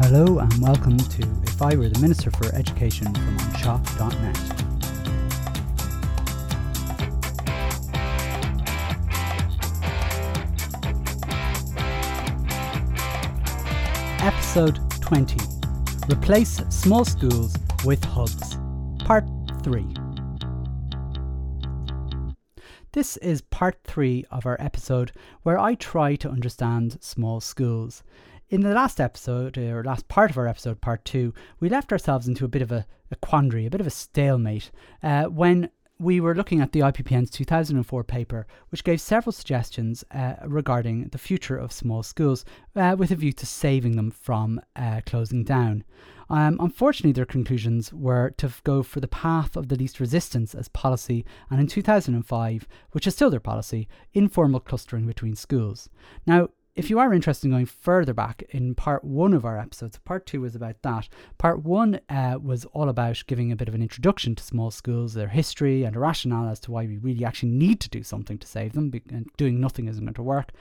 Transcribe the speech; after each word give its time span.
Hello 0.00 0.38
and 0.38 0.62
welcome 0.62 0.96
to 0.96 1.22
If 1.42 1.60
I 1.60 1.74
Were 1.74 1.88
the 1.88 1.98
Minister 1.98 2.30
for 2.30 2.54
Education 2.54 3.12
from 3.12 3.36
OnShop.net. 3.36 4.38
Episode 14.22 14.78
20 15.00 15.36
Replace 16.08 16.62
Small 16.70 17.04
Schools 17.04 17.56
with 17.84 18.04
Hubs, 18.04 18.56
Part 19.00 19.24
3. 19.64 19.84
This 22.92 23.16
is 23.16 23.40
part 23.40 23.80
3 23.82 24.24
of 24.30 24.46
our 24.46 24.56
episode 24.60 25.10
where 25.42 25.58
I 25.58 25.74
try 25.74 26.14
to 26.14 26.30
understand 26.30 26.98
small 27.00 27.40
schools. 27.40 28.04
In 28.50 28.62
the 28.62 28.72
last 28.72 28.98
episode, 28.98 29.58
or 29.58 29.84
last 29.84 30.08
part 30.08 30.30
of 30.30 30.38
our 30.38 30.46
episode, 30.46 30.80
part 30.80 31.04
two, 31.04 31.34
we 31.60 31.68
left 31.68 31.92
ourselves 31.92 32.26
into 32.26 32.46
a 32.46 32.48
bit 32.48 32.62
of 32.62 32.72
a, 32.72 32.86
a 33.10 33.16
quandary, 33.16 33.66
a 33.66 33.70
bit 33.70 33.82
of 33.82 33.86
a 33.86 33.90
stalemate, 33.90 34.70
uh, 35.02 35.24
when 35.24 35.68
we 35.98 36.18
were 36.18 36.34
looking 36.34 36.62
at 36.62 36.72
the 36.72 36.80
IPPN's 36.80 37.28
2004 37.28 38.04
paper, 38.04 38.46
which 38.70 38.84
gave 38.84 39.02
several 39.02 39.32
suggestions 39.32 40.02
uh, 40.12 40.34
regarding 40.46 41.08
the 41.08 41.18
future 41.18 41.58
of 41.58 41.72
small 41.72 42.02
schools 42.02 42.46
uh, 42.74 42.96
with 42.98 43.10
a 43.10 43.16
view 43.16 43.32
to 43.34 43.44
saving 43.44 43.96
them 43.96 44.10
from 44.10 44.62
uh, 44.76 45.02
closing 45.04 45.44
down. 45.44 45.84
Um, 46.30 46.56
unfortunately, 46.58 47.12
their 47.12 47.26
conclusions 47.26 47.92
were 47.92 48.30
to 48.38 48.50
go 48.64 48.82
for 48.82 49.00
the 49.00 49.08
path 49.08 49.56
of 49.56 49.68
the 49.68 49.76
least 49.76 50.00
resistance 50.00 50.54
as 50.54 50.68
policy, 50.68 51.26
and 51.50 51.60
in 51.60 51.66
2005, 51.66 52.66
which 52.92 53.06
is 53.06 53.14
still 53.14 53.28
their 53.28 53.40
policy, 53.40 53.88
informal 54.14 54.60
clustering 54.60 55.06
between 55.06 55.34
schools. 55.34 55.90
Now, 56.26 56.48
if 56.78 56.88
you 56.88 57.00
are 57.00 57.12
interested 57.12 57.46
in 57.46 57.50
going 57.50 57.66
further 57.66 58.14
back 58.14 58.44
in 58.50 58.72
part 58.72 59.02
one 59.02 59.34
of 59.34 59.44
our 59.44 59.58
episodes, 59.58 59.98
part 60.04 60.26
two 60.26 60.42
was 60.42 60.54
about 60.54 60.80
that. 60.82 61.08
Part 61.36 61.64
one 61.64 61.98
uh, 62.08 62.38
was 62.40 62.64
all 62.66 62.88
about 62.88 63.20
giving 63.26 63.50
a 63.50 63.56
bit 63.56 63.66
of 63.66 63.74
an 63.74 63.82
introduction 63.82 64.36
to 64.36 64.44
small 64.44 64.70
schools, 64.70 65.12
their 65.12 65.26
history, 65.26 65.82
and 65.82 65.96
a 65.96 65.98
rationale 65.98 66.48
as 66.48 66.60
to 66.60 66.70
why 66.70 66.86
we 66.86 66.96
really 66.96 67.24
actually 67.24 67.48
need 67.50 67.80
to 67.80 67.88
do 67.88 68.04
something 68.04 68.38
to 68.38 68.46
save 68.46 68.74
them, 68.74 68.92
and 69.10 69.26
doing 69.36 69.60
nothing 69.60 69.88
isn't 69.88 70.04
going 70.04 70.14
to 70.14 70.22
work. 70.22 70.52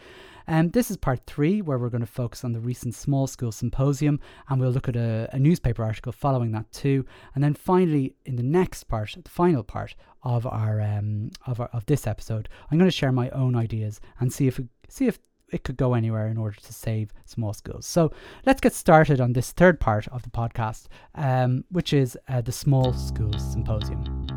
And 0.48 0.68
um, 0.68 0.72
this 0.72 0.90
is 0.90 0.98
part 0.98 1.20
three, 1.28 1.62
where 1.62 1.78
we're 1.78 1.90
going 1.90 2.02
to 2.02 2.08
focus 2.08 2.44
on 2.44 2.54
the 2.54 2.60
recent 2.60 2.96
small 2.96 3.28
school 3.28 3.52
symposium, 3.52 4.20
and 4.50 4.60
we'll 4.60 4.72
look 4.72 4.90
at 4.90 4.96
a, 4.96 5.30
a 5.34 5.38
newspaper 5.38 5.84
article 5.84 6.14
following 6.14 6.52
that 6.54 6.72
too. 6.72 7.06
And 7.36 7.44
then 7.44 7.54
finally, 7.54 8.16
in 8.26 8.38
the 8.38 8.44
next 8.44 8.86
part, 8.86 9.16
the 9.22 9.30
final 9.30 9.64
part 9.64 9.94
of 10.24 10.48
our 10.48 10.82
um, 10.82 11.30
of 11.46 11.60
our, 11.60 11.70
of 11.74 11.86
this 11.86 12.08
episode, 12.08 12.50
I'm 12.72 12.80
going 12.80 12.90
to 12.90 12.96
share 12.96 13.12
my 13.12 13.30
own 13.30 13.56
ideas 13.56 14.02
and 14.20 14.34
see 14.34 14.48
if 14.48 14.60
see 14.90 15.06
if 15.06 15.20
it 15.52 15.64
could 15.64 15.78
go 15.78 15.94
anywhere 15.94 16.28
in 16.28 16.38
order 16.38 16.58
to 16.60 16.74
save 16.74 17.14
small 17.26 17.54
schools. 17.54 17.86
So 17.86 18.12
let's 18.46 18.62
get 18.62 18.74
started 18.74 19.22
on 19.22 19.34
this 19.34 19.52
third 19.52 19.80
part 19.80 20.08
of 20.10 20.24
the 20.24 20.30
podcast, 20.30 20.88
um, 21.16 21.64
which 21.70 21.94
is 21.94 22.18
uh, 22.28 22.42
the 22.42 22.52
Small 22.52 22.94
Schools 22.94 23.52
Symposium. 23.52 24.28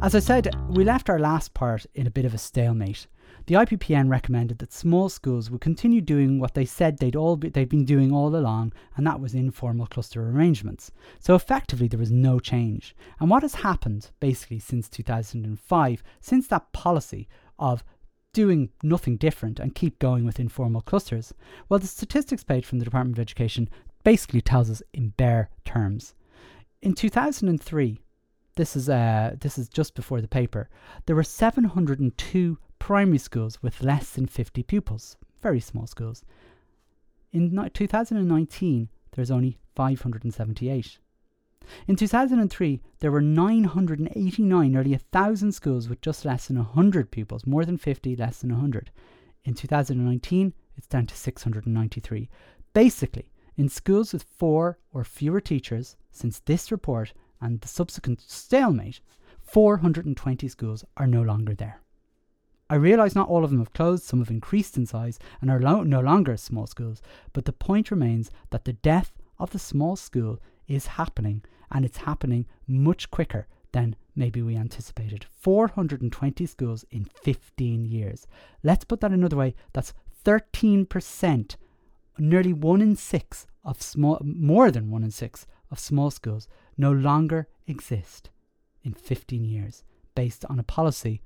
As 0.00 0.14
I 0.14 0.20
said, 0.20 0.54
we 0.68 0.84
left 0.84 1.10
our 1.10 1.18
last 1.18 1.54
part 1.54 1.84
in 1.94 2.06
a 2.06 2.10
bit 2.10 2.24
of 2.24 2.32
a 2.32 2.38
stalemate. 2.38 3.08
The 3.46 3.54
IPPN 3.54 4.10
recommended 4.10 4.58
that 4.58 4.72
small 4.72 5.08
schools 5.08 5.50
would 5.50 5.60
continue 5.60 6.00
doing 6.00 6.38
what 6.38 6.54
they 6.54 6.66
said 6.66 6.98
they'd 6.98 7.16
all 7.16 7.36
be, 7.36 7.48
they'd 7.48 7.68
been 7.68 7.84
doing 7.84 8.12
all 8.12 8.36
along, 8.36 8.74
and 8.96 9.06
that 9.06 9.20
was 9.20 9.34
informal 9.34 9.86
cluster 9.86 10.28
arrangements. 10.28 10.92
So 11.18 11.34
effectively, 11.34 11.88
there 11.88 11.98
was 11.98 12.12
no 12.12 12.38
change. 12.38 12.94
And 13.18 13.30
what 13.30 13.42
has 13.42 13.54
happened 13.56 14.10
basically 14.20 14.58
since 14.58 14.88
2005, 14.88 16.02
since 16.20 16.46
that 16.48 16.72
policy 16.72 17.26
of 17.58 17.82
doing 18.38 18.70
nothing 18.84 19.16
different 19.16 19.58
and 19.58 19.74
keep 19.74 19.98
going 19.98 20.24
with 20.24 20.38
informal 20.38 20.80
clusters? 20.80 21.34
Well, 21.68 21.80
the 21.80 21.88
statistics 21.88 22.44
page 22.44 22.64
from 22.64 22.78
the 22.78 22.84
Department 22.84 23.18
of 23.18 23.20
Education 23.20 23.68
basically 24.04 24.40
tells 24.40 24.70
us 24.70 24.80
in 24.94 25.08
bare 25.16 25.50
terms. 25.64 26.14
In 26.80 26.94
2003, 26.94 28.00
this 28.54 28.76
is 28.76 28.88
uh, 28.88 29.34
this 29.40 29.58
is 29.58 29.68
just 29.68 29.96
before 29.96 30.20
the 30.20 30.28
paper. 30.28 30.68
There 31.06 31.16
were 31.16 31.24
702 31.24 32.58
primary 32.78 33.18
schools 33.18 33.60
with 33.60 33.82
less 33.82 34.10
than 34.10 34.26
50 34.28 34.62
pupils, 34.62 35.16
very 35.42 35.58
small 35.58 35.88
schools. 35.88 36.22
In 37.32 37.50
2019, 37.74 38.88
there's 39.16 39.32
only 39.32 39.58
578. 39.74 40.98
In 41.86 41.96
2003, 41.96 42.80
there 43.00 43.10
were 43.10 43.20
989, 43.20 44.72
nearly 44.72 44.90
1,000 44.90 45.52
schools 45.52 45.88
with 45.88 46.00
just 46.00 46.24
less 46.24 46.46
than 46.46 46.56
100 46.56 47.10
pupils, 47.10 47.46
more 47.46 47.64
than 47.64 47.78
50, 47.78 48.16
less 48.16 48.40
than 48.40 48.50
100. 48.50 48.90
In 49.44 49.54
2019, 49.54 50.54
it's 50.76 50.86
down 50.86 51.06
to 51.06 51.16
693. 51.16 52.28
Basically, 52.72 53.30
in 53.56 53.68
schools 53.68 54.12
with 54.12 54.22
four 54.22 54.78
or 54.92 55.04
fewer 55.04 55.40
teachers, 55.40 55.96
since 56.10 56.40
this 56.40 56.70
report 56.70 57.12
and 57.40 57.60
the 57.60 57.68
subsequent 57.68 58.20
stalemate, 58.20 59.00
420 59.40 60.48
schools 60.48 60.84
are 60.96 61.06
no 61.06 61.22
longer 61.22 61.54
there. 61.54 61.80
I 62.70 62.74
realise 62.74 63.14
not 63.14 63.28
all 63.28 63.44
of 63.44 63.50
them 63.50 63.60
have 63.60 63.72
closed, 63.72 64.04
some 64.04 64.18
have 64.18 64.30
increased 64.30 64.76
in 64.76 64.84
size 64.84 65.18
and 65.40 65.50
are 65.50 65.60
lo- 65.60 65.82
no 65.82 66.00
longer 66.00 66.36
small 66.36 66.66
schools, 66.66 67.00
but 67.32 67.46
the 67.46 67.52
point 67.52 67.90
remains 67.90 68.30
that 68.50 68.66
the 68.66 68.74
death 68.74 69.12
of 69.38 69.50
the 69.50 69.58
small 69.58 69.96
school 69.96 70.38
is 70.66 70.86
happening 70.86 71.42
and 71.70 71.84
it's 71.84 71.98
happening 71.98 72.46
much 72.66 73.10
quicker 73.10 73.46
than 73.72 73.96
maybe 74.14 74.42
we 74.42 74.56
anticipated. 74.56 75.26
420 75.40 76.46
schools 76.46 76.84
in 76.90 77.04
15 77.04 77.84
years. 77.84 78.26
Let's 78.62 78.84
put 78.84 79.00
that 79.00 79.12
another 79.12 79.36
way 79.36 79.54
that's 79.72 79.94
13%, 80.24 81.56
nearly 82.18 82.52
one 82.52 82.80
in 82.82 82.96
six 82.96 83.46
of 83.64 83.82
small, 83.82 84.18
more 84.22 84.70
than 84.70 84.90
one 84.90 85.04
in 85.04 85.10
six 85.10 85.46
of 85.70 85.78
small 85.78 86.10
schools 86.10 86.48
no 86.76 86.92
longer 86.92 87.48
exist 87.66 88.30
in 88.82 88.94
15 88.94 89.44
years 89.44 89.84
based 90.14 90.44
on 90.46 90.58
a 90.58 90.64
policy 90.64 91.20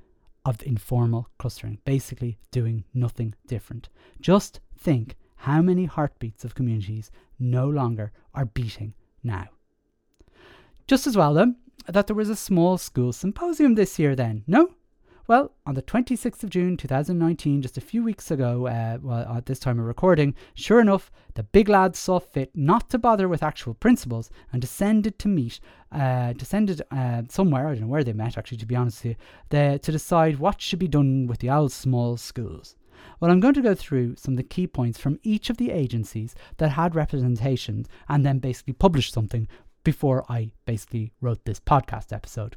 of 0.45 0.63
informal 0.63 1.29
clustering, 1.39 1.79
basically 1.85 2.39
doing 2.51 2.85
nothing 2.93 3.35
different. 3.47 3.89
Just 4.21 4.61
think 4.77 5.17
how 5.37 5.63
many 5.63 5.85
heartbeats 5.85 6.45
of 6.45 6.55
communities 6.55 7.11
no 7.39 7.69
longer 7.69 8.13
are 8.35 8.45
beating 8.45 8.95
now. 9.23 9.49
Just 10.87 11.07
as 11.07 11.17
well, 11.17 11.35
then, 11.35 11.57
that 11.87 12.07
there 12.07 12.17
was 12.17 12.29
a 12.29 12.37
small 12.37 12.79
school 12.79 13.13
symposium 13.13 13.75
this 13.75 13.99
year, 13.99 14.15
then, 14.15 14.45
no? 14.47 14.75
Well, 15.29 15.53
on 15.65 15.75
the 15.75 15.83
26th 15.83 16.43
of 16.43 16.51
June 16.51 16.77
2019, 16.77 17.63
just 17.63 17.79
a 17.79 17.81
few 17.81 18.03
weeks 18.03 18.33
ago, 18.33 18.67
uh, 18.67 18.99
well, 19.01 19.37
at 19.37 19.47
this 19.47 19.61
time 19.61 19.79
of 19.79 19.87
recording, 19.87 20.35
sure 20.55 20.81
enough, 20.81 21.13
the 21.35 21.45
big 21.45 21.69
lads 21.69 21.99
saw 21.99 22.19
fit 22.19 22.51
not 22.57 22.91
to 22.91 22.99
bother 22.99 23.29
with 23.29 23.43
actual 23.43 23.75
principals 23.75 24.31
and 24.53 24.61
descended 24.61 25.21
to 25.21 25.29
meet, 25.29 25.61
uh, 25.93 26.33
descended 26.33 26.83
uh, 26.91 27.23
somewhere, 27.29 27.69
I 27.69 27.75
don't 27.75 27.83
know 27.83 27.87
where 27.87 28.03
they 28.03 28.13
met 28.13 28.37
actually, 28.37 28.59
to 28.59 28.67
be 28.67 28.75
honest 28.75 29.05
with 29.05 29.17
you, 29.53 29.79
to 29.79 29.93
decide 29.93 30.41
what 30.41 30.61
should 30.61 30.81
be 30.81 30.89
done 30.89 31.29
with 31.29 31.39
the 31.39 31.51
old 31.51 31.71
small 31.71 32.17
schools. 32.17 32.75
Well, 33.21 33.31
I'm 33.31 33.41
going 33.41 33.55
to 33.55 33.63
go 33.63 33.75
through 33.75 34.17
some 34.17 34.35
of 34.35 34.39
the 34.39 34.43
key 34.43 34.67
points 34.67 34.99
from 34.99 35.21
each 35.23 35.51
of 35.51 35.57
the 35.57 35.71
agencies 35.71 36.35
that 36.59 36.71
had 36.71 36.95
representations 36.95 37.89
and 38.09 38.27
then 38.27 38.39
basically 38.39 38.75
publish 38.75 39.13
something 39.13 39.47
before 39.85 40.25
I 40.29 40.53
basically 40.65 41.13
wrote 41.21 41.45
this 41.45 41.61
podcast 41.61 42.13
episode. 42.13 42.57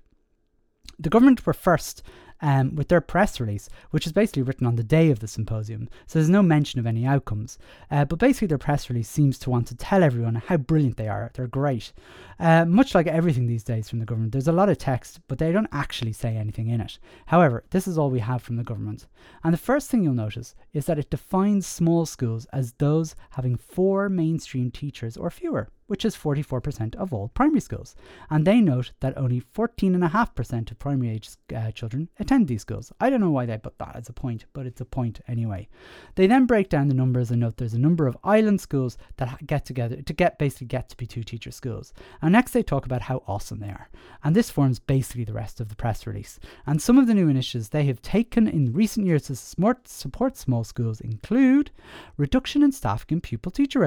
The 0.99 1.09
government 1.09 1.45
were 1.45 1.53
first 1.53 2.03
um, 2.41 2.75
with 2.75 2.89
their 2.89 3.01
press 3.01 3.39
release, 3.39 3.69
which 3.91 4.05
is 4.05 4.13
basically 4.13 4.43
written 4.43 4.67
on 4.67 4.75
the 4.75 4.83
day 4.83 5.09
of 5.09 5.19
the 5.19 5.27
symposium, 5.27 5.89
so 6.05 6.19
there's 6.19 6.29
no 6.29 6.43
mention 6.43 6.79
of 6.79 6.85
any 6.85 7.05
outcomes. 7.05 7.57
Uh, 7.89 8.05
but 8.05 8.19
basically, 8.19 8.47
their 8.47 8.57
press 8.57 8.89
release 8.89 9.09
seems 9.09 9.39
to 9.39 9.49
want 9.49 9.67
to 9.67 9.75
tell 9.75 10.03
everyone 10.03 10.35
how 10.35 10.57
brilliant 10.57 10.97
they 10.97 11.07
are. 11.07 11.31
They're 11.33 11.47
great. 11.47 11.93
Uh, 12.39 12.65
much 12.65 12.93
like 12.93 13.07
everything 13.07 13.47
these 13.47 13.63
days 13.63 13.89
from 13.89 13.99
the 13.99 14.05
government, 14.05 14.31
there's 14.31 14.47
a 14.47 14.53
lot 14.53 14.69
of 14.69 14.77
text, 14.77 15.21
but 15.27 15.37
they 15.37 15.51
don't 15.51 15.67
actually 15.71 16.13
say 16.13 16.35
anything 16.35 16.67
in 16.67 16.81
it. 16.81 16.99
However, 17.27 17.63
this 17.71 17.87
is 17.87 17.97
all 17.97 18.09
we 18.09 18.19
have 18.19 18.43
from 18.43 18.57
the 18.57 18.63
government. 18.63 19.07
And 19.43 19.53
the 19.53 19.57
first 19.57 19.89
thing 19.89 20.03
you'll 20.03 20.13
notice 20.13 20.55
is 20.73 20.85
that 20.85 20.99
it 20.99 21.09
defines 21.09 21.65
small 21.65 22.05
schools 22.05 22.45
as 22.53 22.73
those 22.73 23.15
having 23.31 23.55
four 23.55 24.09
mainstream 24.09 24.71
teachers 24.71 25.17
or 25.17 25.29
fewer 25.29 25.69
which 25.87 26.05
is 26.05 26.15
44% 26.15 26.95
of 26.95 27.13
all 27.13 27.29
primary 27.29 27.59
schools. 27.59 27.95
And 28.29 28.45
they 28.45 28.61
note 28.61 28.91
that 29.01 29.17
only 29.17 29.41
14.5% 29.41 30.71
of 30.71 30.79
primary 30.79 31.09
age 31.11 31.29
uh, 31.55 31.71
children 31.71 32.09
attend 32.19 32.47
these 32.47 32.61
schools. 32.61 32.91
I 32.99 33.09
don't 33.09 33.21
know 33.21 33.29
why 33.29 33.45
they 33.45 33.57
put 33.57 33.77
that 33.79 33.95
as 33.95 34.09
a 34.09 34.13
point, 34.13 34.45
but 34.53 34.65
it's 34.65 34.81
a 34.81 34.85
point 34.85 35.21
anyway. 35.27 35.67
They 36.15 36.27
then 36.27 36.45
break 36.45 36.69
down 36.69 36.87
the 36.87 36.95
numbers 36.95 37.31
and 37.31 37.41
note 37.41 37.57
there's 37.57 37.73
a 37.73 37.79
number 37.79 38.07
of 38.07 38.17
island 38.23 38.61
schools 38.61 38.97
that 39.17 39.45
get 39.45 39.65
together 39.65 40.01
to 40.01 40.13
get 40.13 40.39
basically 40.39 40.67
get 40.67 40.89
to 40.89 40.97
be 40.97 41.05
two 41.05 41.23
teacher 41.23 41.51
schools. 41.51 41.93
And 42.21 42.31
next 42.31 42.51
they 42.51 42.63
talk 42.63 42.85
about 42.85 43.03
how 43.03 43.23
awesome 43.27 43.59
they 43.59 43.69
are. 43.69 43.89
And 44.23 44.35
this 44.35 44.49
forms 44.49 44.79
basically 44.79 45.23
the 45.23 45.33
rest 45.33 45.59
of 45.59 45.69
the 45.69 45.75
press 45.75 46.07
release. 46.07 46.39
And 46.65 46.81
some 46.81 46.97
of 46.97 47.07
the 47.07 47.13
new 47.13 47.27
initiatives 47.27 47.69
they 47.69 47.85
have 47.85 48.01
taken 48.01 48.47
in 48.47 48.73
recent 48.73 49.05
years 49.05 49.23
to 49.23 49.35
support 49.35 50.37
small 50.37 50.63
schools 50.63 51.01
include 51.01 51.71
reduction 52.17 52.63
in 52.63 52.71
staff 52.71 53.05
and 53.09 53.21
pupil 53.21 53.51
teacher 53.51 53.79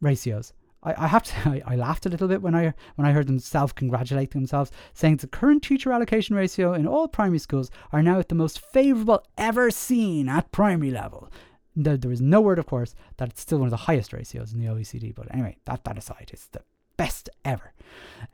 ratios 0.00 0.52
I, 0.88 1.04
I 1.04 1.06
have 1.08 1.22
to 1.24 1.34
I, 1.44 1.62
I, 1.74 1.76
laughed 1.76 2.06
a 2.06 2.08
little 2.08 2.28
bit 2.28 2.42
when 2.42 2.54
I 2.54 2.72
when 2.96 3.06
I 3.06 3.12
heard 3.12 3.26
them 3.26 3.38
self 3.38 3.74
congratulate 3.74 4.30
themselves, 4.30 4.70
saying 4.94 5.16
the 5.16 5.26
current 5.26 5.62
teacher 5.62 5.92
allocation 5.92 6.34
ratio 6.34 6.72
in 6.72 6.86
all 6.86 7.08
primary 7.08 7.38
schools 7.38 7.70
are 7.92 8.02
now 8.02 8.18
at 8.18 8.28
the 8.28 8.34
most 8.34 8.60
favourable 8.60 9.24
ever 9.36 9.70
seen 9.70 10.28
at 10.28 10.50
primary 10.52 10.90
level. 10.90 11.30
there, 11.76 11.96
there 11.96 12.12
is 12.12 12.20
no 12.20 12.40
word, 12.40 12.58
of 12.58 12.66
course, 12.66 12.94
that 13.18 13.28
it's 13.28 13.40
still 13.40 13.58
one 13.58 13.66
of 13.66 13.70
the 13.70 13.76
highest 13.88 14.12
ratios 14.12 14.52
in 14.52 14.60
the 14.60 14.66
OECD. 14.66 15.14
But 15.14 15.32
anyway, 15.32 15.56
that, 15.66 15.84
that 15.84 15.98
aside, 15.98 16.30
it's 16.32 16.46
the 16.46 16.62
best 16.96 17.28
ever. 17.44 17.72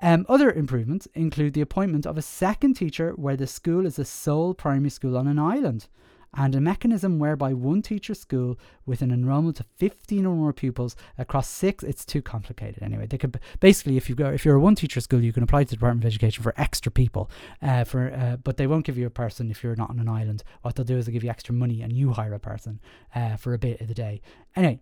Um, 0.01 0.25
other 0.29 0.51
improvements 0.51 1.07
include 1.15 1.53
the 1.53 1.61
appointment 1.61 2.07
of 2.07 2.17
a 2.17 2.23
second 2.23 2.75
teacher 2.75 3.13
where 3.13 3.37
the 3.37 3.47
school 3.47 3.85
is 3.87 3.97
the 3.97 4.05
sole 4.05 4.55
primary 4.55 4.91
school 4.91 5.17
on 5.19 5.27
an 5.27 5.39
island 5.39 5.89
and 6.37 6.55
a 6.55 6.61
mechanism 6.61 7.19
whereby 7.19 7.53
one 7.53 7.83
teacher 7.83 8.15
school 8.15 8.59
with 8.87 9.03
an 9.03 9.11
enrollment 9.11 9.61
of 9.61 9.67
15 9.77 10.27
or 10.27 10.35
more 10.35 10.53
pupils 10.53 10.97
across 11.19 11.49
six 11.49 11.85
it's 11.85 12.05
too 12.05 12.23
complicated 12.23 12.83
anyway. 12.83 13.07
They 13.07 13.19
could 13.19 13.39
basically 13.61 13.97
if 13.97 14.09
you 14.09 14.15
go 14.15 14.31
if 14.31 14.45
you're 14.45 14.57
a 14.57 14.61
one 14.61 14.75
teacher 14.75 15.01
school 15.01 15.23
you 15.23 15.33
can 15.33 15.43
apply 15.43 15.65
to 15.65 15.71
the 15.71 15.77
department 15.77 16.05
of 16.05 16.09
education 16.09 16.43
for 16.43 16.55
extra 16.57 16.91
people 16.91 17.31
uh, 17.63 17.85
for 17.85 18.13
uh, 18.13 18.37
but 18.37 18.57
they 18.57 18.67
won't 18.67 18.87
give 18.87 18.99
you 18.99 19.07
a 19.07 19.11
person 19.11 19.51
if 19.51 19.63
you're 19.63 19.77
not 19.77 19.91
on 19.91 19.99
an 19.99 20.09
island. 20.09 20.43
What 20.63 20.77
they'll 20.77 20.85
do 20.85 20.97
is 20.97 21.07
they'll 21.07 21.13
give 21.13 21.25
you 21.25 21.31
extra 21.31 21.55
money 21.55 21.83
and 21.83 21.93
you 21.93 22.13
hire 22.13 22.35
a 22.35 22.41
person 22.41 22.81
uh, 23.15 23.37
for 23.37 23.55
a 23.55 23.59
bit 23.59 23.81
of 23.81 23.89
the 23.89 23.95
day. 23.95 24.21
Anyway 24.57 24.81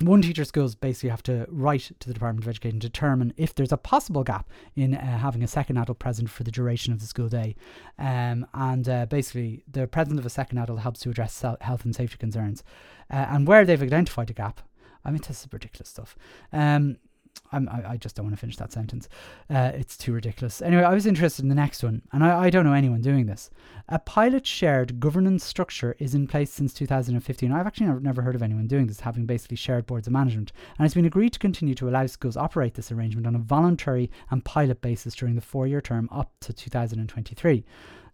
one 0.00 0.22
teacher 0.22 0.44
schools 0.44 0.74
basically 0.74 1.10
have 1.10 1.22
to 1.22 1.46
write 1.48 1.92
to 2.00 2.08
the 2.08 2.14
Department 2.14 2.44
of 2.44 2.48
Education 2.48 2.80
to 2.80 2.88
determine 2.88 3.32
if 3.36 3.54
there's 3.54 3.72
a 3.72 3.76
possible 3.76 4.24
gap 4.24 4.48
in 4.74 4.94
uh, 4.94 5.18
having 5.18 5.42
a 5.42 5.48
second 5.48 5.76
adult 5.76 6.00
present 6.00 6.28
for 6.28 6.42
the 6.42 6.50
duration 6.50 6.92
of 6.92 7.00
the 7.00 7.06
school 7.06 7.28
day. 7.28 7.54
Um, 7.98 8.46
and 8.54 8.88
uh, 8.88 9.06
basically, 9.06 9.62
the 9.70 9.86
presence 9.86 10.18
of 10.18 10.26
a 10.26 10.30
second 10.30 10.58
adult 10.58 10.80
helps 10.80 11.00
to 11.00 11.10
address 11.10 11.40
health 11.60 11.84
and 11.84 11.94
safety 11.94 12.16
concerns. 12.16 12.64
Uh, 13.10 13.26
and 13.30 13.46
where 13.46 13.64
they've 13.64 13.82
identified 13.82 14.30
a 14.30 14.34
gap, 14.34 14.60
I 15.04 15.10
mean, 15.10 15.22
this 15.26 15.44
is 15.44 15.48
ridiculous 15.52 15.90
stuff. 15.90 16.16
Um, 16.52 16.96
I, 17.52 17.82
I 17.90 17.96
just 17.96 18.16
don't 18.16 18.26
want 18.26 18.34
to 18.34 18.40
finish 18.40 18.56
that 18.56 18.72
sentence. 18.72 19.08
Uh, 19.48 19.72
it's 19.74 19.96
too 19.96 20.12
ridiculous. 20.12 20.60
Anyway, 20.62 20.82
I 20.82 20.92
was 20.94 21.06
interested 21.06 21.42
in 21.42 21.48
the 21.48 21.54
next 21.54 21.82
one, 21.82 22.02
and 22.12 22.24
I, 22.24 22.44
I 22.44 22.50
don't 22.50 22.64
know 22.64 22.72
anyone 22.72 23.00
doing 23.00 23.26
this. 23.26 23.50
A 23.88 23.98
pilot 23.98 24.46
shared 24.46 24.98
governance 24.98 25.44
structure 25.44 25.94
is 25.98 26.14
in 26.14 26.26
place 26.26 26.50
since 26.50 26.72
2015. 26.74 27.52
I've 27.52 27.66
actually 27.66 27.86
never 28.00 28.22
heard 28.22 28.34
of 28.34 28.42
anyone 28.42 28.66
doing 28.66 28.86
this, 28.86 29.00
having 29.00 29.26
basically 29.26 29.56
shared 29.56 29.86
boards 29.86 30.06
of 30.06 30.12
management, 30.12 30.52
and 30.78 30.86
it's 30.86 30.94
been 30.94 31.04
agreed 31.04 31.32
to 31.34 31.38
continue 31.38 31.74
to 31.74 31.88
allow 31.88 32.06
schools 32.06 32.36
operate 32.36 32.74
this 32.74 32.90
arrangement 32.90 33.26
on 33.26 33.34
a 33.34 33.38
voluntary 33.38 34.10
and 34.30 34.44
pilot 34.44 34.80
basis 34.80 35.14
during 35.14 35.34
the 35.34 35.40
four-year 35.40 35.80
term 35.80 36.08
up 36.10 36.32
to 36.40 36.52
2023. 36.52 37.64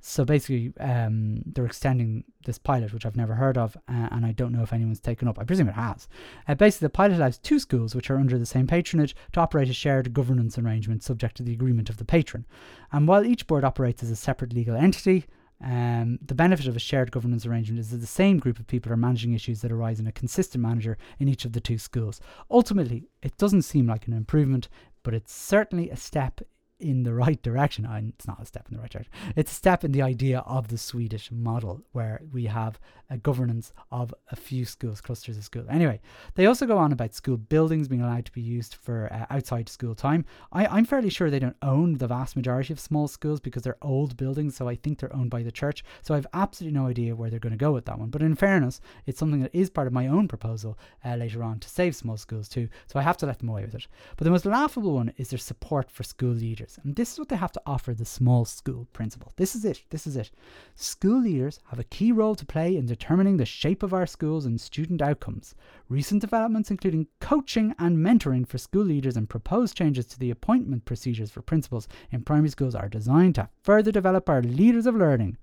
So 0.00 0.25
basically, 0.25 0.73
um, 0.81 1.43
they're 1.44 1.67
extending 1.67 2.25
this 2.44 2.58
pilot, 2.58 2.93
which 2.93 3.05
I've 3.05 3.17
never 3.17 3.35
heard 3.35 3.58
of, 3.58 3.76
uh, 3.88 4.08
and 4.11 4.25
I 4.25 4.32
don't 4.32 4.52
know 4.52 4.62
if 4.62 4.73
anyone's 4.73 5.00
taken 5.00 5.29
up. 5.29 5.38
I 5.38 5.44
presume 5.44 5.69
it 5.69 5.75
has. 5.75 6.08
Uh, 6.49 6.55
basically, 6.55 6.87
the 6.87 6.91
pilot 6.91 7.17
allows 7.19 7.38
two 7.38 7.58
schools, 7.58 7.94
which 7.94 8.11
are 8.11 8.19
under 8.19 8.38
the 8.38 8.47
same 8.47 8.67
patronage, 8.67 9.14
to 9.32 9.41
operate 9.41 9.69
a 9.69 9.75
shared 9.75 10.14
governance 10.14 10.58
arrangement 10.58 11.02
subject 11.02 11.37
to 11.37 11.43
the 11.43 11.52
agreement 11.52 11.91
of 11.91 11.99
the 11.99 12.05
patron. 12.05 12.47
And 12.93 13.06
while 13.06 13.25
each 13.25 13.47
board 13.47 13.64
operates 13.64 14.02
as 14.02 14.11
a 14.11 14.17
separate 14.17 14.55
legal 14.55 14.75
entity, 14.75 15.26
um, 15.62 16.19
the 16.25 16.35
benefit 16.35 16.67
of 16.67 16.76
a 16.76 16.81
shared 16.81 17.12
governance 17.12 17.44
arrangement 17.44 17.81
is 17.81 17.91
that 17.91 17.99
the 17.99 18.06
same 18.06 18.38
group 18.38 18.58
of 18.58 18.67
people 18.67 18.91
are 18.91 18.97
managing 18.97 19.35
issues 19.35 19.61
that 19.61 19.70
arise 19.70 20.00
in 20.00 20.06
a 20.06 20.12
consistent 20.12 20.62
manner 20.62 20.97
in 21.19 21.29
each 21.29 21.44
of 21.44 21.52
the 21.52 21.61
two 21.61 21.76
schools. 21.76 22.20
Ultimately, 22.50 23.08
it 23.23 23.37
doesn't 23.37 23.62
seem 23.62 23.87
like 23.87 24.06
an 24.06 24.14
improvement, 24.14 24.69
but 25.02 25.12
it's 25.12 25.35
certainly 25.35 25.91
a 25.91 25.97
step 25.97 26.41
in 26.81 27.03
the 27.03 27.15
right 27.15 27.41
direction. 27.43 27.87
It's 28.17 28.27
not 28.27 28.43
a 28.43 28.47
step 28.47 28.67
in 28.69 28.77
the 28.77 28.81
right 28.81 28.91
direction. 28.91 29.12
It's 29.37 29.53
a 29.53 29.55
step 29.55 29.85
in 29.85 29.93
the 29.93 30.03
idea 30.03 30.41
of 30.41 30.69
the 30.69 30.79
Swedish 30.79 31.31
model, 31.31 31.82
where 31.93 32.21
we 32.32 32.47
have 32.47 32.79
a 33.11 33.19
governance 33.19 33.73
of 33.91 34.15
a 34.31 34.37
few 34.37 34.65
schools, 34.65 35.00
clusters 35.00 35.37
of 35.37 35.44
schools. 35.44 35.67
Anyway, 35.69 36.00
they 36.37 36.47
also 36.47 36.67
go 36.67 36.79
on 36.79 36.93
about 36.93 37.15
school 37.15 37.37
buildings 37.37 37.88
being 37.88 38.03
allowed 38.03 38.25
to 38.25 38.32
be 38.32 38.41
used 38.41 38.77
for 38.77 39.12
uh, 39.12 39.27
outside 39.35 39.69
school 39.69 39.94
time. 39.94 40.25
I, 40.53 40.79
am 40.79 40.85
fairly 40.85 41.11
sure 41.11 41.29
they 41.29 41.41
don't 41.41 41.56
own 41.62 41.94
the 41.94 42.06
vast 42.06 42.37
majority 42.37 42.73
of 42.73 42.79
small 42.79 43.09
schools 43.09 43.41
because 43.41 43.62
they're 43.62 43.76
old 43.83 44.17
buildings, 44.17 44.56
so 44.56 44.69
I 44.69 44.76
think 44.76 44.99
they're 44.99 45.15
owned 45.15 45.31
by 45.31 45.43
the 45.43 45.50
church. 45.50 45.85
So 46.03 46.15
I've 46.15 46.26
absolutely 46.33 46.79
no 46.79 46.87
idea 46.87 47.17
where 47.17 47.31
they're 47.31 47.41
going 47.41 47.53
to 47.53 47.56
go 47.56 47.73
with 47.73 47.85
that 47.87 47.99
one. 47.99 48.11
But 48.11 48.23
in 48.23 48.37
fairness, 48.37 48.81
it's 49.06 49.19
something 49.19 49.41
that 49.41 49.55
is 49.55 49.71
part 49.71 49.88
of 49.88 49.93
my 49.93 50.06
own 50.06 50.29
proposal 50.29 50.79
uh, 51.05 51.17
later 51.17 51.43
on 51.43 51.59
to 51.59 51.69
save 51.69 51.97
small 51.97 52.17
schools 52.17 52.49
too. 52.49 52.69
So 52.87 52.99
I 52.99 53.03
have 53.03 53.17
to 53.19 53.26
let 53.26 53.41
them 53.41 53.49
away 53.49 53.65
with 53.65 53.75
it. 53.75 53.87
But 54.17 54.25
the 54.25 54.31
most 54.31 54.47
laughable 54.47 54.94
one 54.94 55.12
is 55.17 55.31
their 55.31 55.38
support 55.38 55.91
for 55.91 56.05
school 56.05 56.33
leaders. 56.33 56.69
And 56.82 56.96
this 56.96 57.12
is 57.12 57.19
what 57.19 57.28
they 57.28 57.37
have 57.37 57.52
to 57.52 57.62
offer 57.67 57.94
the 57.94 58.05
small 58.05 58.44
school 58.44 58.87
principal. 58.93 59.32
This 59.37 59.55
is 59.55 59.64
it. 59.64 59.82
This 59.90 60.06
is 60.06 60.17
it. 60.17 60.31
School 60.75 61.22
leaders 61.22 61.61
have 61.69 61.78
a 61.78 61.84
key 61.84 62.12
role 62.12 62.34
to 62.34 62.46
play 62.46 62.76
in 62.76 62.87
determining 62.87 63.37
the 63.37 63.44
shape 63.44 63.82
of 63.82 63.93
our 63.93 64.06
schools 64.06 64.46
and 64.46 64.61
student 64.61 65.02
outcomes. 65.02 65.55
Recent 65.88 66.20
developments, 66.20 66.70
including 66.70 67.06
coaching 67.20 67.75
and 67.78 67.99
mentoring 67.99 68.46
for 68.46 68.58
school 68.58 68.84
leaders 68.84 69.17
and 69.17 69.28
proposed 69.28 69.76
changes 69.76 70.06
to 70.06 70.19
the 70.19 70.31
appointment 70.31 70.84
procedures 70.84 71.31
for 71.31 71.43
principals 71.43 71.88
in 72.11 72.22
primary 72.22 72.50
schools, 72.50 72.75
are 72.75 72.88
designed 72.88 73.34
to 73.37 73.49
further 73.62 73.93
develop 73.93 74.28
our 74.28 74.43
leaders 74.43 74.87
of 74.87 74.94
learning. 74.94 75.37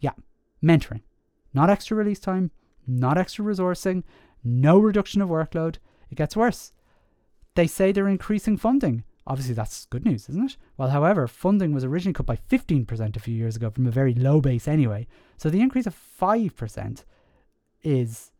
Yeah, 0.00 0.12
mentoring. 0.62 1.02
Not 1.54 1.70
extra 1.70 1.96
release 1.96 2.20
time, 2.20 2.50
not 2.86 3.18
extra 3.18 3.44
resourcing, 3.44 4.02
no 4.44 4.78
reduction 4.78 5.22
of 5.22 5.28
workload. 5.28 5.76
It 6.10 6.16
gets 6.16 6.36
worse. 6.36 6.72
They 7.54 7.66
say 7.66 7.92
they're 7.92 8.08
increasing 8.08 8.56
funding. 8.56 9.04
Obviously, 9.26 9.54
that's 9.54 9.86
good 9.86 10.04
news, 10.04 10.28
isn't 10.28 10.50
it? 10.50 10.56
Well, 10.76 10.90
however, 10.90 11.28
funding 11.28 11.72
was 11.72 11.84
originally 11.84 12.14
cut 12.14 12.26
by 12.26 12.36
15% 12.36 13.16
a 13.16 13.20
few 13.20 13.34
years 13.34 13.54
ago 13.54 13.70
from 13.70 13.86
a 13.86 13.92
very 13.92 14.14
low 14.14 14.40
base 14.40 14.66
anyway. 14.66 15.06
So 15.36 15.48
the 15.48 15.60
increase 15.60 15.86
of 15.86 15.96
5% 16.20 17.04
is, 17.84 18.32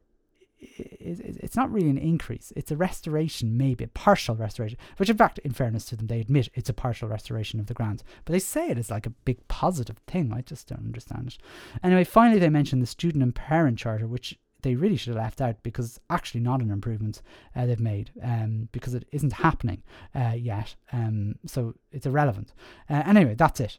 is, 0.59 1.21
is 1.21 1.37
it's 1.37 1.55
not 1.55 1.71
really 1.71 1.89
an 1.89 1.99
increase. 1.99 2.53
It's 2.57 2.73
a 2.73 2.77
restoration, 2.77 3.57
maybe 3.57 3.85
a 3.85 3.89
partial 3.89 4.35
restoration, 4.35 4.77
which 4.97 5.09
in 5.09 5.17
fact, 5.17 5.39
in 5.41 5.53
fairness 5.53 5.85
to 5.87 5.97
them, 5.97 6.09
they 6.09 6.21
admit 6.21 6.49
it's 6.55 6.69
a 6.69 6.75
partial 6.75 7.09
restoration 7.09 7.61
of 7.61 7.67
the 7.67 7.75
grant. 7.75 8.03
But 8.25 8.33
they 8.33 8.41
say 8.41 8.69
it 8.69 8.79
is 8.79 8.91
like 8.91 9.07
a 9.07 9.11
big 9.11 9.47
positive 9.47 9.99
thing. 10.09 10.33
I 10.33 10.41
just 10.41 10.67
don't 10.67 10.85
understand 10.85 11.29
it. 11.29 11.39
Anyway, 11.85 12.03
finally, 12.03 12.41
they 12.41 12.49
mentioned 12.49 12.83
the 12.83 12.87
student 12.87 13.23
and 13.23 13.33
parent 13.33 13.79
charter, 13.79 14.09
which 14.09 14.37
they 14.63 14.75
really 14.75 14.97
should 14.97 15.15
have 15.15 15.23
left 15.23 15.41
out 15.41 15.63
because 15.63 15.87
it's 15.87 16.01
actually 16.11 16.41
not 16.41 16.61
an 16.61 16.71
improvement 16.71 17.23
uh, 17.55 17.67
they've 17.67 17.81
made 17.81 18.11
um, 18.23 18.69
because 18.73 18.95
it 18.95 19.07
isn't 19.13 19.33
happening 19.33 19.83
uh, 20.15 20.35
yet. 20.37 20.75
Um, 20.93 21.37
so 21.47 21.75
it's 21.91 22.07
irrelevant. 22.07 22.53
Uh, 22.89 23.03
anyway, 23.07 23.35
that's 23.35 23.61
it. 23.61 23.79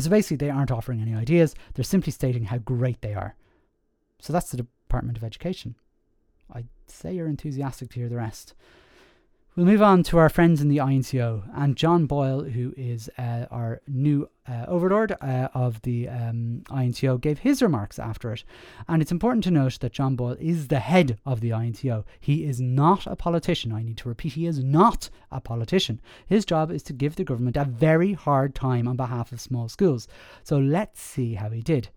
So 0.00 0.10
basically, 0.10 0.36
they 0.36 0.50
aren't 0.50 0.70
offering 0.70 1.00
any 1.00 1.14
ideas, 1.14 1.54
they're 1.74 1.84
simply 1.84 2.12
stating 2.12 2.44
how 2.44 2.58
great 2.58 3.02
they 3.02 3.14
are. 3.14 3.34
So 4.20 4.32
that's 4.32 4.50
the 4.50 4.58
Department 4.58 5.18
of 5.18 5.24
Education. 5.24 5.74
I'd 6.52 6.68
say 6.86 7.14
you're 7.14 7.26
enthusiastic 7.26 7.90
to 7.90 8.00
hear 8.00 8.08
the 8.08 8.16
rest. 8.16 8.54
We'll 9.58 9.66
move 9.66 9.82
on 9.82 10.04
to 10.04 10.18
our 10.18 10.28
friends 10.28 10.60
in 10.60 10.68
the 10.68 10.78
INTO 10.78 11.42
and 11.52 11.76
John 11.76 12.06
Boyle, 12.06 12.44
who 12.44 12.72
is 12.76 13.10
uh, 13.18 13.46
our 13.50 13.80
new 13.88 14.30
uh, 14.48 14.66
overlord 14.68 15.16
uh, 15.20 15.48
of 15.52 15.82
the 15.82 16.08
um, 16.08 16.62
INTO, 16.70 17.18
gave 17.18 17.40
his 17.40 17.60
remarks 17.60 17.98
after 17.98 18.32
it. 18.32 18.44
And 18.86 19.02
it's 19.02 19.10
important 19.10 19.42
to 19.42 19.50
note 19.50 19.80
that 19.80 19.92
John 19.92 20.14
Boyle 20.14 20.36
is 20.38 20.68
the 20.68 20.78
head 20.78 21.18
of 21.26 21.40
the 21.40 21.50
INTO. 21.50 22.04
He 22.20 22.44
is 22.44 22.60
not 22.60 23.04
a 23.08 23.16
politician. 23.16 23.72
I 23.72 23.82
need 23.82 23.96
to 23.96 24.08
repeat, 24.08 24.34
he 24.34 24.46
is 24.46 24.62
not 24.62 25.10
a 25.32 25.40
politician. 25.40 26.00
His 26.24 26.44
job 26.44 26.70
is 26.70 26.84
to 26.84 26.92
give 26.92 27.16
the 27.16 27.24
government 27.24 27.56
a 27.56 27.64
very 27.64 28.12
hard 28.12 28.54
time 28.54 28.86
on 28.86 28.94
behalf 28.94 29.32
of 29.32 29.40
small 29.40 29.68
schools. 29.68 30.06
So 30.44 30.60
let's 30.60 31.00
see 31.00 31.34
how 31.34 31.50
he 31.50 31.62
did. 31.62 31.88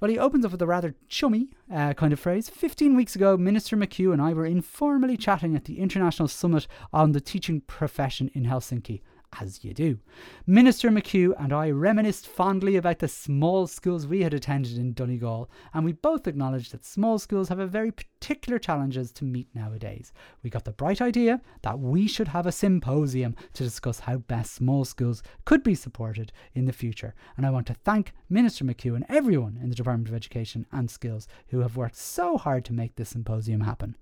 Well, 0.00 0.10
he 0.10 0.18
opens 0.18 0.46
up 0.46 0.52
with 0.52 0.62
a 0.62 0.66
rather 0.66 0.94
chummy 1.08 1.50
uh, 1.70 1.92
kind 1.92 2.12
of 2.12 2.18
phrase. 2.18 2.48
15 2.48 2.96
weeks 2.96 3.14
ago, 3.14 3.36
Minister 3.36 3.76
McHugh 3.76 4.14
and 4.14 4.22
I 4.22 4.32
were 4.32 4.46
informally 4.46 5.18
chatting 5.18 5.54
at 5.54 5.66
the 5.66 5.78
International 5.78 6.26
Summit 6.26 6.66
on 6.90 7.12
the 7.12 7.20
Teaching 7.20 7.60
Profession 7.60 8.30
in 8.32 8.44
Helsinki 8.44 9.02
as 9.38 9.64
you 9.64 9.72
do. 9.72 9.98
Minister 10.46 10.90
McHugh 10.90 11.32
and 11.38 11.52
I 11.52 11.70
reminisced 11.70 12.26
fondly 12.26 12.76
about 12.76 12.98
the 12.98 13.08
small 13.08 13.66
schools 13.66 14.06
we 14.06 14.22
had 14.22 14.34
attended 14.34 14.76
in 14.76 14.92
Donegal, 14.92 15.50
and 15.72 15.84
we 15.84 15.92
both 15.92 16.26
acknowledged 16.26 16.72
that 16.72 16.84
small 16.84 17.18
schools 17.18 17.48
have 17.48 17.58
a 17.58 17.66
very 17.66 17.92
particular 17.92 18.58
challenges 18.58 19.12
to 19.12 19.24
meet 19.24 19.48
nowadays. 19.54 20.12
We 20.42 20.50
got 20.50 20.64
the 20.64 20.72
bright 20.72 21.00
idea 21.00 21.40
that 21.62 21.78
we 21.78 22.08
should 22.08 22.28
have 22.28 22.46
a 22.46 22.52
symposium 22.52 23.36
to 23.54 23.64
discuss 23.64 24.00
how 24.00 24.18
best 24.18 24.54
small 24.54 24.84
schools 24.84 25.22
could 25.44 25.62
be 25.62 25.74
supported 25.74 26.32
in 26.54 26.64
the 26.64 26.72
future, 26.72 27.14
and 27.36 27.46
I 27.46 27.50
want 27.50 27.66
to 27.68 27.74
thank 27.74 28.12
Minister 28.28 28.64
McHugh 28.64 28.96
and 28.96 29.06
everyone 29.08 29.58
in 29.62 29.68
the 29.68 29.74
Department 29.74 30.08
of 30.08 30.14
Education 30.14 30.66
and 30.72 30.90
Skills 30.90 31.28
who 31.48 31.60
have 31.60 31.76
worked 31.76 31.96
so 31.96 32.36
hard 32.36 32.64
to 32.66 32.72
make 32.72 32.96
this 32.96 33.10
symposium 33.10 33.60
happen. 33.60 33.96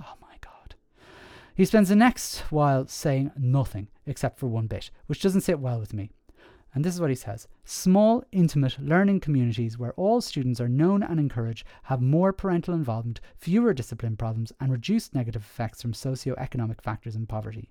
Oh 0.00 0.14
my 0.20 0.27
he 1.58 1.64
spends 1.64 1.88
the 1.88 1.96
next 1.96 2.38
while 2.52 2.86
saying 2.86 3.32
nothing 3.36 3.88
except 4.06 4.38
for 4.38 4.46
one 4.46 4.68
bit, 4.68 4.92
which 5.08 5.20
doesn't 5.20 5.40
sit 5.40 5.58
well 5.58 5.80
with 5.80 5.92
me. 5.92 6.08
And 6.72 6.84
this 6.84 6.94
is 6.94 7.00
what 7.00 7.10
he 7.10 7.16
says 7.16 7.48
Small, 7.64 8.22
intimate 8.30 8.78
learning 8.78 9.18
communities 9.18 9.76
where 9.76 9.92
all 9.94 10.20
students 10.20 10.60
are 10.60 10.68
known 10.68 11.02
and 11.02 11.18
encouraged 11.18 11.66
have 11.82 12.00
more 12.00 12.32
parental 12.32 12.74
involvement, 12.74 13.20
fewer 13.36 13.74
discipline 13.74 14.16
problems, 14.16 14.52
and 14.60 14.70
reduced 14.70 15.16
negative 15.16 15.42
effects 15.42 15.82
from 15.82 15.94
socio-economic 15.94 16.80
factors 16.80 17.16
and 17.16 17.28
poverty. 17.28 17.68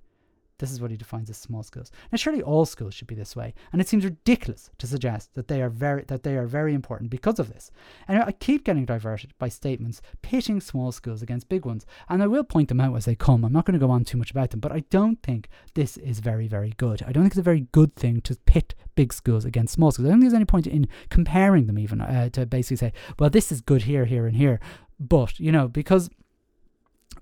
This 0.59 0.71
is 0.71 0.81
what 0.81 0.89
he 0.89 0.97
defines 0.97 1.29
as 1.29 1.37
small 1.37 1.61
schools. 1.61 1.91
Now, 2.11 2.17
surely 2.17 2.41
all 2.41 2.65
schools 2.65 2.95
should 2.95 3.07
be 3.07 3.15
this 3.15 3.35
way, 3.35 3.53
and 3.71 3.79
it 3.79 3.87
seems 3.87 4.03
ridiculous 4.03 4.71
to 4.79 4.87
suggest 4.87 5.35
that 5.35 5.47
they 5.47 5.61
are 5.61 5.69
very 5.69 6.03
that 6.07 6.23
they 6.23 6.35
are 6.35 6.47
very 6.47 6.73
important 6.73 7.11
because 7.11 7.37
of 7.37 7.53
this. 7.53 7.69
And 8.07 8.23
I 8.23 8.31
keep 8.31 8.63
getting 8.63 8.85
diverted 8.85 9.33
by 9.37 9.49
statements 9.49 10.01
pitting 10.21 10.59
small 10.59 10.91
schools 10.91 11.21
against 11.21 11.49
big 11.49 11.65
ones, 11.65 11.85
and 12.09 12.23
I 12.23 12.27
will 12.27 12.43
point 12.43 12.69
them 12.69 12.81
out 12.81 12.95
as 12.95 13.05
they 13.05 13.15
come. 13.15 13.43
I'm 13.43 13.53
not 13.53 13.65
going 13.65 13.79
to 13.79 13.85
go 13.85 13.91
on 13.91 14.03
too 14.03 14.17
much 14.17 14.31
about 14.31 14.49
them, 14.49 14.59
but 14.59 14.71
I 14.71 14.79
don't 14.89 15.21
think 15.21 15.47
this 15.75 15.97
is 15.97 16.19
very 16.19 16.47
very 16.47 16.73
good. 16.77 17.03
I 17.03 17.11
don't 17.11 17.23
think 17.23 17.33
it's 17.33 17.39
a 17.39 17.43
very 17.43 17.67
good 17.71 17.95
thing 17.95 18.21
to 18.21 18.35
pit 18.45 18.73
big 18.95 19.13
schools 19.13 19.45
against 19.45 19.73
small 19.73 19.91
schools. 19.91 20.07
I 20.07 20.11
don't 20.11 20.19
think 20.19 20.31
there's 20.31 20.37
any 20.37 20.45
point 20.45 20.65
in 20.65 20.87
comparing 21.09 21.67
them 21.67 21.77
even 21.77 22.01
uh, 22.01 22.29
to 22.29 22.45
basically 22.47 22.77
say, 22.77 22.93
well, 23.19 23.29
this 23.29 23.51
is 23.51 23.61
good 23.61 23.83
here, 23.83 24.05
here, 24.05 24.25
and 24.25 24.35
here. 24.35 24.59
But 24.99 25.39
you 25.39 25.51
know, 25.51 25.67
because 25.67 26.09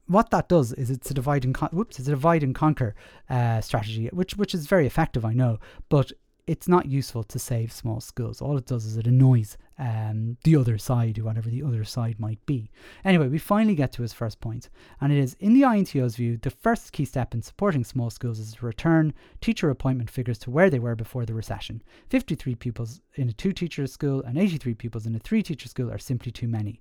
what 0.08 0.30
that 0.32 0.50
does 0.50 0.72
is 0.74 0.90
it's 0.90 1.12
a 1.12 1.14
divide 1.14 1.46
and 1.46 1.54
con- 1.54 1.70
whoops, 1.72 2.00
it's 2.00 2.08
a 2.08 2.12
divide 2.12 2.44
and 2.44 2.54
conquer 2.54 2.96
uh, 3.30 3.62
strategy, 3.62 4.08
which 4.14 4.36
which 4.38 4.54
is 4.54 4.68
very 4.68 4.86
effective, 4.86 5.26
I 5.26 5.34
know, 5.34 5.60
but 5.90 6.12
it's 6.48 6.68
not 6.68 6.86
useful 6.86 7.24
to 7.24 7.40
save 7.40 7.72
small 7.72 8.00
schools. 8.00 8.40
All 8.40 8.58
it 8.58 8.68
does 8.68 8.86
is 8.86 8.98
it 8.98 9.08
annoys 9.08 9.58
um, 9.80 10.38
the 10.44 10.56
other 10.56 10.78
side, 10.78 11.18
or 11.18 11.24
whatever 11.24 11.50
the 11.50 11.64
other 11.64 11.84
side 11.84 12.20
might 12.20 12.44
be. 12.46 12.70
Anyway, 13.04 13.28
we 13.28 13.40
finally 13.40 13.74
get 13.74 13.92
to 13.94 14.04
his 14.04 14.14
first 14.14 14.40
point, 14.40 14.70
and 15.02 15.12
it 15.12 15.18
is 15.18 15.36
in 15.40 15.54
the 15.54 15.64
INTO's 15.64 16.16
view, 16.16 16.38
the 16.38 16.52
first 16.52 16.92
key 16.92 17.06
step 17.06 17.34
in 17.34 17.42
supporting 17.42 17.84
small 17.84 18.10
schools 18.10 18.40
is 18.40 18.54
to 18.54 18.66
return 18.66 19.14
teacher 19.42 19.70
appointment 19.70 20.10
figures 20.10 20.38
to 20.40 20.52
where 20.52 20.70
they 20.70 20.80
were 20.80 20.96
before 20.96 21.26
the 21.26 21.34
recession. 21.34 21.82
53 22.10 22.56
pupils 22.56 23.02
in 23.16 23.28
a 23.28 23.34
two 23.34 23.52
teacher 23.52 23.88
school 23.88 24.22
and 24.22 24.38
83 24.38 24.76
pupils 24.76 25.06
in 25.08 25.16
a 25.16 25.20
three 25.20 25.42
teacher 25.42 25.68
school 25.68 25.92
are 25.92 25.98
simply 25.98 26.32
too 26.32 26.48
many. 26.48 26.80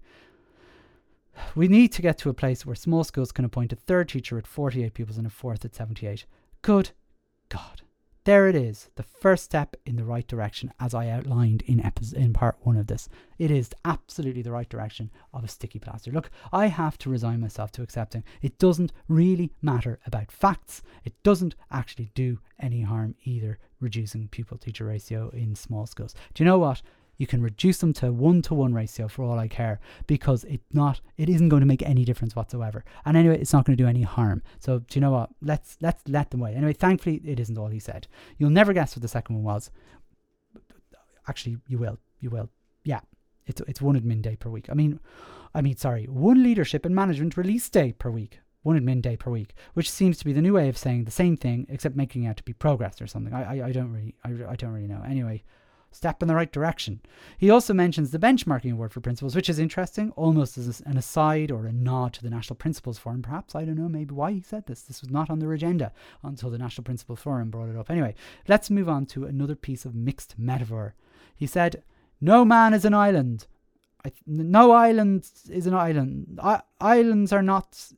We 1.54 1.68
need 1.68 1.92
to 1.92 2.02
get 2.02 2.18
to 2.18 2.30
a 2.30 2.34
place 2.34 2.64
where 2.64 2.74
small 2.74 3.04
schools 3.04 3.32
can 3.32 3.44
appoint 3.44 3.72
a 3.72 3.76
third 3.76 4.08
teacher 4.08 4.38
at 4.38 4.46
48 4.46 4.94
pupils 4.94 5.18
and 5.18 5.26
a 5.26 5.30
fourth 5.30 5.64
at 5.64 5.74
78. 5.74 6.26
Good 6.62 6.90
God. 7.48 7.82
There 8.24 8.48
it 8.48 8.54
is, 8.54 8.88
the 8.94 9.02
first 9.02 9.44
step 9.44 9.76
in 9.84 9.96
the 9.96 10.04
right 10.04 10.26
direction, 10.26 10.72
as 10.80 10.94
I 10.94 11.10
outlined 11.10 11.60
in 11.66 11.84
episode, 11.84 12.18
in 12.18 12.32
part 12.32 12.56
one 12.62 12.78
of 12.78 12.86
this. 12.86 13.06
It 13.38 13.50
is 13.50 13.68
absolutely 13.84 14.40
the 14.40 14.50
right 14.50 14.68
direction 14.68 15.10
of 15.34 15.44
a 15.44 15.48
sticky 15.48 15.78
plaster. 15.78 16.10
Look, 16.10 16.30
I 16.50 16.68
have 16.68 16.96
to 16.98 17.10
resign 17.10 17.40
myself 17.40 17.70
to 17.72 17.82
accepting 17.82 18.24
it 18.40 18.58
doesn't 18.58 18.94
really 19.08 19.52
matter 19.60 20.00
about 20.06 20.32
facts. 20.32 20.82
It 21.04 21.22
doesn't 21.22 21.54
actually 21.70 22.12
do 22.14 22.38
any 22.58 22.80
harm 22.80 23.14
either, 23.24 23.58
reducing 23.78 24.28
pupil 24.28 24.56
teacher 24.56 24.86
ratio 24.86 25.28
in 25.34 25.54
small 25.54 25.84
schools. 25.84 26.14
Do 26.32 26.42
you 26.42 26.46
know 26.48 26.58
what? 26.58 26.80
You 27.16 27.26
can 27.26 27.42
reduce 27.42 27.78
them 27.78 27.92
to 27.94 28.12
one 28.12 28.42
to 28.42 28.54
one 28.54 28.74
ratio 28.74 29.08
for 29.08 29.24
all 29.24 29.38
I 29.38 29.48
care 29.48 29.80
because 30.06 30.44
it 30.44 30.60
not 30.72 31.00
it 31.16 31.28
isn't 31.28 31.48
going 31.48 31.60
to 31.60 31.66
make 31.66 31.82
any 31.82 32.04
difference 32.04 32.34
whatsoever. 32.34 32.84
And 33.04 33.16
anyway, 33.16 33.38
it's 33.40 33.52
not 33.52 33.64
going 33.64 33.76
to 33.76 33.82
do 33.82 33.88
any 33.88 34.02
harm. 34.02 34.42
So 34.58 34.80
do 34.80 34.86
you 34.96 35.00
know 35.00 35.12
what? 35.12 35.30
Let's 35.40 35.76
let's 35.80 36.02
let 36.08 36.30
them 36.30 36.40
wait. 36.40 36.56
Anyway, 36.56 36.72
thankfully 36.72 37.20
it 37.24 37.40
isn't 37.40 37.58
all 37.58 37.68
he 37.68 37.78
said. 37.78 38.06
You'll 38.38 38.50
never 38.50 38.72
guess 38.72 38.96
what 38.96 39.02
the 39.02 39.08
second 39.08 39.36
one 39.36 39.44
was. 39.44 39.70
Actually, 41.28 41.58
you 41.68 41.78
will. 41.78 41.98
You 42.20 42.30
will. 42.30 42.50
Yeah. 42.84 43.00
It's 43.46 43.60
it's 43.66 43.82
one 43.82 44.00
admin 44.00 44.22
day 44.22 44.36
per 44.36 44.50
week. 44.50 44.66
I 44.70 44.74
mean 44.74 45.00
I 45.54 45.60
mean 45.60 45.76
sorry, 45.76 46.06
one 46.06 46.42
leadership 46.42 46.84
and 46.84 46.94
management 46.94 47.36
release 47.36 47.68
day 47.68 47.92
per 47.92 48.10
week 48.10 48.40
one 48.62 48.80
admin 48.80 49.02
day 49.02 49.14
per 49.14 49.30
week, 49.30 49.54
which 49.74 49.90
seems 49.90 50.16
to 50.18 50.24
be 50.24 50.32
the 50.32 50.40
new 50.40 50.54
way 50.54 50.70
of 50.70 50.78
saying 50.78 51.04
the 51.04 51.10
same 51.10 51.36
thing 51.36 51.66
except 51.68 51.94
making 51.94 52.24
it 52.24 52.28
out 52.28 52.38
to 52.38 52.42
be 52.42 52.54
progress 52.54 53.00
or 53.00 53.06
something. 53.06 53.32
I 53.32 53.58
I, 53.58 53.66
I 53.66 53.72
don't 53.72 53.92
really 53.92 54.14
I, 54.24 54.30
I 54.52 54.56
don't 54.56 54.72
really 54.72 54.88
know. 54.88 55.02
Anyway, 55.06 55.44
step 55.94 56.22
in 56.22 56.28
the 56.28 56.34
right 56.34 56.52
direction. 56.52 57.00
He 57.38 57.50
also 57.50 57.72
mentions 57.72 58.10
the 58.10 58.18
benchmarking 58.18 58.72
award 58.72 58.92
for 58.92 59.00
principals, 59.00 59.34
which 59.34 59.48
is 59.48 59.58
interesting, 59.58 60.10
almost 60.12 60.58
as 60.58 60.80
an 60.86 60.96
aside 60.96 61.50
or 61.50 61.66
a 61.66 61.72
nod 61.72 62.12
to 62.14 62.22
the 62.22 62.30
National 62.30 62.56
Principals 62.56 62.98
Forum. 62.98 63.22
Perhaps, 63.22 63.54
I 63.54 63.64
don't 63.64 63.78
know, 63.78 63.88
maybe 63.88 64.14
why 64.14 64.32
he 64.32 64.40
said 64.40 64.66
this. 64.66 64.82
This 64.82 65.00
was 65.00 65.10
not 65.10 65.30
on 65.30 65.38
their 65.38 65.52
agenda 65.52 65.92
until 66.22 66.50
the 66.50 66.58
National 66.58 66.84
Principals 66.84 67.20
Forum 67.20 67.50
brought 67.50 67.68
it 67.68 67.76
up. 67.76 67.90
Anyway, 67.90 68.14
let's 68.48 68.70
move 68.70 68.88
on 68.88 69.06
to 69.06 69.24
another 69.24 69.54
piece 69.54 69.84
of 69.84 69.94
mixed 69.94 70.38
metaphor. 70.38 70.94
He 71.36 71.46
said, 71.46 71.82
No 72.20 72.44
man 72.44 72.74
is 72.74 72.84
an 72.84 72.94
island. 72.94 73.46
no 74.26 74.72
island 74.72 75.30
is 75.48 75.66
an 75.66 75.74
island. 75.74 76.38
I- 76.42 76.62
islands 76.80 77.32
are 77.32 77.42
not 77.42 77.92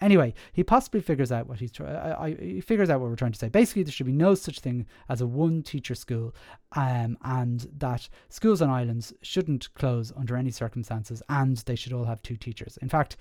Anyway, 0.00 0.32
he 0.52 0.62
possibly 0.62 1.00
figures 1.00 1.32
out 1.32 1.48
what 1.48 1.58
he's 1.58 1.72
trying. 1.72 2.36
He 2.38 2.60
figures 2.60 2.88
out 2.88 3.00
what 3.00 3.10
we're 3.10 3.16
trying 3.16 3.32
to 3.32 3.38
say. 3.38 3.48
Basically, 3.48 3.82
there 3.82 3.92
should 3.92 4.06
be 4.06 4.12
no 4.12 4.34
such 4.34 4.60
thing 4.60 4.86
as 5.08 5.20
a 5.20 5.26
one-teacher 5.26 5.94
school, 5.94 6.34
um, 6.72 7.18
and 7.24 7.68
that 7.78 8.08
schools 8.28 8.62
on 8.62 8.70
islands 8.70 9.12
shouldn't 9.22 9.72
close 9.74 10.12
under 10.16 10.36
any 10.36 10.50
circumstances, 10.50 11.22
and 11.28 11.58
they 11.58 11.74
should 11.74 11.92
all 11.92 12.04
have 12.04 12.22
two 12.22 12.36
teachers. 12.36 12.76
In 12.78 12.88
fact, 12.88 13.16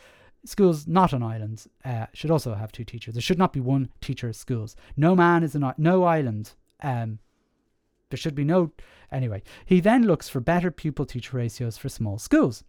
schools 0.45 0.87
not 0.87 1.13
on 1.13 1.23
islands 1.23 1.67
uh, 1.83 2.05
should 2.13 2.31
also 2.31 2.53
have 2.53 2.71
two 2.71 2.83
teachers. 2.83 3.15
There 3.15 3.21
should 3.21 3.39
not 3.39 3.53
be 3.53 3.59
one 3.59 3.89
teacher 4.01 4.31
schools. 4.33 4.75
No 4.95 5.15
man 5.15 5.43
is 5.43 5.55
an 5.55 5.73
no 5.77 6.03
island. 6.03 6.51
Um, 6.81 7.19
there 8.09 8.17
should 8.17 8.35
be 8.35 8.43
no. 8.43 8.71
Anyway, 9.11 9.41
he 9.65 9.79
then 9.79 10.05
looks 10.05 10.29
for 10.29 10.39
better 10.39 10.71
pupil-teacher 10.71 11.35
ratios 11.35 11.77
for 11.77 11.89
small 11.89 12.17
schools. 12.17 12.63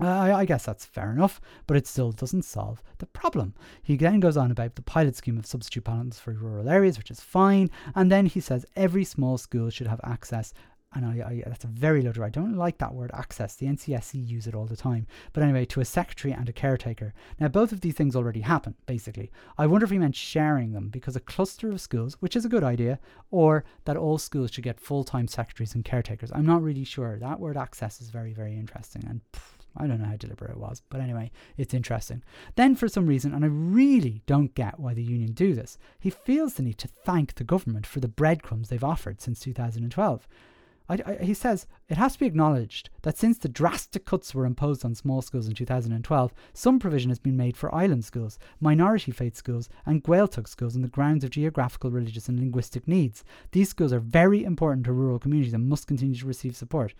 Uh, 0.00 0.08
I, 0.08 0.46
guess 0.46 0.64
that's 0.64 0.86
fair 0.86 1.10
enough, 1.10 1.42
but 1.66 1.76
it 1.76 1.86
still 1.86 2.10
doesn't 2.10 2.44
solve 2.44 2.82
the 2.98 3.06
problem. 3.06 3.54
He 3.82 3.96
then 3.96 4.18
goes 4.18 4.36
on 4.36 4.50
about 4.50 4.74
the 4.74 4.82
pilot 4.82 5.14
scheme 5.14 5.36
of 5.36 5.44
substitute 5.44 5.84
panels 5.84 6.18
for 6.18 6.32
rural 6.32 6.70
areas, 6.70 6.96
which 6.96 7.10
is 7.10 7.20
fine, 7.20 7.70
and 7.94 8.10
then 8.10 8.24
he 8.24 8.40
says 8.40 8.64
every 8.76 9.04
small 9.04 9.36
school 9.36 9.68
should 9.68 9.88
have 9.88 10.00
access. 10.02 10.54
And 10.92 11.04
I, 11.04 11.10
I, 11.24 11.42
that's 11.46 11.64
a 11.64 11.68
very 11.68 12.02
low. 12.02 12.12
I 12.20 12.30
don't 12.30 12.56
like 12.56 12.78
that 12.78 12.94
word 12.94 13.12
access. 13.14 13.54
The 13.54 13.66
NCSE 13.66 14.26
use 14.26 14.48
it 14.48 14.56
all 14.56 14.66
the 14.66 14.76
time. 14.76 15.06
But 15.32 15.44
anyway, 15.44 15.64
to 15.66 15.80
a 15.80 15.84
secretary 15.84 16.34
and 16.34 16.48
a 16.48 16.52
caretaker. 16.52 17.14
Now, 17.38 17.46
both 17.46 17.70
of 17.70 17.80
these 17.80 17.94
things 17.94 18.16
already 18.16 18.40
happen, 18.40 18.74
basically. 18.86 19.30
I 19.56 19.66
wonder 19.66 19.84
if 19.84 19.90
he 19.92 19.98
meant 19.98 20.16
sharing 20.16 20.72
them 20.72 20.88
because 20.88 21.14
a 21.14 21.20
cluster 21.20 21.70
of 21.70 21.80
schools, 21.80 22.16
which 22.18 22.34
is 22.34 22.44
a 22.44 22.48
good 22.48 22.64
idea, 22.64 22.98
or 23.30 23.64
that 23.84 23.96
all 23.96 24.18
schools 24.18 24.50
should 24.50 24.64
get 24.64 24.80
full 24.80 25.04
time 25.04 25.28
secretaries 25.28 25.76
and 25.76 25.84
caretakers. 25.84 26.32
I'm 26.34 26.46
not 26.46 26.62
really 26.62 26.84
sure. 26.84 27.18
That 27.20 27.38
word 27.38 27.56
access 27.56 28.00
is 28.00 28.10
very, 28.10 28.32
very 28.32 28.56
interesting. 28.56 29.04
And 29.08 29.20
pff, 29.32 29.59
I 29.76 29.86
don't 29.86 30.00
know 30.00 30.08
how 30.08 30.16
deliberate 30.16 30.50
it 30.50 30.56
was, 30.56 30.82
but 30.88 31.00
anyway, 31.00 31.30
it's 31.56 31.74
interesting. 31.74 32.22
Then, 32.56 32.74
for 32.74 32.88
some 32.88 33.06
reason, 33.06 33.32
and 33.32 33.44
I 33.44 33.48
really 33.48 34.22
don't 34.26 34.54
get 34.54 34.80
why 34.80 34.94
the 34.94 35.02
union 35.02 35.32
do 35.32 35.54
this, 35.54 35.78
he 35.98 36.10
feels 36.10 36.54
the 36.54 36.62
need 36.62 36.78
to 36.78 36.88
thank 36.88 37.34
the 37.34 37.44
government 37.44 37.86
for 37.86 38.00
the 38.00 38.08
breadcrumbs 38.08 38.68
they've 38.68 38.82
offered 38.82 39.20
since 39.20 39.40
2012. 39.40 40.28
I, 40.90 40.98
I, 41.06 41.24
he 41.24 41.34
says 41.34 41.68
it 41.88 41.96
has 41.96 42.14
to 42.14 42.18
be 42.18 42.26
acknowledged 42.26 42.90
that 43.02 43.16
since 43.16 43.38
the 43.38 43.48
drastic 43.48 44.04
cuts 44.04 44.34
were 44.34 44.44
imposed 44.44 44.84
on 44.84 44.96
small 44.96 45.22
schools 45.22 45.46
in 45.46 45.54
2012, 45.54 46.34
some 46.52 46.80
provision 46.80 47.10
has 47.10 47.20
been 47.20 47.36
made 47.36 47.56
for 47.56 47.72
island 47.72 48.04
schools, 48.04 48.40
minority 48.60 49.12
faith 49.12 49.36
schools, 49.36 49.68
and 49.86 50.02
Gaeltacht 50.02 50.48
schools 50.48 50.74
on 50.74 50.82
the 50.82 50.88
grounds 50.88 51.22
of 51.22 51.30
geographical, 51.30 51.92
religious, 51.92 52.28
and 52.28 52.40
linguistic 52.40 52.88
needs. 52.88 53.22
These 53.52 53.68
schools 53.68 53.92
are 53.92 54.00
very 54.00 54.42
important 54.42 54.84
to 54.86 54.92
rural 54.92 55.20
communities 55.20 55.54
and 55.54 55.68
must 55.68 55.86
continue 55.86 56.16
to 56.16 56.26
receive 56.26 56.56
support. 56.56 56.92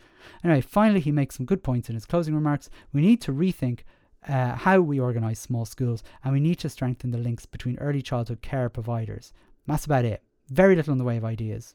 Anyway, 0.44 0.60
finally, 0.60 1.00
he 1.00 1.10
makes 1.10 1.36
some 1.36 1.46
good 1.46 1.64
points 1.64 1.88
in 1.88 1.96
his 1.96 2.06
closing 2.06 2.34
remarks. 2.34 2.70
We 2.92 3.00
need 3.00 3.20
to 3.22 3.32
rethink 3.32 3.80
uh, 4.28 4.54
how 4.54 4.80
we 4.80 5.00
organise 5.00 5.40
small 5.40 5.64
schools, 5.64 6.04
and 6.22 6.32
we 6.32 6.38
need 6.38 6.60
to 6.60 6.68
strengthen 6.68 7.10
the 7.10 7.18
links 7.18 7.44
between 7.44 7.76
early 7.78 8.02
childhood 8.02 8.40
care 8.40 8.68
providers. 8.68 9.32
That's 9.66 9.86
about 9.86 10.04
it. 10.04 10.22
Very 10.48 10.76
little 10.76 10.92
in 10.92 10.98
the 10.98 11.04
way 11.04 11.16
of 11.16 11.24
ideas, 11.24 11.74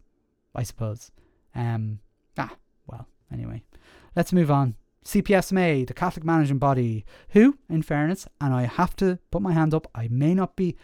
I 0.53 0.63
suppose. 0.63 1.11
Um, 1.53 1.99
Ah, 2.37 2.55
well, 2.87 3.07
anyway. 3.31 3.63
Let's 4.15 4.33
move 4.33 4.51
on. 4.51 4.75
CPSMA, 5.03 5.85
the 5.85 5.93
Catholic 5.93 6.25
management 6.25 6.59
body, 6.59 7.05
who, 7.29 7.57
in 7.69 7.83
fairness, 7.83 8.27
and 8.41 8.53
I 8.53 8.63
have 8.63 8.95
to 8.97 9.19
put 9.29 9.41
my 9.41 9.53
hand 9.53 9.73
up, 9.73 9.87
I 9.93 10.07
may 10.09 10.33
not 10.33 10.55
be 10.55 10.75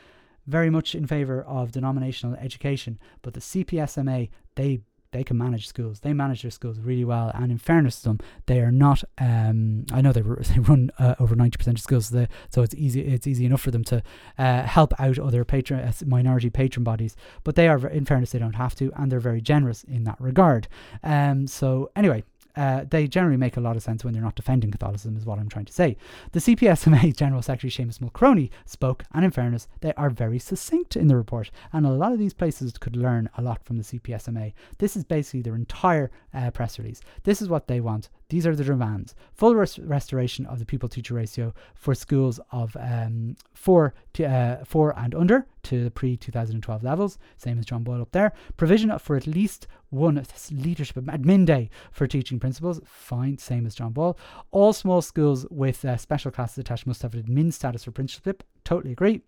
very 0.45 0.69
much 0.69 0.93
in 0.93 1.07
favour 1.07 1.41
of 1.41 1.71
denominational 1.71 2.35
education, 2.35 2.99
but 3.21 3.33
the 3.33 3.39
CPSMA, 3.39 4.29
they 4.55 4.81
they 5.11 5.23
can 5.23 5.37
manage 5.37 5.67
schools. 5.67 5.99
They 5.99 6.13
manage 6.13 6.41
their 6.41 6.51
schools 6.51 6.79
really 6.79 7.03
well, 7.03 7.31
and 7.33 7.51
in 7.51 7.57
fairness 7.57 8.01
to 8.01 8.09
them, 8.09 8.19
they 8.45 8.59
are 8.61 8.71
not. 8.71 9.03
Um, 9.17 9.85
I 9.91 10.01
know 10.01 10.11
they, 10.11 10.21
they 10.53 10.59
run 10.59 10.91
uh, 10.99 11.15
over 11.19 11.35
ninety 11.35 11.57
percent 11.57 11.77
of 11.77 11.83
schools, 11.83 12.07
so, 12.07 12.27
so 12.49 12.61
it's 12.61 12.75
easy. 12.75 13.01
It's 13.01 13.27
easy 13.27 13.45
enough 13.45 13.61
for 13.61 13.71
them 13.71 13.83
to 13.85 14.01
uh, 14.37 14.63
help 14.63 14.93
out 14.99 15.19
other 15.19 15.43
patron 15.43 15.81
uh, 15.81 15.91
minority 16.05 16.49
patron 16.49 16.83
bodies. 16.83 17.15
But 17.43 17.55
they 17.55 17.67
are, 17.67 17.87
in 17.87 18.05
fairness, 18.05 18.31
they 18.31 18.39
don't 18.39 18.55
have 18.55 18.75
to, 18.75 18.91
and 18.95 19.11
they're 19.11 19.19
very 19.19 19.41
generous 19.41 19.83
in 19.83 20.03
that 20.05 20.19
regard. 20.19 20.67
Um, 21.03 21.47
so 21.47 21.91
anyway, 21.95 22.23
uh, 22.55 22.85
they 22.89 23.07
generally 23.07 23.37
make 23.37 23.57
a 23.57 23.61
lot 23.61 23.75
of 23.75 23.83
sense 23.83 24.03
when 24.03 24.13
they're 24.13 24.21
not 24.21 24.35
defending 24.35 24.71
Catholicism, 24.71 25.17
is 25.17 25.25
what 25.25 25.39
I'm 25.39 25.49
trying 25.49 25.65
to 25.65 25.73
say. 25.73 25.97
The 26.31 26.39
CPSMA 26.39 27.15
General 27.17 27.41
Secretary 27.41 27.71
Seamus 27.71 27.99
Mulconry 27.99 28.49
spoke, 28.65 29.03
and 29.13 29.25
in 29.25 29.31
fairness, 29.31 29.67
they 29.81 29.93
are 29.93 30.09
very 30.09 30.39
succinct 30.39 30.95
in 30.95 31.07
the 31.07 31.15
report, 31.15 31.51
and 31.73 31.85
a 31.85 31.91
lot 31.91 32.13
of 32.13 32.19
these 32.19 32.33
places 32.33 32.77
could 32.77 32.95
learn 32.95 33.29
a 33.37 33.41
lot 33.41 33.63
from 33.63 33.77
the 33.77 33.83
CPSMA. 33.83 34.53
This 34.77 34.95
is 34.95 35.03
basically 35.03 35.41
their 35.41 35.55
entire 35.55 36.11
uh, 36.33 36.51
press 36.51 36.77
release. 36.79 37.01
This 37.23 37.41
is 37.41 37.49
what 37.49 37.67
they 37.67 37.79
want. 37.79 38.09
These 38.31 38.47
are 38.47 38.55
the 38.55 38.63
demands. 38.63 39.13
Full 39.33 39.55
res- 39.55 39.77
restoration 39.77 40.45
of 40.45 40.57
the 40.57 40.65
pupil 40.65 40.87
teacher 40.87 41.15
ratio 41.15 41.53
for 41.75 41.93
schools 41.93 42.39
of 42.53 42.77
um, 42.79 43.35
four, 43.53 43.93
to, 44.13 44.23
uh, 44.23 44.63
four 44.63 44.97
and 44.97 45.13
under 45.13 45.45
to 45.63 45.83
the 45.83 45.91
pre 45.91 46.15
2012 46.15 46.81
levels, 46.81 47.17
same 47.35 47.59
as 47.59 47.65
John 47.65 47.83
Boyle 47.83 48.01
up 48.01 48.13
there. 48.13 48.31
Provision 48.55 48.97
for 48.99 49.17
at 49.17 49.27
least 49.27 49.67
one 49.89 50.25
leadership 50.49 50.95
admin 50.95 51.45
day 51.45 51.69
for 51.91 52.07
teaching 52.07 52.39
principals, 52.39 52.79
fine, 52.85 53.37
same 53.37 53.65
as 53.65 53.75
John 53.75 53.91
Boyle. 53.91 54.17
All 54.51 54.71
small 54.71 55.01
schools 55.01 55.45
with 55.49 55.83
uh, 55.83 55.97
special 55.97 56.31
classes 56.31 56.59
attached 56.59 56.87
must 56.87 57.01
have 57.01 57.13
an 57.13 57.23
admin 57.23 57.51
status 57.51 57.83
for 57.83 57.91
principalship, 57.91 58.45
totally 58.63 58.93
agree. 58.93 59.23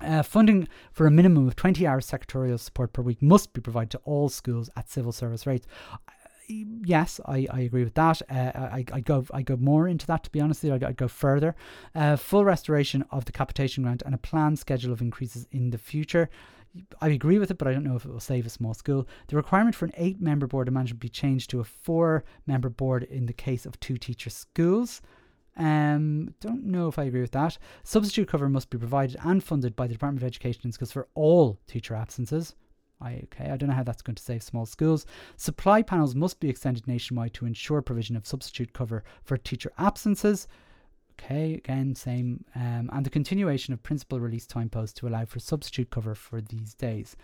Uh, 0.00 0.22
funding 0.22 0.66
for 0.92 1.06
a 1.06 1.10
minimum 1.10 1.46
of 1.46 1.56
20 1.56 1.86
hours 1.86 2.06
secretarial 2.06 2.56
support 2.56 2.94
per 2.94 3.02
week 3.02 3.20
must 3.20 3.52
be 3.52 3.60
provided 3.60 3.90
to 3.90 4.00
all 4.04 4.30
schools 4.30 4.70
at 4.76 4.88
civil 4.88 5.12
service 5.12 5.46
rates. 5.46 5.66
Yes, 6.48 7.20
I, 7.26 7.46
I 7.50 7.60
agree 7.60 7.84
with 7.84 7.94
that. 7.94 8.20
Uh, 8.28 8.52
I, 8.54 8.84
I 8.92 9.00
go 9.00 9.24
I 9.32 9.42
go 9.42 9.56
more 9.56 9.88
into 9.88 10.06
that 10.06 10.24
to 10.24 10.30
be 10.30 10.40
honest. 10.40 10.64
I'd, 10.64 10.84
I'd 10.84 10.96
go 10.96 11.08
further. 11.08 11.54
Uh, 11.94 12.16
full 12.16 12.44
restoration 12.44 13.04
of 13.10 13.24
the 13.24 13.32
capitation 13.32 13.84
grant 13.84 14.02
and 14.02 14.14
a 14.14 14.18
planned 14.18 14.58
schedule 14.58 14.92
of 14.92 15.00
increases 15.00 15.46
in 15.50 15.70
the 15.70 15.78
future. 15.78 16.28
I 17.00 17.08
agree 17.08 17.38
with 17.38 17.50
it, 17.50 17.58
but 17.58 17.68
I 17.68 17.72
don't 17.72 17.84
know 17.84 17.94
if 17.96 18.04
it 18.04 18.10
will 18.10 18.20
save 18.20 18.46
a 18.46 18.50
small 18.50 18.74
school. 18.74 19.06
The 19.28 19.36
requirement 19.36 19.76
for 19.76 19.84
an 19.84 19.92
eight 19.96 20.20
member 20.20 20.46
board 20.46 20.66
of 20.66 20.74
management 20.74 21.00
be 21.00 21.08
changed 21.08 21.50
to 21.50 21.60
a 21.60 21.64
four 21.64 22.24
member 22.46 22.68
board 22.68 23.04
in 23.04 23.26
the 23.26 23.32
case 23.32 23.64
of 23.64 23.78
two 23.78 23.96
teacher 23.96 24.30
schools. 24.30 25.00
Um, 25.56 26.34
don't 26.40 26.64
know 26.64 26.88
if 26.88 26.98
I 26.98 27.04
agree 27.04 27.20
with 27.20 27.30
that. 27.30 27.58
Substitute 27.84 28.28
cover 28.28 28.48
must 28.48 28.70
be 28.70 28.78
provided 28.78 29.16
and 29.22 29.42
funded 29.42 29.76
by 29.76 29.86
the 29.86 29.92
Department 29.94 30.22
of 30.22 30.26
Education 30.26 30.62
and 30.64 30.74
Schools 30.74 30.90
for 30.90 31.06
all 31.14 31.60
teacher 31.68 31.94
absences. 31.94 32.54
I, 33.04 33.20
okay, 33.24 33.50
I 33.50 33.56
don't 33.56 33.68
know 33.68 33.74
how 33.74 33.82
that's 33.82 34.02
going 34.02 34.16
to 34.16 34.22
save 34.22 34.42
small 34.42 34.66
schools. 34.66 35.04
Supply 35.36 35.82
panels 35.82 36.14
must 36.14 36.40
be 36.40 36.48
extended 36.48 36.86
nationwide 36.88 37.34
to 37.34 37.46
ensure 37.46 37.82
provision 37.82 38.16
of 38.16 38.26
substitute 38.26 38.72
cover 38.72 39.04
for 39.22 39.36
teacher 39.36 39.72
absences. 39.78 40.48
Okay, 41.20 41.54
again, 41.54 41.94
same. 41.94 42.44
Um, 42.56 42.90
and 42.92 43.06
the 43.06 43.10
continuation 43.10 43.72
of 43.72 43.82
principal 43.82 44.20
release 44.20 44.46
time 44.46 44.68
posts 44.68 44.98
to 45.00 45.06
allow 45.06 45.24
for 45.26 45.38
substitute 45.38 45.90
cover 45.90 46.14
for 46.14 46.40
these 46.40 46.74
days. 46.74 47.16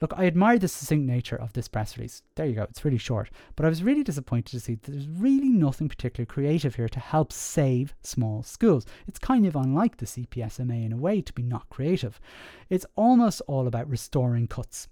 Look, 0.00 0.14
I 0.16 0.26
admire 0.26 0.58
the 0.58 0.66
succinct 0.66 1.06
nature 1.06 1.36
of 1.36 1.52
this 1.52 1.68
press 1.68 1.96
release. 1.96 2.22
There 2.34 2.46
you 2.46 2.54
go, 2.54 2.62
it's 2.62 2.84
really 2.84 2.98
short. 2.98 3.30
But 3.54 3.66
I 3.66 3.68
was 3.68 3.82
really 3.82 4.02
disappointed 4.02 4.52
to 4.52 4.60
see 4.60 4.74
that 4.74 4.90
there's 4.90 5.08
really 5.08 5.50
nothing 5.50 5.88
particularly 5.88 6.26
creative 6.26 6.76
here 6.76 6.88
to 6.88 7.00
help 7.00 7.32
save 7.32 7.94
small 8.02 8.42
schools. 8.42 8.86
It's 9.06 9.18
kind 9.18 9.44
of 9.46 9.56
unlike 9.56 9.98
the 9.98 10.06
CPSMA 10.06 10.86
in 10.86 10.92
a 10.92 10.96
way 10.96 11.20
to 11.20 11.32
be 11.34 11.42
not 11.42 11.68
creative. 11.68 12.18
It's 12.70 12.86
almost 12.96 13.42
all 13.46 13.66
about 13.66 13.90
restoring 13.90 14.46
cuts. 14.46 14.88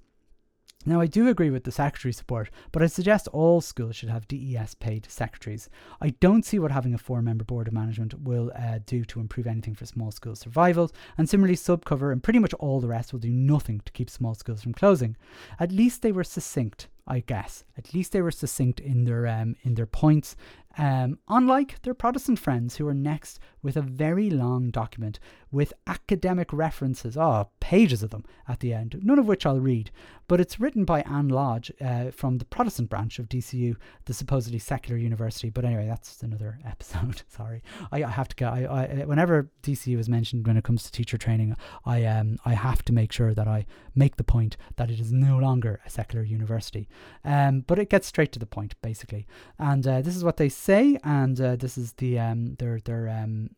Now, 0.87 1.01
I 1.01 1.07
do 1.07 1.29
agree 1.29 1.51
with 1.51 1.65
the 1.65 1.73
secretary 1.73 2.13
support, 2.13 2.51
but 2.71 2.83
I 2.83 2.87
suggest 2.87 3.27
all 3.29 3.61
schools 3.61 3.97
should 3.97 4.09
have 4.09 4.29
DES 4.29 4.75
paid 4.75 5.11
secretaries. 5.11 5.69
I 6.01 6.11
don't 6.11 6.45
see 6.45 6.61
what 6.61 6.71
having 6.71 6.95
a 6.95 6.99
four 6.99 7.21
member 7.21 7.45
board 7.45 7.67
of 7.67 7.75
management 7.75 8.23
will 8.23 8.53
uh, 8.55 8.79
do 8.87 9.05
to 9.07 9.21
improve 9.21 9.49
anything 9.49 9.75
for 9.75 9.87
small 9.87 10.13
school 10.13 10.37
survival, 10.37 10.93
and 11.19 11.29
similarly, 11.29 11.57
subcover 11.57 12.13
and 12.13 12.23
pretty 12.23 12.39
much 12.39 12.55
all 12.55 12.81
the 12.81 12.89
rest 12.89 13.13
will 13.13 13.21
do 13.21 13.29
nothing 13.31 13.81
to 13.85 13.93
keep 13.93 14.09
small 14.09 14.35
schools 14.35 14.63
from 14.63 14.73
closing. 14.73 15.17
At 15.59 15.73
least 15.73 16.03
they 16.03 16.13
were 16.13 16.25
succinct, 16.25 16.87
I 17.09 17.21
guess. 17.21 17.65
At 17.77 17.93
least 17.93 18.13
they 18.13 18.23
were 18.23 18.31
succinct 18.31 18.79
in 18.79 19.05
their 19.05 19.27
um, 19.27 19.57
in 19.65 19.75
their 19.75 19.87
points, 19.87 20.37
um, 20.79 21.19
unlike 21.29 21.83
their 21.83 21.93
Protestant 21.95 22.39
friends 22.39 22.77
who 22.77 22.87
are 22.87 22.95
next 22.95 23.41
with 23.63 23.77
a 23.77 23.83
very 23.83 24.31
long 24.31 24.71
document 24.71 25.19
with 25.51 25.73
academic 25.87 26.53
references, 26.53 27.17
oh, 27.17 27.49
pages 27.59 28.03
of 28.03 28.11
them 28.11 28.25
at 28.47 28.61
the 28.61 28.73
end, 28.73 28.99
none 29.03 29.19
of 29.19 29.27
which 29.27 29.45
I'll 29.45 29.61
read. 29.61 29.91
But 30.29 30.41
it's 30.41 30.61
written 30.61 30.85
by 30.85 31.01
Anne 31.03 31.29
Lodge 31.29 31.73
uh, 31.81 32.11
from 32.11 32.37
the 32.37 32.45
Protestant 32.45 32.91
branch 32.91 33.19
of 33.19 33.29
DCU, 33.29 33.77
the 34.05 34.13
supposedly 34.13 34.59
secular 34.59 34.99
university. 34.99 35.49
But 35.49 35.65
anyway, 35.65 35.87
that's 35.87 36.23
another 36.23 36.59
episode. 36.67 37.23
Sorry, 37.29 37.63
I, 37.91 38.05
I, 38.05 38.11
have 38.11 38.29
to 38.29 38.37
get. 38.37 38.53
I, 38.53 38.65
I, 38.65 39.05
whenever 39.05 39.51
DCU 39.63 39.99
is 39.99 40.09
mentioned 40.09 40.47
when 40.47 40.59
it 40.59 40.65
comes 40.65 40.83
to 40.85 40.93
teacher 40.93 41.17
training, 41.17 41.57
I 41.87 42.05
um 42.05 42.39
I 42.45 42.55
have 42.55 42.85
to 42.85 42.93
make 42.93 43.11
sure 43.11 43.33
that 43.35 43.49
I 43.49 43.67
make 43.95 44.17
the 44.17 44.25
point 44.25 44.57
that 44.77 44.91
it 44.91 45.01
is 45.01 45.13
no 45.13 45.39
longer 45.39 45.81
a 45.87 45.91
secular 45.91 46.25
university. 46.25 46.89
Um, 47.25 47.61
but 47.61 47.79
it 47.79 47.89
gets 47.89 48.07
straight 48.07 48.33
to 48.33 48.39
the 48.39 48.47
point 48.47 48.75
basically, 48.83 49.27
and 49.59 49.87
uh, 49.87 50.03
this 50.03 50.15
is 50.15 50.25
what 50.25 50.37
they 50.37 50.51
say, 50.69 50.99
and 51.03 51.41
uh, 51.41 51.57
this 51.57 51.79
is 51.79 51.95
the 51.95 52.19
um 52.19 52.55
their 52.59 52.79
their 52.85 53.09
um 53.09 53.49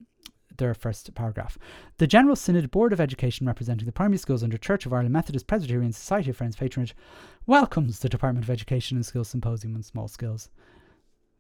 their 0.59 0.75
first 0.75 1.13
paragraph. 1.15 1.59
The 1.99 2.07
General 2.07 2.37
Synod 2.37 2.71
Board 2.71 2.93
of 2.93 3.01
Education, 3.01 3.47
representing 3.49 3.87
the 3.87 3.93
primary 4.01 4.19
schools 4.19 4.45
under 4.45 4.59
Church 4.59 4.87
of 4.87 4.93
Ireland 4.93 5.13
Methodist 5.13 5.49
Presbyterian 5.49 5.93
Society 5.93 6.31
of 6.31 6.37
Friends 6.37 6.55
patronage, 6.55 6.95
welcomes 7.47 7.99
the 7.99 8.09
Department 8.09 8.45
of 8.45 8.51
Education 8.51 8.97
and 8.97 9.05
Skills 9.05 9.29
Symposium 9.29 9.75
on 9.75 9.83
Small 9.83 10.07
Skills. 10.07 10.51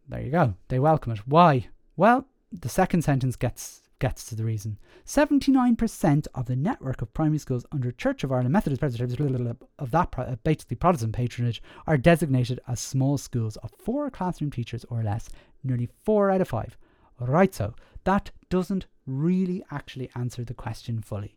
There 0.08 0.20
you 0.20 0.32
go. 0.32 0.54
They 0.68 0.80
welcome 0.80 1.12
it. 1.12 1.20
Why? 1.26 1.68
Well, 1.96 2.26
the 2.50 2.68
second 2.68 3.02
sentence 3.02 3.36
gets 3.36 3.82
gets 4.00 4.24
to 4.24 4.34
the 4.34 4.44
reason. 4.44 4.78
79% 5.06 6.26
of 6.34 6.46
the 6.46 6.56
network 6.56 7.02
of 7.02 7.14
primary 7.14 7.38
schools 7.38 7.66
under 7.70 7.92
Church 7.92 8.24
of 8.24 8.32
Ireland 8.32 8.52
Methodist 8.52 8.80
Presbyterian 8.80 9.56
of 9.78 9.90
that 9.92 10.14
uh, 10.18 10.36
basically 10.42 10.76
Protestant 10.76 11.12
patronage 11.12 11.62
are 11.86 11.96
designated 11.96 12.58
as 12.66 12.80
small 12.80 13.18
schools 13.18 13.56
of 13.58 13.70
four 13.78 14.10
classroom 14.10 14.50
teachers 14.50 14.84
or 14.88 15.02
less, 15.02 15.28
nearly 15.62 15.88
four 16.04 16.30
out 16.30 16.40
of 16.40 16.48
five. 16.48 16.76
Right 17.18 17.54
so, 17.54 17.74
that 18.04 18.30
doesn't 18.48 18.86
really 19.06 19.62
actually 19.70 20.10
answer 20.14 20.44
the 20.44 20.54
question 20.54 21.02
fully. 21.02 21.36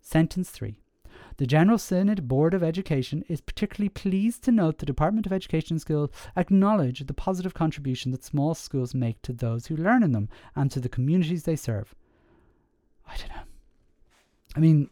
Sentence 0.00 0.50
3. 0.50 0.78
The 1.38 1.46
General 1.46 1.78
Synod 1.78 2.28
Board 2.28 2.54
of 2.54 2.62
Education 2.62 3.24
is 3.28 3.40
particularly 3.40 3.88
pleased 3.88 4.42
to 4.44 4.52
note 4.52 4.78
the 4.78 4.86
Department 4.86 5.26
of 5.26 5.32
Education 5.32 5.78
Skills 5.78 6.10
acknowledge 6.36 7.06
the 7.06 7.14
positive 7.14 7.54
contribution 7.54 8.12
that 8.12 8.24
small 8.24 8.54
schools 8.54 8.94
make 8.94 9.22
to 9.22 9.32
those 9.32 9.66
who 9.66 9.76
learn 9.76 10.02
in 10.02 10.12
them 10.12 10.28
and 10.54 10.70
to 10.70 10.80
the 10.80 10.88
communities 10.88 11.44
they 11.44 11.56
serve. 11.56 11.94
I 13.08 13.16
don't 13.16 13.30
know. 13.30 13.42
I 14.54 14.60
mean, 14.60 14.90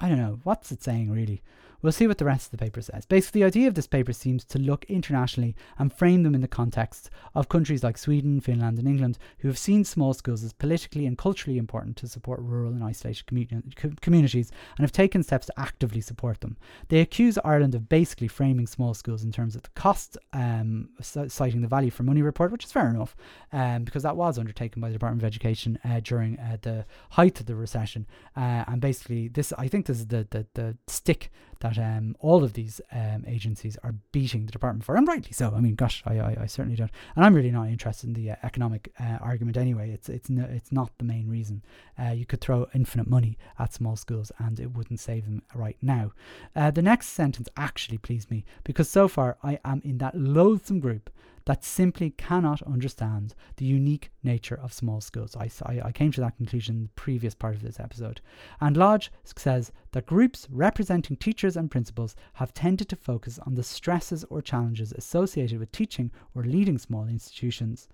I 0.00 0.08
don't 0.08 0.18
know. 0.18 0.40
What's 0.44 0.70
it 0.72 0.82
saying 0.82 1.10
really? 1.10 1.42
We'll 1.82 1.92
see 1.92 2.06
what 2.06 2.18
the 2.18 2.24
rest 2.24 2.46
of 2.46 2.50
the 2.52 2.64
paper 2.64 2.82
says. 2.82 3.06
Basically, 3.06 3.40
the 3.40 3.46
idea 3.46 3.68
of 3.68 3.74
this 3.74 3.86
paper 3.86 4.12
seems 4.12 4.44
to 4.44 4.58
look 4.58 4.84
internationally 4.84 5.54
and 5.78 5.92
frame 5.92 6.22
them 6.22 6.34
in 6.34 6.40
the 6.40 6.48
context 6.48 7.10
of 7.34 7.48
countries 7.48 7.82
like 7.82 7.96
Sweden, 7.96 8.40
Finland, 8.40 8.78
and 8.78 8.88
England, 8.88 9.18
who 9.38 9.48
have 9.48 9.58
seen 9.58 9.84
small 9.84 10.12
schools 10.12 10.44
as 10.44 10.52
politically 10.52 11.06
and 11.06 11.16
culturally 11.16 11.58
important 11.58 11.96
to 11.96 12.08
support 12.08 12.40
rural 12.40 12.72
and 12.72 12.84
isolated 12.84 13.26
communi- 13.26 14.00
communities 14.00 14.50
and 14.76 14.84
have 14.84 14.92
taken 14.92 15.22
steps 15.22 15.46
to 15.46 15.58
actively 15.58 16.00
support 16.00 16.40
them. 16.40 16.56
They 16.88 17.00
accuse 17.00 17.38
Ireland 17.44 17.74
of 17.74 17.88
basically 17.88 18.28
framing 18.28 18.66
small 18.66 18.94
schools 18.94 19.24
in 19.24 19.32
terms 19.32 19.56
of 19.56 19.62
the 19.62 19.70
cost, 19.70 20.18
um, 20.32 20.90
citing 21.00 21.62
the 21.62 21.68
value 21.68 21.90
for 21.90 22.02
money 22.02 22.22
report, 22.22 22.52
which 22.52 22.64
is 22.64 22.72
fair 22.72 22.88
enough, 22.88 23.16
um, 23.52 23.84
because 23.84 24.02
that 24.02 24.16
was 24.16 24.38
undertaken 24.38 24.80
by 24.82 24.88
the 24.88 24.94
Department 24.94 25.22
of 25.22 25.26
Education 25.26 25.78
uh, 25.84 26.00
during 26.00 26.38
uh, 26.38 26.58
the 26.62 26.84
height 27.10 27.40
of 27.40 27.46
the 27.46 27.54
recession. 27.54 28.06
Uh, 28.36 28.64
and 28.66 28.80
basically, 28.80 29.28
this 29.28 29.52
I 29.56 29.68
think 29.68 29.86
this 29.86 29.98
is 29.98 30.06
the, 30.08 30.26
the, 30.30 30.46
the 30.54 30.76
stick 30.86 31.30
that 31.60 31.78
um, 31.78 32.16
all 32.20 32.42
of 32.42 32.54
these 32.54 32.80
um, 32.92 33.24
agencies 33.26 33.76
are 33.82 33.94
beating 34.12 34.46
the 34.46 34.52
department 34.52 34.84
for, 34.84 34.96
and 34.96 35.06
rightly 35.06 35.32
so. 35.32 35.52
I 35.54 35.60
mean, 35.60 35.74
gosh, 35.74 36.02
I, 36.06 36.18
I, 36.18 36.36
I 36.42 36.46
certainly 36.46 36.76
don't, 36.76 36.90
and 37.14 37.24
I'm 37.24 37.34
really 37.34 37.50
not 37.50 37.68
interested 37.68 38.08
in 38.08 38.14
the 38.14 38.32
uh, 38.32 38.36
economic 38.42 38.92
uh, 38.98 39.18
argument 39.20 39.56
anyway. 39.56 39.90
It's 39.90 40.08
it's 40.08 40.28
no, 40.30 40.44
it's 40.44 40.72
not 40.72 40.90
the 40.98 41.04
main 41.04 41.28
reason. 41.28 41.62
Uh, 41.98 42.10
you 42.10 42.26
could 42.26 42.40
throw 42.40 42.66
infinite 42.74 43.06
money 43.06 43.38
at 43.58 43.72
small 43.72 43.96
schools, 43.96 44.32
and 44.38 44.58
it 44.58 44.72
wouldn't 44.72 45.00
save 45.00 45.24
them 45.24 45.42
right 45.54 45.76
now. 45.82 46.12
Uh, 46.56 46.70
the 46.70 46.82
next 46.82 47.08
sentence 47.08 47.48
actually 47.56 47.98
pleased 47.98 48.30
me 48.30 48.44
because 48.64 48.88
so 48.88 49.08
far 49.08 49.36
I 49.42 49.58
am 49.64 49.80
in 49.84 49.98
that 49.98 50.16
loathsome 50.16 50.80
group 50.80 51.10
that 51.46 51.64
simply 51.64 52.10
cannot 52.10 52.62
understand 52.62 53.34
the 53.56 53.64
unique 53.64 54.10
nature 54.22 54.58
of 54.62 54.72
small 54.72 55.00
schools. 55.00 55.36
I, 55.36 55.50
I, 55.64 55.80
I, 55.86 55.92
came 55.92 56.12
to 56.12 56.20
that 56.20 56.36
conclusion 56.36 56.76
in 56.76 56.82
the 56.84 56.88
previous 56.90 57.34
part 57.34 57.54
of 57.54 57.62
this 57.62 57.80
episode. 57.80 58.20
And 58.60 58.76
Lodge 58.76 59.10
says 59.24 59.72
that 59.92 60.06
groups 60.06 60.46
representing 60.50 61.16
teachers 61.16 61.56
and 61.56 61.70
principals 61.70 62.14
have 62.34 62.54
tended 62.54 62.88
to 62.90 62.96
focus 62.96 63.38
on 63.46 63.54
the 63.54 63.62
stresses 63.62 64.24
or 64.24 64.42
challenges 64.42 64.92
associated 64.92 65.58
with 65.58 65.72
teaching 65.72 66.10
or 66.34 66.44
leading 66.44 66.78
small 66.78 67.06
institutions. 67.06 67.88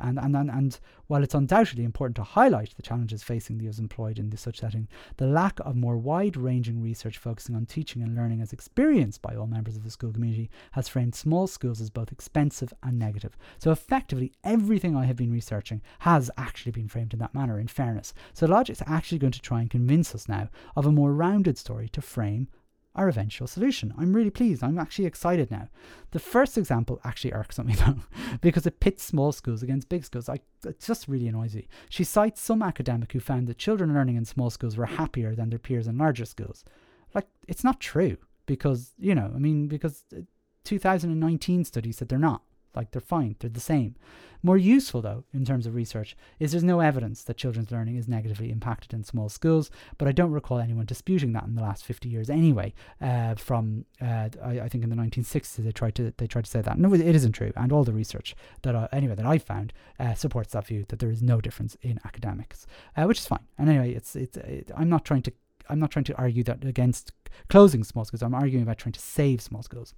And, 0.00 0.18
and, 0.18 0.36
and, 0.36 0.50
and 0.50 0.78
while 1.06 1.22
it's 1.22 1.34
undoubtedly 1.34 1.84
important 1.84 2.16
to 2.16 2.22
highlight 2.22 2.74
the 2.76 2.82
challenges 2.82 3.22
facing 3.22 3.58
those 3.58 3.78
employed 3.78 4.18
in 4.18 4.30
this 4.30 4.40
such 4.40 4.60
setting, 4.60 4.88
the 5.16 5.26
lack 5.26 5.60
of 5.60 5.76
more 5.76 5.96
wide 5.96 6.36
ranging 6.36 6.82
research 6.82 7.18
focusing 7.18 7.54
on 7.54 7.66
teaching 7.66 8.02
and 8.02 8.14
learning 8.14 8.40
as 8.40 8.52
experienced 8.52 9.22
by 9.22 9.34
all 9.34 9.46
members 9.46 9.76
of 9.76 9.84
the 9.84 9.90
school 9.90 10.12
community 10.12 10.50
has 10.72 10.88
framed 10.88 11.14
small 11.14 11.46
schools 11.46 11.80
as 11.80 11.90
both 11.90 12.12
expensive 12.12 12.72
and 12.82 12.98
negative. 12.98 13.36
So, 13.58 13.70
effectively, 13.70 14.32
everything 14.44 14.96
I 14.96 15.06
have 15.06 15.16
been 15.16 15.32
researching 15.32 15.82
has 16.00 16.30
actually 16.36 16.72
been 16.72 16.88
framed 16.88 17.12
in 17.12 17.18
that 17.18 17.34
manner, 17.34 17.58
in 17.58 17.68
fairness. 17.68 18.14
So, 18.32 18.46
Lodge 18.46 18.70
is 18.70 18.82
actually 18.86 19.18
going 19.18 19.32
to 19.32 19.40
try 19.40 19.60
and 19.60 19.70
convince 19.70 20.14
us 20.14 20.28
now 20.28 20.48
of 20.76 20.86
a 20.86 20.92
more 20.92 21.12
rounded 21.12 21.58
story 21.58 21.88
to 21.90 22.02
frame 22.02 22.48
our 22.94 23.08
eventual 23.08 23.46
solution. 23.46 23.94
I'm 23.96 24.14
really 24.14 24.30
pleased. 24.30 24.64
I'm 24.64 24.78
actually 24.78 25.06
excited 25.06 25.50
now. 25.50 25.68
The 26.10 26.18
first 26.18 26.58
example 26.58 27.00
actually 27.04 27.32
irks 27.32 27.58
me 27.58 27.74
though, 27.86 27.96
because 28.40 28.66
it 28.66 28.80
pits 28.80 29.04
small 29.04 29.32
schools 29.32 29.62
against 29.62 29.88
big 29.88 30.04
schools. 30.04 30.28
I, 30.28 30.40
it 30.66 30.80
just 30.80 31.06
really 31.06 31.28
annoys 31.28 31.54
me. 31.54 31.68
She 31.88 32.04
cites 32.04 32.40
some 32.40 32.62
academic 32.62 33.12
who 33.12 33.20
found 33.20 33.46
that 33.46 33.58
children 33.58 33.94
learning 33.94 34.16
in 34.16 34.24
small 34.24 34.50
schools 34.50 34.76
were 34.76 34.86
happier 34.86 35.34
than 35.34 35.50
their 35.50 35.58
peers 35.58 35.86
in 35.86 35.98
larger 35.98 36.24
schools. 36.24 36.64
Like, 37.14 37.28
it's 37.46 37.64
not 37.64 37.80
true 37.80 38.16
because, 38.46 38.92
you 38.98 39.14
know, 39.14 39.30
I 39.34 39.38
mean, 39.38 39.68
because 39.68 40.04
uh, 40.16 40.20
2019 40.64 41.64
studies 41.64 41.98
said 41.98 42.08
they're 42.08 42.18
not. 42.18 42.42
Like 42.74 42.90
they're 42.92 43.00
fine, 43.00 43.36
they're 43.38 43.50
the 43.50 43.60
same. 43.60 43.96
More 44.42 44.56
useful, 44.56 45.02
though, 45.02 45.24
in 45.34 45.44
terms 45.44 45.66
of 45.66 45.74
research, 45.74 46.16
is 46.38 46.52
there's 46.52 46.64
no 46.64 46.80
evidence 46.80 47.22
that 47.24 47.36
children's 47.36 47.70
learning 47.70 47.96
is 47.96 48.08
negatively 48.08 48.50
impacted 48.50 48.94
in 48.94 49.04
small 49.04 49.28
schools, 49.28 49.70
but 49.98 50.08
I 50.08 50.12
don't 50.12 50.30
recall 50.30 50.58
anyone 50.58 50.86
disputing 50.86 51.32
that 51.34 51.44
in 51.44 51.56
the 51.56 51.62
last 51.62 51.84
50 51.84 52.08
years 52.08 52.30
anyway. 52.30 52.72
Uh, 53.02 53.34
from, 53.34 53.84
uh, 54.00 54.30
I, 54.42 54.60
I, 54.60 54.68
think 54.68 54.82
in 54.82 54.88
the 54.88 54.96
1960s, 54.96 55.56
they 55.56 55.72
tried 55.72 55.94
to 55.96 56.14
they 56.16 56.26
tried 56.26 56.46
to 56.46 56.50
say 56.50 56.62
that. 56.62 56.78
No, 56.78 56.94
it 56.94 57.02
isn't 57.02 57.32
true. 57.32 57.52
And 57.54 57.70
all 57.70 57.84
the 57.84 57.92
research 57.92 58.34
that, 58.62 58.74
I, 58.74 58.88
anyway, 58.92 59.14
that 59.14 59.26
I 59.26 59.36
found 59.36 59.74
uh, 59.98 60.14
supports 60.14 60.52
that 60.52 60.66
view 60.66 60.86
that 60.88 61.00
there 61.00 61.10
is 61.10 61.22
no 61.22 61.40
difference 61.42 61.76
in 61.82 62.00
academics, 62.06 62.66
uh, 62.96 63.04
which 63.04 63.18
is 63.18 63.26
fine. 63.26 63.46
And 63.58 63.68
anyway, 63.68 63.92
it's, 63.92 64.16
it's, 64.16 64.38
it, 64.38 64.70
I'm 64.74 64.88
not 64.88 65.04
trying 65.04 65.22
to 65.22 65.32
I'm 65.68 65.78
not 65.78 65.90
trying 65.90 66.04
to 66.06 66.16
argue 66.16 66.42
that 66.44 66.64
against 66.64 67.12
closing 67.48 67.84
small 67.84 68.04
schools. 68.04 68.22
I'm 68.22 68.34
arguing 68.34 68.62
about 68.62 68.78
trying 68.78 68.92
to 68.92 69.00
save 69.00 69.40
small 69.40 69.62
schools. 69.62 69.94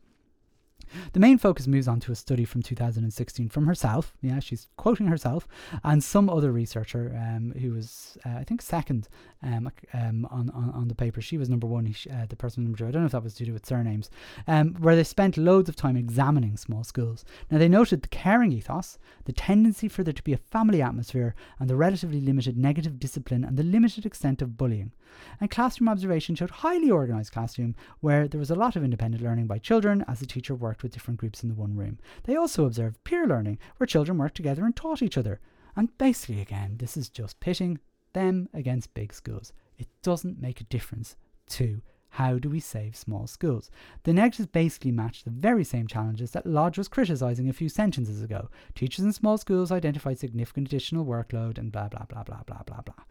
The 1.13 1.21
main 1.21 1.39
focus 1.39 1.67
moves 1.67 1.89
on 1.89 2.01
to 2.01 2.13
a 2.13 2.15
study 2.15 2.45
from 2.45 2.63
2016 2.63 3.49
from 3.49 3.67
herself. 3.67 4.15
Yeah, 4.21 4.41
she's 4.41 4.69
quoting 4.77 5.07
herself 5.07 5.47
and 5.85 6.03
some 6.03 6.29
other 6.29 6.53
researcher 6.53 7.15
um, 7.17 7.53
who 7.61 7.73
was, 7.73 8.17
uh, 8.25 8.39
I 8.39 8.45
think, 8.45 8.63
second 8.63 9.09
um, 9.43 9.71
um, 9.93 10.27
on, 10.31 10.51
on, 10.51 10.71
on 10.71 10.89
the 10.89 10.95
paper. 10.95 11.21
She 11.21 11.39
was 11.39 11.49
number 11.49 11.67
one, 11.67 11.95
uh, 12.11 12.27
the 12.29 12.37
person 12.37 12.63
number 12.63 12.79
two. 12.79 12.87
I 12.87 12.91
don't 12.91 13.03
know 13.03 13.07
if 13.07 13.13
that 13.13 13.23
was 13.23 13.35
to 13.35 13.45
do 13.45 13.53
with 13.53 13.67
surnames, 13.67 14.11
um, 14.47 14.75
where 14.75 14.97
they 14.97 15.05
spent 15.05 15.37
loads 15.37 15.69
of 15.69 15.77
time 15.77 15.97
examining 15.97 16.57
small 16.57 16.85
schools. 16.85 17.25
Now, 17.51 17.59
they 17.59 17.69
noted 17.69 18.03
the 18.03 18.09
caring 18.09 18.53
ethos, 18.53 18.99
the 19.25 19.33
tendency 19.33 19.89
for 19.89 20.03
there 20.03 20.13
to 20.13 20.23
be 20.23 20.33
a 20.33 20.39
family 20.39 20.83
atmosphere, 20.83 21.35
and 21.59 21.69
the 21.69 21.77
relatively 21.77 22.21
limited 22.21 22.57
negative 22.57 22.99
discipline 22.99 23.45
and 23.45 23.57
the 23.57 23.63
limited 23.63 24.07
extent 24.07 24.43
of 24.43 24.57
bullying. 24.57 24.93
And 25.41 25.51
classroom 25.51 25.89
observation 25.89 26.35
showed 26.35 26.51
highly 26.51 26.91
organised 26.91 27.33
classroom 27.33 27.75
where 28.01 28.27
there 28.27 28.39
was 28.39 28.51
a 28.51 28.55
lot 28.55 28.77
of 28.77 28.85
independent 28.85 29.23
learning 29.23 29.47
by 29.47 29.59
children 29.59 30.05
as 30.09 30.21
the 30.21 30.27
teacher 30.27 30.55
worked 30.55 30.83
with 30.83 30.93
different 30.93 31.21
groups 31.21 31.43
in 31.43 31.49
the 31.49 31.55
one 31.55 31.77
room. 31.77 31.99
They 32.25 32.37
also 32.37 32.65
observed 32.65 33.05
peer 33.05 33.27
learning 33.27 33.59
where 33.77 33.87
children 33.87 34.19
worked 34.19 34.37
together 34.37 34.65
and 34.65 34.75
taught 34.75 35.03
each 35.03 35.19
other. 35.19 35.41
And 35.77 35.97
basically, 35.99 36.41
again, 36.41 36.77
this 36.79 36.97
is 36.97 37.09
just 37.09 37.41
pitting 37.41 37.79
them 38.13 38.49
against 38.53 38.95
big 38.95 39.13
schools. 39.13 39.53
It 39.79 39.89
doesn't 40.03 40.41
make 40.41 40.61
a 40.61 40.65
difference 40.65 41.17
to 41.51 41.83
how 42.17 42.39
do 42.39 42.51
we 42.51 42.61
save 42.61 42.95
small 42.95 43.27
schools? 43.27 43.71
The 44.03 44.13
negatives 44.13 44.47
basically 44.47 44.93
match 44.93 45.25
the 45.25 45.31
very 45.31 45.65
same 45.65 45.87
challenges 45.87 46.33
that 46.33 46.45
Lodge 46.45 46.77
was 46.77 46.87
criticising 46.87 47.49
a 47.49 47.55
few 47.55 47.71
sentences 47.71 48.23
ago. 48.23 48.51
Teachers 48.75 49.07
in 49.07 49.15
small 49.15 49.39
schools 49.39 49.73
identified 49.73 50.19
significant 50.19 50.69
additional 50.69 51.07
workload 51.07 51.57
and 51.57 51.73
blah 51.73 51.89
blah 51.89 52.05
blah 52.05 52.23
blah 52.23 52.43
blah 52.47 52.63
blah 52.67 52.83
blah. 52.83 53.05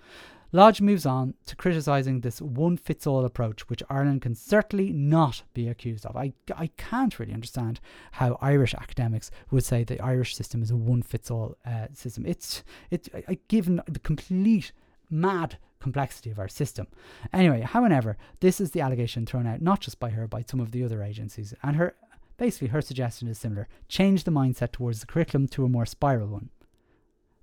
Lodge 0.52 0.82
moves 0.82 1.06
on 1.06 1.34
to 1.48 1.56
criticising 1.56 2.20
this 2.20 2.42
one 2.42 2.78
fits 2.78 3.08
all 3.08 3.26
approach, 3.26 3.68
which 3.70 3.82
Ireland 3.90 4.22
can 4.22 4.36
certainly 4.36 4.92
not 4.92 5.42
be 5.54 5.68
accused 5.68 6.06
of. 6.06 6.16
I, 6.16 6.34
I 6.56 6.68
can't 6.78 7.18
really 7.18 7.34
understand 7.34 7.80
how 8.12 8.38
Irish 8.40 8.76
academics 8.76 9.32
would 9.50 9.64
say 9.64 9.84
the 9.84 10.00
Irish 10.00 10.36
system 10.36 10.62
is 10.62 10.70
a 10.70 10.76
one 10.76 11.02
fits 11.02 11.32
all 11.32 11.56
uh, 11.66 11.88
system. 11.94 12.26
It's, 12.26 12.64
it, 12.92 13.08
given 13.48 13.82
the 13.88 14.00
complete 14.00 14.74
mad 15.12 15.58
complexity 15.82 16.32
of 16.32 16.40
our 16.40 16.48
system. 16.48 16.88
Anyway, 17.34 17.62
however, 17.62 18.16
this 18.40 18.62
is 18.62 18.72
the 18.72 18.80
allegation 18.80 19.26
thrown 19.26 19.48
out 19.48 19.62
not 19.62 19.82
just 19.82 20.00
by 20.00 20.12
her, 20.12 20.28
by 20.28 20.44
some 20.48 20.62
of 20.62 20.72
the 20.72 20.84
other 20.84 21.04
agencies, 21.04 21.54
and 21.64 21.76
her 21.76 21.96
basically 22.38 22.70
her 22.70 22.82
suggestion 22.82 23.28
is 23.28 23.38
similar: 23.38 23.68
change 23.90 24.24
the 24.24 24.32
mindset 24.32 24.72
towards 24.72 25.02
the 25.02 25.08
curriculum 25.08 25.48
to 25.50 25.66
a 25.66 25.70
more 25.70 25.86
spiral 25.86 26.28
one. 26.28 26.50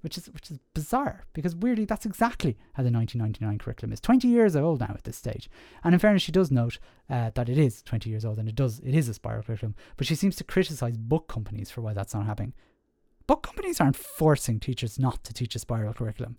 Which 0.01 0.17
is 0.17 0.31
which 0.31 0.49
is 0.53 0.61
bizarre 0.75 1.25
because 1.33 1.57
weirdly 1.57 1.85
that's 1.85 2.07
exactly 2.07 2.57
how 2.75 2.85
the 2.85 2.91
1999 2.91 3.59
curriculum 3.59 3.93
is. 3.93 4.01
20 4.01 4.29
years 4.29 4.55
old 4.55 4.79
now 4.79 4.95
at 4.95 5.03
this 5.03 5.17
stage. 5.17 5.51
And 5.83 5.93
in 5.93 5.99
fairness 5.99 6.23
she 6.23 6.31
does 6.31 6.53
note 6.53 6.79
uh, 7.11 7.31
that 7.35 7.49
it 7.49 7.59
is 7.59 7.83
20 7.83 8.09
years 8.09 8.25
old 8.25 8.39
and 8.39 8.49
it 8.49 8.55
does 8.55 8.79
it 8.79 8.95
is 8.95 9.09
a 9.09 9.15
spiral 9.15 9.43
curriculum 9.43 9.75
but 9.97 10.07
she 10.07 10.15
seems 10.15 10.37
to 10.37 10.45
criticize 10.45 10.97
book 10.97 11.27
companies 11.27 11.69
for 11.69 11.81
why 11.81 11.95
that's 11.95 12.15
not 12.15 12.27
happening. 12.27 12.55
Book 13.27 13.43
companies 13.43 13.81
aren't 13.81 13.97
forcing 13.97 14.61
teachers 14.61 15.01
not 15.01 15.25
to 15.25 15.35
teach 15.35 15.57
a 15.57 15.59
spiral 15.59 15.93
curriculum 15.93 16.39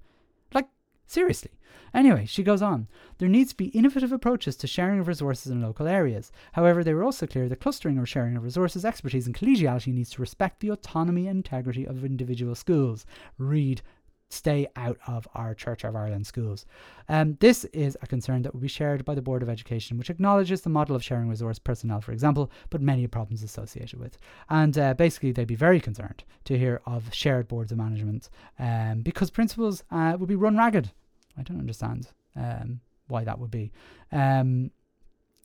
Seriously. 1.09 1.49
Anyway, 1.91 2.27
she 2.27 2.43
goes 2.43 2.61
on. 2.61 2.87
There 3.17 3.27
needs 3.27 3.49
to 3.49 3.57
be 3.57 3.69
innovative 3.69 4.11
approaches 4.11 4.55
to 4.57 4.67
sharing 4.67 4.99
of 4.99 5.07
resources 5.07 5.51
in 5.51 5.59
local 5.59 5.87
areas. 5.87 6.31
However, 6.51 6.83
they 6.83 6.93
were 6.93 7.03
also 7.03 7.25
clear 7.25 7.49
that 7.49 7.59
clustering 7.59 7.97
or 7.97 8.05
sharing 8.05 8.37
of 8.37 8.43
resources, 8.43 8.85
expertise, 8.85 9.25
and 9.25 9.35
collegiality 9.35 9.91
needs 9.91 10.11
to 10.11 10.21
respect 10.21 10.59
the 10.59 10.69
autonomy 10.69 11.27
and 11.27 11.37
integrity 11.37 11.83
of 11.83 12.05
individual 12.05 12.53
schools. 12.53 13.07
Read 13.39 13.81
stay 14.29 14.67
out 14.75 14.97
of 15.07 15.27
our 15.33 15.53
Church 15.55 15.83
of 15.83 15.95
Ireland 15.95 16.27
schools. 16.27 16.65
Um, 17.07 17.37
this 17.39 17.65
is 17.65 17.97
a 18.01 18.07
concern 18.07 18.43
that 18.43 18.53
will 18.53 18.61
be 18.61 18.67
shared 18.67 19.03
by 19.03 19.15
the 19.15 19.21
Board 19.21 19.41
of 19.41 19.49
Education, 19.49 19.97
which 19.97 20.09
acknowledges 20.09 20.61
the 20.61 20.69
model 20.69 20.95
of 20.95 21.03
sharing 21.03 21.29
resource 21.29 21.57
personnel, 21.57 22.01
for 22.01 22.11
example, 22.11 22.51
but 22.69 22.81
many 22.81 23.07
problems 23.07 23.43
associated 23.43 23.99
with. 23.99 24.17
And 24.49 24.77
uh, 24.77 24.93
basically, 24.93 25.31
they'd 25.31 25.47
be 25.47 25.55
very 25.55 25.79
concerned 25.79 26.23
to 26.45 26.57
hear 26.57 26.81
of 26.85 27.13
shared 27.13 27.47
boards 27.47 27.71
of 27.71 27.79
management 27.79 28.29
um, 28.59 29.01
because 29.01 29.31
principals 29.31 29.83
uh, 29.91 30.15
would 30.19 30.29
be 30.29 30.35
run 30.35 30.57
ragged. 30.57 30.91
I 31.39 31.43
don't 31.43 31.60
understand 31.60 32.08
um, 32.36 32.82
why 33.08 33.23
that 33.23 33.39
would 33.39 33.52
be. 33.52 33.71
Um, 34.12 34.71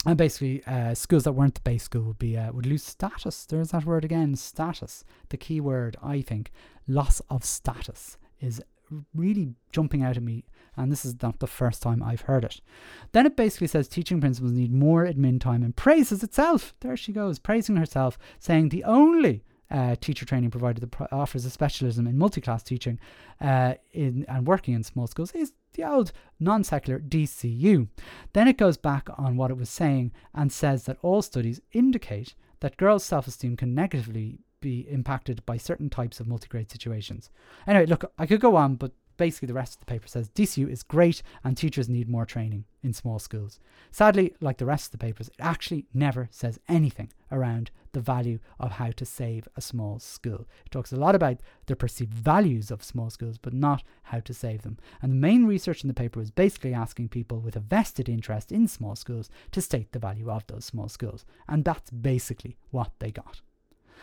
and 0.07 0.19
basically, 0.19 0.63
uh, 0.67 0.95
schools 0.95 1.25
that 1.25 1.33
weren't 1.33 1.55
the 1.55 1.63
base 1.63 1.85
school 1.85 2.03
would 2.03 2.19
be 2.19 2.37
uh, 2.37 2.53
would 2.53 2.67
lose 2.67 2.85
status. 2.85 3.47
There's 3.47 3.71
that 3.71 3.87
word 3.87 4.05
again, 4.05 4.37
status. 4.37 5.05
The 5.31 5.39
key 5.39 5.61
word, 5.61 5.97
I 6.03 6.21
think, 6.21 6.53
loss 6.87 7.21
of 7.31 7.45
status 7.45 8.19
is 8.39 8.61
really 9.15 9.55
jumping 9.73 10.03
out 10.03 10.19
at 10.19 10.23
me, 10.23 10.45
and 10.77 10.93
this 10.93 11.07
is 11.07 11.23
not 11.23 11.39
the 11.39 11.47
first 11.47 11.81
time 11.83 12.03
I've 12.03 12.23
heard 12.23 12.45
it. 12.45 12.61
Then 13.13 13.25
it 13.25 13.37
basically 13.37 13.67
says 13.67 13.89
teaching 13.89 14.21
principals 14.21 14.53
need 14.53 14.73
more 14.73 15.07
admin 15.07 15.41
time 15.41 15.63
and 15.63 15.75
praises 15.75 16.23
itself. 16.23 16.75
There 16.81 16.97
she 16.97 17.13
goes, 17.13 17.39
praising 17.39 17.77
herself, 17.77 18.19
saying 18.39 18.69
the 18.69 18.85
only 18.85 19.43
uh, 19.75 19.97
teacher 20.01 20.25
training 20.25 20.53
provider 20.53 20.79
that 20.79 20.91
pro- 20.93 21.09
offers 21.11 21.45
a 21.45 21.51
specialism 21.51 22.07
in 22.07 22.17
multi-class 22.17 22.63
teaching 22.63 22.99
uh, 23.41 23.75
in 23.93 24.25
and 24.29 24.47
working 24.47 24.73
in 24.73 24.85
small 24.85 25.09
schools 25.09 25.33
is 25.33 25.53
the 25.73 25.83
old 25.83 26.13
non-secular 26.39 27.01
DCU. 27.01 27.89
Then 28.35 28.47
it 28.47 28.57
goes 28.57 28.77
back 28.77 29.09
on 29.19 29.37
what 29.37 29.51
it 29.51 29.57
was 29.57 29.69
saying 29.69 30.13
and 30.33 30.53
says 30.53 30.85
that 30.85 30.99
all 31.03 31.23
studies 31.23 31.61
indicate 31.73 32.37
that 32.61 32.77
girls' 32.77 33.05
self-esteem 33.05 33.57
can 33.57 33.75
negatively 33.75 34.39
be 34.61 34.87
impacted 34.89 35.45
by 35.45 35.57
certain 35.57 35.91
types 35.91 36.21
of 36.21 36.29
multi-grade 36.29 36.71
situations. 36.71 37.29
Anyway, 37.67 37.87
look, 37.87 38.05
I 38.17 38.27
could 38.27 38.41
go 38.41 38.55
on, 38.55 38.77
but 38.77 38.93
basically 39.17 39.47
the 39.47 39.55
rest 39.55 39.75
of 39.75 39.81
the 39.81 39.87
paper 39.87 40.07
says 40.07 40.29
DCU 40.31 40.71
is 40.71 40.85
great 40.85 41.21
and 41.43 41.57
teachers 41.57 41.89
need 41.89 42.09
more 42.09 42.25
training 42.25 42.65
in 42.83 42.93
small 42.93 43.19
schools. 43.19 43.59
Sadly, 43.91 44.35
like 44.41 44.59
the 44.59 44.67
rest 44.67 44.87
of 44.87 44.93
the 44.93 45.05
papers, 45.05 45.29
it 45.29 45.35
actually 45.41 45.87
never 45.93 46.29
says 46.31 46.61
anything 46.69 47.13
around 47.33 47.73
the 47.95 48.01
value 48.01 48.39
of 48.61 48.73
how 48.73 48.91
to 48.91 49.07
save 49.07 49.49
a 49.57 49.61
small 49.61 49.99
school. 49.99 50.47
It 50.67 50.71
talks 50.71 50.93
a 50.93 50.97
lot 50.97 51.15
about 51.15 51.41
the 51.67 51.75
perceived 51.75 52.13
values 52.13 52.71
of 52.71 52.85
small 52.85 53.09
schools, 53.09 53.39
but 53.39 53.55
not 53.55 53.83
how 54.05 54.21
to 54.21 54.35
save 54.35 54.63
them. 54.63 54.77
And 55.01 55.13
the 55.13 55.17
main 55.17 55.47
research 55.47 55.83
in 55.83 55.89
the 55.89 55.95
paper 55.95 56.21
was 56.21 56.31
basically 56.31 56.75
asking 56.75 57.09
people 57.09 57.41
with 57.41 57.57
a 57.57 57.61
vested 57.61 58.09
interest 58.09 58.53
in 58.53 58.69
small 58.69 58.95
schools 58.97 59.31
to 59.53 59.63
state 59.63 59.93
the 59.93 59.99
value 59.99 60.31
of 60.31 60.47
those 60.47 60.67
small 60.67 60.89
schools. 60.89 61.25
And 61.49 61.65
that's 61.65 61.91
basically 61.91 62.57
what 62.71 62.93
they 62.99 63.11
got. 63.11 63.41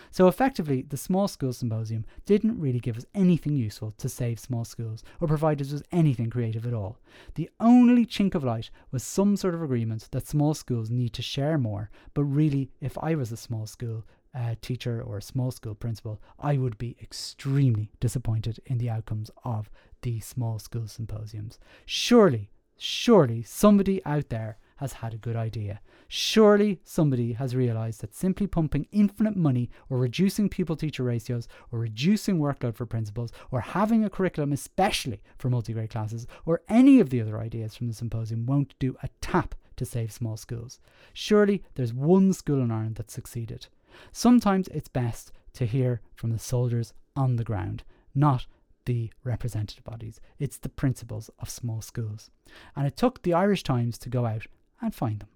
So 0.09 0.27
effectively, 0.27 0.81
the 0.81 0.97
Small 0.97 1.27
Schools 1.27 1.57
Symposium 1.57 2.05
didn't 2.25 2.59
really 2.59 2.79
give 2.79 2.97
us 2.97 3.05
anything 3.13 3.55
useful 3.55 3.91
to 3.91 4.09
save 4.09 4.39
small 4.39 4.65
schools 4.65 5.03
or 5.19 5.27
provide 5.27 5.61
us 5.61 5.71
with 5.71 5.85
anything 5.91 6.29
creative 6.29 6.65
at 6.65 6.73
all. 6.73 6.97
The 7.35 7.49
only 7.59 8.05
chink 8.05 8.35
of 8.35 8.43
light 8.43 8.69
was 8.91 9.03
some 9.03 9.35
sort 9.37 9.53
of 9.53 9.61
agreement 9.61 10.07
that 10.11 10.27
small 10.27 10.53
schools 10.53 10.89
need 10.89 11.13
to 11.13 11.21
share 11.21 11.57
more, 11.57 11.89
but 12.13 12.23
really, 12.23 12.71
if 12.81 12.97
I 12.97 13.15
was 13.15 13.31
a 13.31 13.37
small 13.37 13.67
school, 13.67 14.05
uh, 14.33 14.55
teacher 14.61 15.01
or 15.01 15.17
a 15.17 15.21
small 15.21 15.51
school 15.51 15.75
principal, 15.75 16.21
I 16.39 16.57
would 16.57 16.77
be 16.77 16.95
extremely 17.01 17.91
disappointed 17.99 18.59
in 18.65 18.77
the 18.77 18.89
outcomes 18.89 19.29
of 19.43 19.69
the 20.01 20.19
small 20.21 20.59
school 20.59 20.87
symposiums. 20.87 21.59
Surely, 21.85 22.49
surely 22.77 23.43
somebody 23.43 24.03
out 24.05 24.29
there 24.29 24.57
has 24.81 24.93
had 24.93 25.13
a 25.13 25.17
good 25.17 25.35
idea. 25.35 25.79
Surely 26.07 26.81
somebody 26.83 27.33
has 27.33 27.55
realized 27.55 28.01
that 28.01 28.15
simply 28.15 28.47
pumping 28.47 28.87
infinite 28.91 29.37
money 29.37 29.69
or 29.89 29.97
reducing 29.99 30.49
pupil 30.49 30.75
teacher 30.75 31.03
ratios 31.03 31.47
or 31.71 31.77
reducing 31.77 32.39
workload 32.39 32.75
for 32.75 32.87
principals 32.87 33.31
or 33.51 33.61
having 33.61 34.03
a 34.03 34.09
curriculum 34.09 34.51
especially 34.51 35.21
for 35.37 35.51
multi-grade 35.51 35.91
classes 35.91 36.25
or 36.45 36.61
any 36.67 36.99
of 36.99 37.11
the 37.11 37.21
other 37.21 37.39
ideas 37.39 37.75
from 37.75 37.87
the 37.87 37.93
symposium 37.93 38.47
won't 38.47 38.73
do 38.79 38.97
a 39.03 39.09
tap 39.21 39.53
to 39.77 39.85
save 39.85 40.11
small 40.11 40.35
schools. 40.35 40.79
Surely 41.13 41.63
there's 41.75 41.93
one 41.93 42.33
school 42.33 42.59
in 42.61 42.71
Ireland 42.71 42.95
that 42.95 43.11
succeeded. 43.11 43.67
Sometimes 44.11 44.67
it's 44.69 44.89
best 44.89 45.31
to 45.53 45.65
hear 45.67 46.01
from 46.15 46.31
the 46.31 46.39
soldiers 46.39 46.91
on 47.15 47.35
the 47.35 47.43
ground, 47.43 47.83
not 48.15 48.47
the 48.85 49.11
representative 49.23 49.83
bodies. 49.83 50.19
It's 50.39 50.57
the 50.57 50.69
principals 50.69 51.29
of 51.37 51.51
small 51.51 51.81
schools. 51.81 52.31
And 52.75 52.87
it 52.87 52.97
took 52.97 53.21
the 53.21 53.35
Irish 53.35 53.61
Times 53.61 53.99
to 53.99 54.09
go 54.09 54.25
out 54.25 54.47
and 54.81 54.93
find 54.93 55.19
them. 55.19 55.29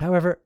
However, 0.00 0.40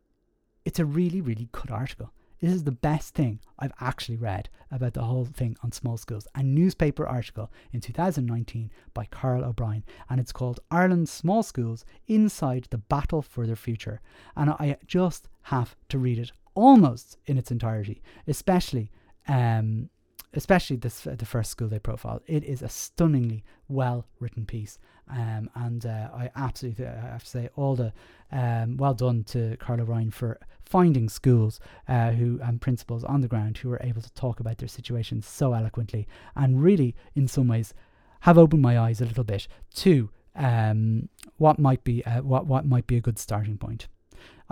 it's 0.64 0.79
a 0.79 0.85
really, 0.85 1.20
really 1.20 1.48
good 1.53 1.70
article. 1.70 2.12
This 2.40 2.53
is 2.53 2.64
the 2.64 2.72
best 2.72 3.14
thing 3.14 3.40
I've 3.59 3.72
actually 3.81 4.16
read 4.16 4.50
about 4.70 4.92
the 4.92 5.05
whole 5.05 5.24
thing 5.24 5.57
on 5.62 5.72
small 5.72 5.96
schools. 5.96 6.27
A 6.35 6.42
newspaper 6.42 7.07
article 7.07 7.50
in 7.72 7.81
2019 7.81 8.70
by 8.92 9.07
Carl 9.07 9.44
O'Brien, 9.44 9.85
and 10.11 10.20
it's 10.20 10.33
called 10.33 10.61
Ireland's 10.70 11.11
Small 11.11 11.42
Schools 11.42 11.85
Inside 12.07 12.66
the 12.70 12.79
Battle 12.79 13.22
for 13.22 13.46
Their 13.46 13.57
Future. 13.57 14.00
And 14.37 14.50
I 14.50 14.77
just 14.87 15.29
have 15.42 15.74
to 15.88 15.98
read 15.98 16.18
it 16.18 16.33
almost 16.55 17.16
in 17.27 17.38
its 17.38 17.50
entirety, 17.50 18.03
especially 18.27 18.90
um, 19.27 19.88
especially 20.35 20.77
this 20.77 21.03
the 21.03 21.27
first 21.27 21.51
school 21.51 21.68
they 21.68 21.79
profile. 21.79 22.20
It 22.27 22.44
is 22.44 22.62
a 22.62 22.68
stunningly 22.68 23.44
well 23.68 24.07
written 24.20 24.44
piece, 24.47 24.79
um, 25.09 25.51
and 25.55 25.85
uh, 25.87 26.09
I 26.12 26.31
absolutely 26.37 26.87
I 26.87 27.12
have 27.12 27.25
to 27.25 27.31
say 27.31 27.49
all 27.57 27.77
the 27.77 27.92
um, 28.33 28.77
well 28.77 28.94
done 28.94 29.25
to 29.25 29.57
Carl 29.59 29.81
O'Brien 29.81 30.11
for 30.11 30.38
finding 30.64 31.09
schools 31.09 31.61
uh, 31.88 32.11
who 32.12 32.40
and 32.42 32.61
principals 32.61 33.05
on 33.05 33.20
the 33.20 33.29
ground 33.29 33.59
who 33.59 33.70
are 33.73 33.81
able 33.83 34.03
to 34.03 34.12
talk 34.14 34.40
about 34.40 34.59
their 34.59 34.68
situations 34.68 35.27
so 35.27 35.53
eloquently 35.53 36.09
and 36.35 36.62
really 36.62 36.94
in 37.14 37.29
some 37.29 37.49
ways 37.49 37.75
have 38.20 38.38
opened 38.38 38.62
my 38.62 38.79
eyes 38.79 39.01
a 39.01 39.05
little 39.05 39.25
bit 39.25 39.47
to 39.75 40.09
um, 40.35 41.09
what 41.37 41.59
might 41.59 41.85
be 41.85 42.05
uh, 42.05 42.23
what 42.23 42.47
what 42.47 42.66
might 42.66 42.87
be 42.87 42.97
a 42.97 43.01
good 43.01 43.18
starting 43.18 43.59
point. 43.59 43.88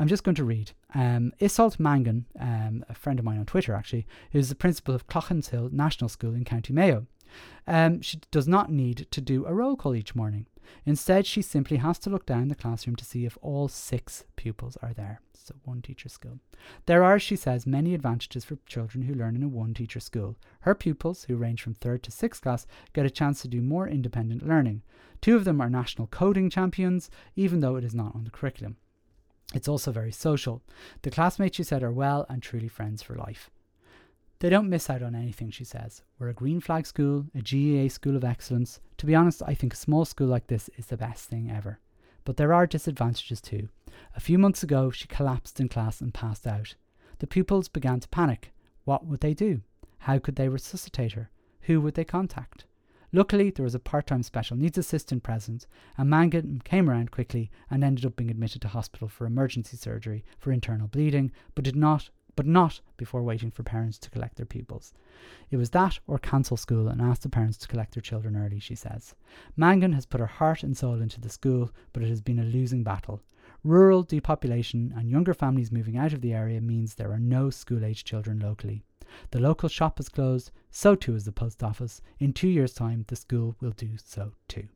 I'm 0.03 0.09
just 0.09 0.25
going 0.25 0.35
to 0.35 0.43
read. 0.43 0.73
Um, 0.97 1.33
Isolt 1.41 1.79
Mangan, 1.79 2.27
um, 2.41 2.85
a 2.89 2.95
friend 2.95 3.21
of 3.21 3.25
mine 3.25 3.39
on 3.39 3.47
Twitter 3.47 3.73
actually, 3.73 4.05
who's 4.33 4.49
the 4.49 4.57
principal 4.57 4.97
of 4.97 5.07
Cloughanshill 5.07 5.71
National 5.71 6.09
School 6.09 6.35
in 6.35 6.45
County 6.45 6.73
Mayo. 6.73 7.07
Um, 7.69 8.01
she 8.01 8.19
does 8.33 8.49
not 8.49 8.69
need 8.69 9.07
to 9.13 9.21
do 9.21 9.47
a 9.47 9.55
roll 9.55 9.77
call 9.77 9.95
each 9.95 10.17
morning. 10.17 10.47
Instead, 10.85 11.25
she 11.25 11.41
simply 11.41 11.77
has 11.77 12.01
to 12.01 12.11
look 12.11 12.27
down 12.27 12.49
the 12.49 12.57
classroom 12.57 12.97
to 12.97 13.05
see 13.05 13.27
if 13.27 13.39
all 13.43 13.69
six 13.69 14.25
pupils 14.35 14.77
are 14.83 14.93
there. 14.93 15.21
So, 15.35 15.55
one 15.65 15.83
teacher 15.83 16.09
school. 16.09 16.41
There 16.87 17.05
are, 17.05 17.21
she 17.21 17.37
says, 17.37 17.65
many 17.65 17.95
advantages 17.95 18.45
for 18.45 18.59
children 18.67 19.05
who 19.05 19.15
learn 19.15 19.37
in 19.37 19.45
a 19.45 19.49
one 19.49 19.73
teacher 19.73 20.01
school. 20.01 20.35
Her 20.63 20.75
pupils, 20.75 21.27
who 21.29 21.37
range 21.37 21.63
from 21.63 21.75
third 21.75 22.03
to 22.03 22.11
sixth 22.11 22.43
class, 22.43 22.67
get 22.93 23.07
a 23.07 23.11
chance 23.11 23.41
to 23.43 23.49
do 23.49 23.63
more 23.63 23.87
independent 23.87 24.45
learning. 24.45 24.83
Two 25.21 25.37
of 25.37 25.45
them 25.45 25.61
are 25.61 25.71
national 25.71 26.09
coding 26.09 26.51
champions, 26.51 27.09
even 27.37 27.61
though 27.61 27.77
it 27.77 27.85
is 27.85 27.95
not 27.95 28.17
on 28.17 28.25
the 28.25 28.31
curriculum. 28.31 28.79
It's 29.55 29.69
also 29.69 29.93
very 29.93 30.13
social. 30.13 30.63
The 31.03 31.11
classmates, 31.11 31.57
she 31.57 31.65
said, 31.65 31.83
are 31.83 31.93
well 31.93 32.27
and 32.29 32.43
truly 32.43 32.69
friends 32.69 33.03
for 33.03 33.15
life. 33.15 33.51
They 34.41 34.51
don't 34.51 34.71
miss 34.71 34.91
out 34.91 35.03
on 35.03 35.15
anything, 35.15 35.51
she 35.51 35.63
says. 35.65 36.03
We're 36.19 36.31
a 36.31 36.35
green 36.35 36.61
flag 36.61 36.87
school, 36.87 37.27
a 37.35 37.39
GEA 37.39 37.91
school 37.91 38.17
of 38.17 38.25
excellence. 38.25 38.81
To 38.97 39.07
be 39.07 39.15
honest, 39.15 39.43
I 39.47 39.55
think 39.55 39.73
a 39.73 39.77
small 39.77 40.05
school 40.05 40.27
like 40.27 40.49
this 40.49 40.69
is 40.77 40.87
the 40.87 40.97
best 40.97 41.29
thing 41.29 41.51
ever. 41.51 41.79
But 42.25 42.39
there 42.39 42.53
are 42.53 42.67
disadvantages 42.67 43.41
too. 43.41 43.69
A 44.17 44.21
few 44.21 44.39
months 44.39 44.63
ago, 44.63 44.91
she 44.91 45.07
collapsed 45.07 45.61
in 45.61 45.69
class 45.69 46.01
and 46.01 46.13
passed 46.13 46.47
out. 46.47 46.75
The 47.21 47.27
pupils 47.27 47.69
began 47.69 48.01
to 48.01 48.09
panic. 48.09 48.53
What 48.85 49.07
would 49.07 49.21
they 49.21 49.35
do? 49.35 49.61
How 49.99 50.19
could 50.19 50.35
they 50.35 50.49
resuscitate 50.49 51.13
her? 51.13 51.31
Who 51.63 51.81
would 51.81 51.95
they 51.95 52.05
contact? 52.05 52.65
Luckily, 53.15 53.51
there 53.51 53.65
was 53.65 53.75
a 53.75 53.79
part 53.79 54.07
time 54.07 54.23
special 54.23 54.57
needs 54.57 54.79
assistant 54.79 55.23
present, 55.23 55.67
and 55.99 56.09
Mangan 56.09 56.63
came 56.65 56.89
around 56.89 57.11
quickly 57.11 57.51
and 57.71 57.85
ended 57.85 58.07
up 58.07 58.17
being 58.17 58.31
admitted 58.31 58.63
to 58.63 58.69
hospital 58.69 59.07
for 59.07 59.27
emergency 59.27 59.77
surgery 59.77 60.25
for 60.39 60.51
internal 60.51 60.89
bleeding, 60.89 61.31
but 61.55 61.65
did 61.65 61.77
not 61.77 62.09
but 62.35 62.47
not 62.47 62.81
before 62.97 63.23
waiting 63.23 63.51
for 63.51 63.63
parents 63.63 63.99
to 63.99 64.11
collect 64.11 64.37
their 64.37 64.47
pupils. 64.47 64.95
It 65.51 65.59
was 65.59 65.69
that 65.71 65.99
or 66.07 66.19
cancel 66.19 66.57
school 66.57 66.89
and 66.89 67.03
ask 67.03 67.21
the 67.21 67.29
parents 67.29 67.59
to 67.59 67.69
collect 67.69 67.93
their 67.95 68.01
children 68.01 68.37
early, 68.37 68.59
she 68.59 68.75
says. 68.75 69.15
Mangan 69.55 69.93
has 69.93 70.07
put 70.07 70.21
her 70.21 70.27
heart 70.27 70.63
and 70.63 70.75
soul 70.75 71.03
into 71.03 71.21
the 71.21 71.29
school, 71.29 71.71
but 71.93 72.03
it 72.03 72.09
has 72.09 72.23
been 72.23 72.39
a 72.39 72.45
losing 72.45 72.83
battle. 72.83 73.21
Rural 73.63 74.03
depopulation 74.03 74.95
and 74.97 75.11
younger 75.11 75.35
families 75.35 75.71
moving 75.71 75.99
out 75.99 76.15
of 76.15 76.23
the 76.23 76.33
area 76.33 76.63
means 76.63 76.95
there 76.95 77.13
are 77.13 77.19
no 77.19 77.51
school 77.51 77.85
age 77.85 78.03
children 78.03 78.41
locally. 78.41 78.83
The 79.31 79.41
local 79.41 79.69
shop 79.69 79.99
has 79.99 80.09
closed, 80.09 80.51
so 80.71 80.95
too 80.95 81.15
is 81.15 81.25
the 81.25 81.33
post 81.33 81.63
office. 81.63 82.01
In 82.19 82.33
two 82.33 82.49
years' 82.49 82.75
time, 82.75 83.05
the 83.09 83.17
school 83.17 83.57
will 83.61 83.73
do 83.73 83.91
so 83.97 84.33
too. 84.49 84.69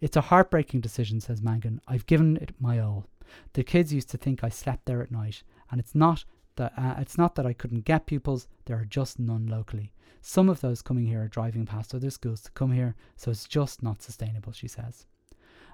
It's 0.00 0.16
a 0.16 0.22
heartbreaking 0.22 0.80
decision, 0.80 1.20
says 1.20 1.42
Mangan. 1.42 1.80
I've 1.86 2.06
given 2.06 2.36
it 2.36 2.54
my 2.60 2.78
all. 2.78 3.06
The 3.52 3.64
kids 3.64 3.92
used 3.92 4.10
to 4.10 4.18
think 4.18 4.42
I 4.42 4.48
slept 4.48 4.86
there 4.86 5.02
at 5.02 5.10
night, 5.10 5.42
and 5.70 5.80
it's 5.80 5.94
not 5.94 6.24
that 6.56 6.72
uh, 6.76 6.94
it's 6.98 7.18
not 7.18 7.34
that 7.34 7.46
I 7.46 7.52
couldn't 7.52 7.84
get 7.84 8.06
pupils, 8.06 8.48
there 8.64 8.78
are 8.78 8.84
just 8.84 9.18
none 9.18 9.46
locally. 9.46 9.92
Some 10.20 10.48
of 10.48 10.60
those 10.60 10.82
coming 10.82 11.06
here 11.06 11.22
are 11.22 11.28
driving 11.28 11.66
past 11.66 11.94
other 11.94 12.10
schools 12.10 12.40
to 12.42 12.50
come 12.52 12.72
here, 12.72 12.96
so 13.16 13.30
it's 13.30 13.46
just 13.46 13.82
not 13.82 14.02
sustainable, 14.02 14.52
she 14.52 14.66
says. 14.66 15.06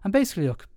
And 0.05 0.13
basically, 0.13 0.47
look, 0.47 0.69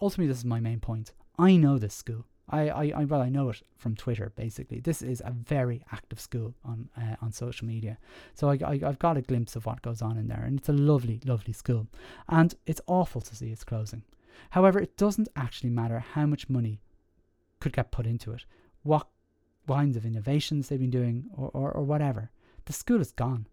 ultimately, 0.00 0.28
this 0.28 0.38
is 0.38 0.44
my 0.44 0.60
main 0.60 0.80
point. 0.80 1.12
I 1.38 1.56
know 1.56 1.78
this 1.78 1.94
school. 1.94 2.24
I, 2.48 2.68
I, 2.68 2.92
I, 2.96 3.04
well, 3.04 3.20
I 3.20 3.28
know 3.28 3.50
it 3.50 3.62
from 3.76 3.96
Twitter. 3.96 4.32
Basically, 4.36 4.78
this 4.80 5.02
is 5.02 5.20
a 5.24 5.32
very 5.32 5.82
active 5.90 6.20
school 6.20 6.54
on 6.64 6.88
uh, 6.96 7.16
on 7.20 7.32
social 7.32 7.66
media. 7.66 7.98
So 8.34 8.48
I, 8.48 8.58
I, 8.64 8.78
have 8.78 8.98
got 8.98 9.16
a 9.16 9.22
glimpse 9.22 9.56
of 9.56 9.66
what 9.66 9.82
goes 9.82 10.00
on 10.00 10.16
in 10.16 10.28
there, 10.28 10.44
and 10.44 10.58
it's 10.58 10.68
a 10.68 10.72
lovely, 10.72 11.20
lovely 11.24 11.52
school. 11.52 11.88
And 12.28 12.54
it's 12.66 12.80
awful 12.86 13.20
to 13.22 13.34
see 13.34 13.50
it's 13.50 13.64
closing. 13.64 14.02
However, 14.50 14.78
it 14.78 14.96
doesn't 14.96 15.28
actually 15.34 15.70
matter 15.70 15.98
how 15.98 16.26
much 16.26 16.48
money 16.48 16.80
could 17.58 17.72
get 17.72 17.90
put 17.90 18.06
into 18.06 18.32
it, 18.32 18.44
what 18.82 19.08
kinds 19.66 19.96
of 19.96 20.06
innovations 20.06 20.68
they've 20.68 20.78
been 20.78 20.90
doing, 20.90 21.24
or, 21.36 21.50
or, 21.52 21.72
or 21.72 21.84
whatever. 21.84 22.30
The 22.66 22.72
school 22.72 23.00
is 23.00 23.10
gone, 23.10 23.48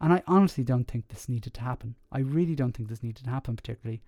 and 0.00 0.12
I 0.12 0.22
honestly 0.26 0.64
don't 0.64 0.86
think 0.86 1.08
this 1.08 1.28
needed 1.28 1.54
to 1.54 1.60
happen. 1.62 1.94
I 2.12 2.18
really 2.18 2.54
don't 2.54 2.72
think 2.72 2.90
this 2.90 3.02
needed 3.02 3.24
to 3.24 3.30
happen, 3.30 3.56
particularly 3.56 4.02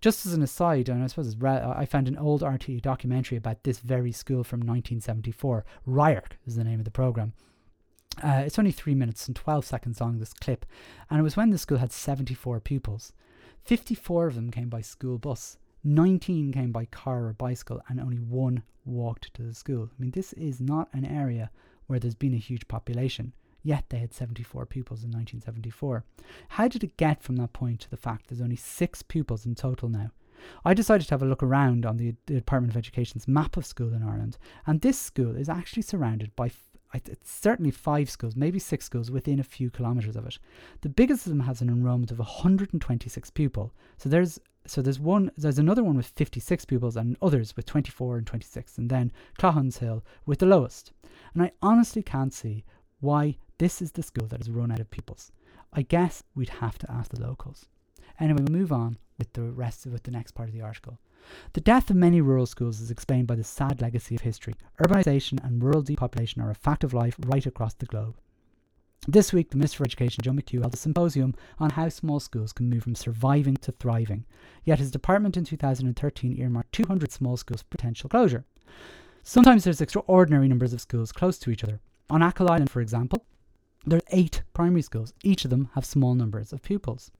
just 0.00 0.24
as 0.24 0.32
an 0.32 0.42
aside, 0.42 0.88
and 0.88 1.02
I 1.02 1.06
suppose 1.06 1.36
re- 1.36 1.50
I 1.50 1.84
found 1.84 2.08
an 2.08 2.16
old 2.16 2.42
RTE 2.42 2.80
documentary 2.80 3.36
about 3.36 3.64
this 3.64 3.80
very 3.80 4.12
school 4.12 4.44
from 4.44 4.60
1974. 4.60 5.64
RIARC 5.86 6.32
is 6.46 6.56
the 6.56 6.64
name 6.64 6.78
of 6.78 6.84
the 6.84 6.90
program. 6.90 7.34
Uh, 8.22 8.42
it's 8.44 8.58
only 8.58 8.72
three 8.72 8.94
minutes 8.94 9.26
and 9.26 9.36
12 9.36 9.64
seconds 9.64 10.00
long, 10.00 10.18
this 10.18 10.32
clip, 10.32 10.66
and 11.08 11.20
it 11.20 11.22
was 11.22 11.36
when 11.36 11.50
the 11.50 11.58
school 11.58 11.78
had 11.78 11.92
74 11.92 12.60
pupils. 12.60 13.12
54 13.64 14.28
of 14.28 14.34
them 14.34 14.50
came 14.50 14.68
by 14.68 14.80
school 14.80 15.18
bus, 15.18 15.58
19 15.84 16.52
came 16.52 16.72
by 16.72 16.86
car 16.86 17.26
or 17.26 17.32
bicycle, 17.32 17.80
and 17.88 18.00
only 18.00 18.18
one 18.18 18.62
walked 18.84 19.32
to 19.34 19.42
the 19.42 19.54
school. 19.54 19.90
I 19.92 20.00
mean, 20.00 20.10
this 20.10 20.32
is 20.34 20.60
not 20.60 20.88
an 20.92 21.04
area 21.04 21.50
where 21.86 21.98
there's 21.98 22.14
been 22.14 22.34
a 22.34 22.38
huge 22.38 22.68
population 22.68 23.32
yet 23.62 23.84
they 23.88 23.98
had 23.98 24.14
74 24.14 24.66
pupils 24.66 25.00
in 25.00 25.10
1974. 25.10 26.04
How 26.48 26.68
did 26.68 26.84
it 26.84 26.96
get 26.96 27.22
from 27.22 27.36
that 27.36 27.52
point 27.52 27.80
to 27.80 27.90
the 27.90 27.96
fact 27.96 28.28
there's 28.28 28.40
only 28.40 28.56
six 28.56 29.02
pupils 29.02 29.46
in 29.46 29.54
total 29.54 29.88
now? 29.88 30.10
I 30.64 30.74
decided 30.74 31.06
to 31.06 31.14
have 31.14 31.22
a 31.22 31.26
look 31.26 31.42
around 31.42 31.84
on 31.84 31.98
the, 31.98 32.14
Department 32.26 32.72
of 32.72 32.76
Education's 32.76 33.28
map 33.28 33.56
of 33.56 33.66
school 33.66 33.92
in 33.92 34.02
Ireland, 34.02 34.38
and 34.66 34.80
this 34.80 34.98
school 34.98 35.36
is 35.36 35.48
actually 35.48 35.82
surrounded 35.82 36.34
by 36.34 36.50
it's 36.92 37.30
certainly 37.30 37.70
five 37.70 38.10
schools, 38.10 38.34
maybe 38.34 38.58
six 38.58 38.84
schools 38.84 39.10
within 39.10 39.38
a 39.38 39.44
few 39.44 39.70
kilometres 39.70 40.16
of 40.16 40.26
it. 40.26 40.38
The 40.80 40.88
biggest 40.88 41.24
of 41.26 41.30
them 41.30 41.40
has 41.40 41.60
an 41.60 41.68
enrolment 41.68 42.10
of 42.10 42.18
126 42.18 43.30
pupil. 43.30 43.72
So 43.96 44.08
there's 44.08 44.40
so 44.66 44.82
there's 44.82 44.98
one 44.98 45.30
there's 45.36 45.58
another 45.58 45.82
one 45.84 45.96
with 45.96 46.06
56 46.06 46.64
pupils 46.64 46.96
and 46.96 47.16
others 47.22 47.56
with 47.56 47.66
24 47.66 48.18
and 48.18 48.26
26, 48.26 48.78
and 48.78 48.90
then 48.90 49.12
Cloughanshill 49.38 50.02
with 50.26 50.40
the 50.40 50.46
lowest. 50.46 50.92
And 51.32 51.42
I 51.42 51.52
honestly 51.62 52.02
can't 52.02 52.34
see 52.34 52.64
why 53.00 53.36
this 53.58 53.82
is 53.82 53.92
the 53.92 54.02
school 54.02 54.26
that 54.28 54.40
has 54.40 54.50
run 54.50 54.70
out 54.70 54.80
of 54.80 54.90
pupils. 54.90 55.32
I 55.72 55.82
guess 55.82 56.22
we'd 56.34 56.48
have 56.48 56.78
to 56.78 56.90
ask 56.90 57.10
the 57.10 57.20
locals. 57.20 57.66
Anyway, 58.18 58.42
we'll 58.42 58.58
move 58.58 58.72
on 58.72 58.98
with 59.18 59.32
the 59.32 59.42
rest 59.42 59.86
of 59.86 59.92
with 59.92 60.02
the 60.02 60.10
next 60.10 60.32
part 60.32 60.48
of 60.48 60.54
the 60.54 60.62
article. 60.62 60.98
The 61.52 61.60
death 61.60 61.90
of 61.90 61.96
many 61.96 62.20
rural 62.20 62.46
schools 62.46 62.80
is 62.80 62.90
explained 62.90 63.26
by 63.26 63.34
the 63.34 63.44
sad 63.44 63.80
legacy 63.80 64.14
of 64.14 64.22
history. 64.22 64.54
Urbanisation 64.80 65.44
and 65.44 65.62
rural 65.62 65.82
depopulation 65.82 66.40
are 66.42 66.50
a 66.50 66.54
fact 66.54 66.82
of 66.82 66.94
life 66.94 67.16
right 67.26 67.44
across 67.44 67.74
the 67.74 67.86
globe. 67.86 68.16
This 69.08 69.32
week, 69.32 69.50
the 69.50 69.56
Minister 69.56 69.78
for 69.78 69.84
Education, 69.84 70.22
Joe 70.22 70.32
McHugh, 70.32 70.60
held 70.60 70.74
a 70.74 70.76
symposium 70.76 71.34
on 71.58 71.70
how 71.70 71.88
small 71.88 72.20
schools 72.20 72.52
can 72.52 72.68
move 72.68 72.82
from 72.82 72.94
surviving 72.94 73.56
to 73.58 73.72
thriving. 73.72 74.26
Yet 74.64 74.78
his 74.78 74.90
department 74.90 75.36
in 75.36 75.44
2013 75.44 76.38
earmarked 76.38 76.72
200 76.72 77.10
small 77.10 77.36
schools 77.36 77.62
for 77.62 77.68
potential 77.68 78.10
closure. 78.10 78.44
Sometimes 79.22 79.64
there's 79.64 79.80
extraordinary 79.80 80.48
numbers 80.48 80.72
of 80.72 80.80
schools 80.80 81.12
close 81.12 81.38
to 81.38 81.50
each 81.50 81.64
other. 81.64 81.80
On 82.10 82.22
Achill 82.22 82.50
Island, 82.50 82.70
for 82.70 82.80
example, 82.80 83.24
there 83.86 83.98
are 83.98 84.10
eight 84.10 84.42
primary 84.52 84.82
schools. 84.82 85.14
Each 85.22 85.44
of 85.44 85.50
them 85.50 85.70
have 85.74 85.84
small 85.84 86.16
numbers 86.16 86.52
of 86.52 86.60
pupils. 86.60 87.12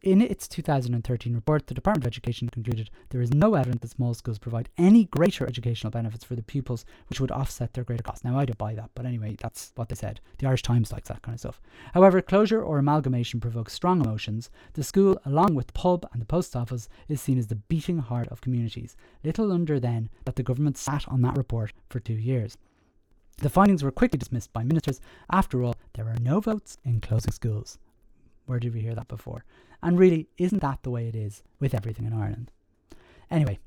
In 0.00 0.22
its 0.22 0.48
2013 0.48 1.34
report, 1.34 1.66
the 1.66 1.74
Department 1.74 2.04
of 2.04 2.06
Education 2.06 2.48
concluded 2.48 2.88
there 3.10 3.20
is 3.20 3.34
no 3.34 3.54
evidence 3.54 3.82
that 3.82 3.90
small 3.90 4.14
schools 4.14 4.38
provide 4.38 4.70
any 4.78 5.04
greater 5.04 5.46
educational 5.46 5.90
benefits 5.90 6.24
for 6.24 6.36
the 6.36 6.42
pupils 6.42 6.86
which 7.10 7.20
would 7.20 7.30
offset 7.30 7.74
their 7.74 7.84
greater 7.84 8.02
costs. 8.02 8.24
Now, 8.24 8.38
I 8.38 8.46
don't 8.46 8.56
buy 8.56 8.74
that, 8.76 8.88
but 8.94 9.04
anyway, 9.04 9.36
that's 9.38 9.72
what 9.74 9.90
they 9.90 9.94
said. 9.94 10.22
The 10.38 10.46
Irish 10.46 10.62
Times 10.62 10.90
likes 10.90 11.08
that 11.08 11.20
kind 11.20 11.34
of 11.34 11.40
stuff. 11.40 11.60
However, 11.92 12.22
closure 12.22 12.62
or 12.62 12.78
amalgamation 12.78 13.40
provokes 13.40 13.74
strong 13.74 14.02
emotions. 14.02 14.48
The 14.72 14.82
school, 14.82 15.20
along 15.26 15.54
with 15.54 15.66
the 15.66 15.74
pub 15.74 16.08
and 16.14 16.22
the 16.22 16.26
post 16.26 16.56
office, 16.56 16.88
is 17.08 17.20
seen 17.20 17.36
as 17.36 17.48
the 17.48 17.56
beating 17.56 17.98
heart 17.98 18.28
of 18.28 18.40
communities. 18.40 18.96
Little 19.22 19.48
wonder 19.50 19.78
then 19.78 20.08
that 20.24 20.36
the 20.36 20.42
government 20.42 20.78
sat 20.78 21.06
on 21.08 21.20
that 21.20 21.36
report 21.36 21.74
for 21.90 22.00
two 22.00 22.14
years. 22.14 22.56
The 23.40 23.48
findings 23.48 23.82
were 23.82 23.90
quickly 23.90 24.18
dismissed 24.18 24.52
by 24.52 24.64
ministers. 24.64 25.00
After 25.32 25.62
all, 25.62 25.74
there 25.94 26.06
are 26.06 26.16
no 26.20 26.40
votes 26.40 26.76
in 26.84 27.00
closing 27.00 27.32
schools. 27.32 27.78
Where 28.44 28.60
did 28.60 28.74
we 28.74 28.82
hear 28.82 28.94
that 28.94 29.08
before? 29.08 29.44
And 29.82 29.98
really, 29.98 30.28
isn't 30.36 30.60
that 30.60 30.82
the 30.82 30.90
way 30.90 31.08
it 31.08 31.16
is 31.16 31.42
with 31.58 31.74
everything 31.74 32.04
in 32.04 32.12
Ireland? 32.12 32.50
Anyway, 33.30 33.58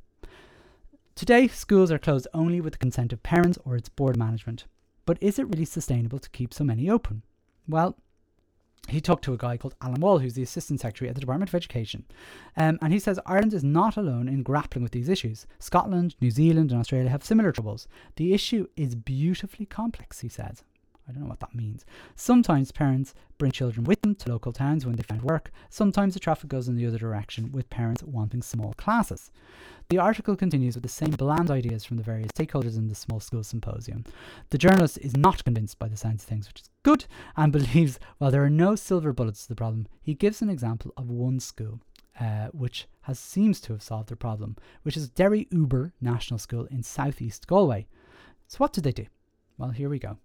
today 1.16 1.48
schools 1.48 1.92
are 1.92 1.98
closed 1.98 2.28
only 2.36 2.62
with 2.62 2.74
the 2.74 2.80
consent 2.80 3.12
of 3.14 3.24
parents 3.24 3.58
or 3.66 3.76
its 3.76 3.90
board 3.90 4.16
management. 4.16 4.66
But 5.06 5.18
is 5.22 5.40
it 5.40 5.48
really 5.48 5.66
sustainable 5.66 6.20
to 6.20 6.30
keep 6.30 6.54
so 6.54 6.64
many 6.64 6.88
open? 6.88 7.24
Well, 7.68 7.98
he 8.90 9.00
talked 9.00 9.24
to 9.24 9.34
a 9.34 9.38
guy 9.38 9.58
called 9.58 9.76
Alan 9.82 10.02
Wall, 10.02 10.20
who's 10.20 10.34
the 10.34 10.44
Assistant 10.44 10.80
Secretary 10.82 11.10
at 11.10 11.16
the 11.16 11.22
Department 11.22 11.50
of 11.50 11.56
Education. 11.56 12.06
Um, 12.58 12.78
and 12.82 12.92
he 12.92 13.00
says 13.00 13.20
Ireland 13.26 13.54
is 13.54 13.64
not 13.64 13.98
alone 13.98 14.28
in 14.28 14.44
grappling 14.44 14.84
with 14.84 14.92
these 14.92 15.10
issues. 15.10 15.48
Scotland, 15.60 16.16
New 16.20 16.32
Zealand, 16.32 16.72
and 16.72 16.80
Australia 16.80 17.10
have 17.10 17.24
similar 17.24 17.52
troubles. 17.52 17.88
The 18.18 18.34
issue 18.34 18.68
is 18.76 18.96
beautifully 18.96 19.66
complex, 19.66 20.20
he 20.20 20.30
says. 20.30 20.64
I 21.08 21.12
don't 21.12 21.24
know 21.24 21.30
what 21.30 21.40
that 21.42 21.56
means. 21.56 21.86
Sometimes 22.16 22.72
parents 22.72 23.14
bring 23.38 23.52
children 23.52 23.84
with 23.84 24.02
them 24.02 24.16
to 24.16 24.30
local 24.30 24.54
towns 24.54 24.86
when 24.86 24.96
they 24.96 25.04
find 25.04 25.22
work. 25.22 25.52
Sometimes 25.70 26.14
the 26.14 26.20
traffic 26.20 26.50
goes 26.50 26.68
in 26.68 26.76
the 26.76 26.86
other 26.86 26.98
direction, 26.98 27.52
with 27.52 27.70
parents 27.70 28.04
wanting 28.04 28.42
small 28.42 28.74
classes. 28.74 29.32
The 29.90 29.98
article 29.98 30.36
continues 30.36 30.76
with 30.76 30.84
the 30.84 30.90
same 30.90 31.12
bland 31.12 31.52
ideas 31.52 31.84
from 31.84 31.98
the 31.98 32.04
various 32.04 32.32
stakeholders 32.32 32.78
in 32.78 32.88
the 32.88 32.96
small 32.96 33.20
school 33.20 33.44
symposium. 33.44 34.06
The 34.50 34.58
journalist 34.58 34.98
is 35.00 35.18
not 35.18 35.44
convinced 35.44 35.78
by 35.78 35.90
the 35.90 35.98
sounds 35.98 36.24
of 36.24 36.30
things, 36.30 36.48
which 36.48 36.62
is 36.62 36.70
good, 36.84 37.06
and 37.36 37.52
believes 37.52 38.00
while 38.18 38.32
there 38.32 38.44
are 38.44 38.50
no 38.50 38.76
silver 38.76 39.12
bullets 39.12 39.44
to 39.44 39.50
the 39.50 39.56
problem, 39.56 39.88
he 40.02 40.14
gives 40.14 40.42
an 40.42 40.50
example 40.50 40.94
of 40.96 41.10
one 41.10 41.40
school. 41.40 41.82
uh, 42.20 42.48
which 42.50 42.88
has 43.02 43.20
seems 43.20 43.60
to 43.62 43.74
have 43.74 43.82
solved 43.82 44.10
their 44.10 44.16
problem, 44.16 44.56
which 44.84 44.96
is 44.96 45.10
Derryoober 45.10 45.92
National 46.00 46.38
School 46.38 46.66
in 46.66 46.84
southeast 46.84 47.48
Galway. 47.48 47.88
So 48.48 48.58
what 48.58 48.72
did 48.74 48.84
they 48.84 48.92
do? 48.92 49.08
Well, 49.58 49.72
here 49.72 49.90
we 49.90 50.00
go. 50.00 50.18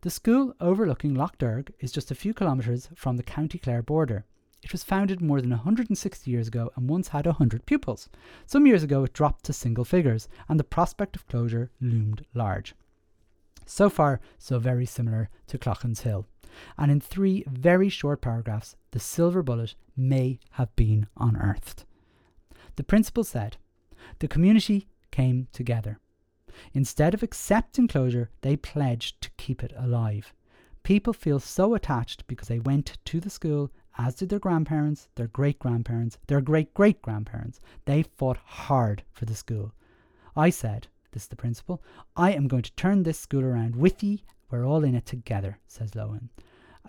The 0.00 0.10
school 0.10 0.54
overlooking 0.60 1.14
Lough 1.14 1.30
Derg 1.38 1.72
is 1.80 1.92
just 1.92 2.10
a 2.10 2.14
few 2.14 2.34
kilometres 2.34 2.88
from 2.94 3.16
the 3.16 3.22
County 3.22 3.58
Clare 3.58 3.82
border. 3.82 4.24
It 4.62 4.72
was 4.72 4.82
founded 4.82 5.20
more 5.20 5.40
than 5.42 5.50
160 5.50 6.30
years 6.30 6.48
ago 6.48 6.70
and 6.74 6.88
once 6.88 7.08
had 7.08 7.26
100 7.26 7.66
pupils. 7.66 8.08
Some 8.46 8.66
years 8.66 8.82
ago, 8.82 9.04
it 9.04 9.12
dropped 9.12 9.44
to 9.44 9.52
single 9.52 9.84
figures, 9.84 10.26
and 10.48 10.58
the 10.58 10.64
prospect 10.64 11.16
of 11.16 11.26
closure 11.26 11.70
loomed 11.80 12.24
large. 12.32 12.74
So 13.66 13.90
far, 13.90 14.20
so 14.38 14.58
very 14.58 14.86
similar 14.86 15.28
to 15.48 15.58
Cloughan's 15.58 16.00
Hill. 16.00 16.26
And 16.78 16.90
in 16.90 17.00
three 17.00 17.44
very 17.46 17.88
short 17.88 18.20
paragraphs, 18.20 18.76
the 18.92 19.00
silver 19.00 19.42
bullet 19.42 19.74
may 19.96 20.38
have 20.52 20.74
been 20.76 21.08
unearthed. 21.18 21.84
The 22.76 22.84
principal 22.84 23.24
said, 23.24 23.56
The 24.20 24.28
community 24.28 24.88
came 25.10 25.48
together. 25.52 25.98
Instead 26.72 27.14
of 27.14 27.22
accepting 27.22 27.88
closure, 27.88 28.30
they 28.42 28.56
pledged 28.56 29.20
to 29.20 29.30
keep 29.36 29.62
it 29.62 29.72
alive. 29.76 30.32
People 30.82 31.12
feel 31.12 31.40
so 31.40 31.74
attached 31.74 32.26
because 32.26 32.48
they 32.48 32.58
went 32.58 32.98
to 33.04 33.20
the 33.20 33.30
school, 33.30 33.70
as 33.96 34.16
did 34.16 34.28
their 34.28 34.38
grandparents, 34.38 35.08
their 35.14 35.28
great 35.28 35.58
grandparents, 35.58 36.18
their 36.26 36.40
great 36.40 36.74
great 36.74 37.00
grandparents. 37.00 37.60
They 37.84 38.02
fought 38.02 38.38
hard 38.44 39.02
for 39.12 39.24
the 39.24 39.34
school. 39.34 39.72
I 40.36 40.50
said, 40.50 40.88
this 41.12 41.22
is 41.22 41.28
the 41.28 41.36
principal, 41.36 41.82
I 42.16 42.32
am 42.32 42.48
going 42.48 42.62
to 42.62 42.74
turn 42.74 43.02
this 43.02 43.18
school 43.18 43.44
around 43.44 43.76
with 43.76 44.02
ye. 44.02 44.24
We're 44.50 44.66
all 44.66 44.84
in 44.84 44.94
it 44.94 45.06
together, 45.06 45.58
says 45.66 45.92
Lohan. 45.92 46.28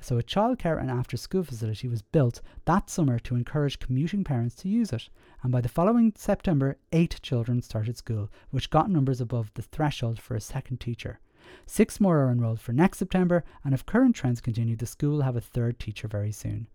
So 0.02 0.18
a 0.18 0.24
childcare 0.24 0.80
and 0.80 0.92
after 0.92 1.18
school 1.18 1.44
facility 1.44 1.88
was 1.88 2.02
built 2.02 2.42
that 2.66 2.90
summer 2.90 3.18
to 3.20 3.36
encourage 3.36 3.80
commuting 3.80 4.24
parents 4.24 4.56
to 4.58 4.70
use 4.70 4.92
it. 4.92 5.10
And 5.42 5.52
by 5.52 5.62
the 5.62 5.70
following 5.70 6.14
September, 6.16 6.78
eight 6.92 7.20
children 7.22 7.62
started 7.62 7.98
school, 7.98 8.30
which 8.52 8.70
got 8.70 8.90
numbers 8.90 9.22
above 9.22 9.52
the 9.54 9.62
threshold 9.62 10.20
for 10.20 10.36
a 10.36 10.42
second 10.42 10.80
teacher. 10.80 11.20
Six 11.66 12.00
more 12.00 12.20
are 12.20 12.32
enrolled 12.32 12.60
for 12.60 12.74
next 12.74 12.98
September, 12.98 13.44
and 13.64 13.74
if 13.74 13.86
current 13.86 14.16
trends 14.16 14.42
continue, 14.42 14.76
the 14.76 14.86
school 14.86 15.12
will 15.12 15.22
have 15.22 15.36
a 15.36 15.42
third 15.42 15.80
teacher 15.80 16.08
very 16.08 16.32
soon. 16.32 16.68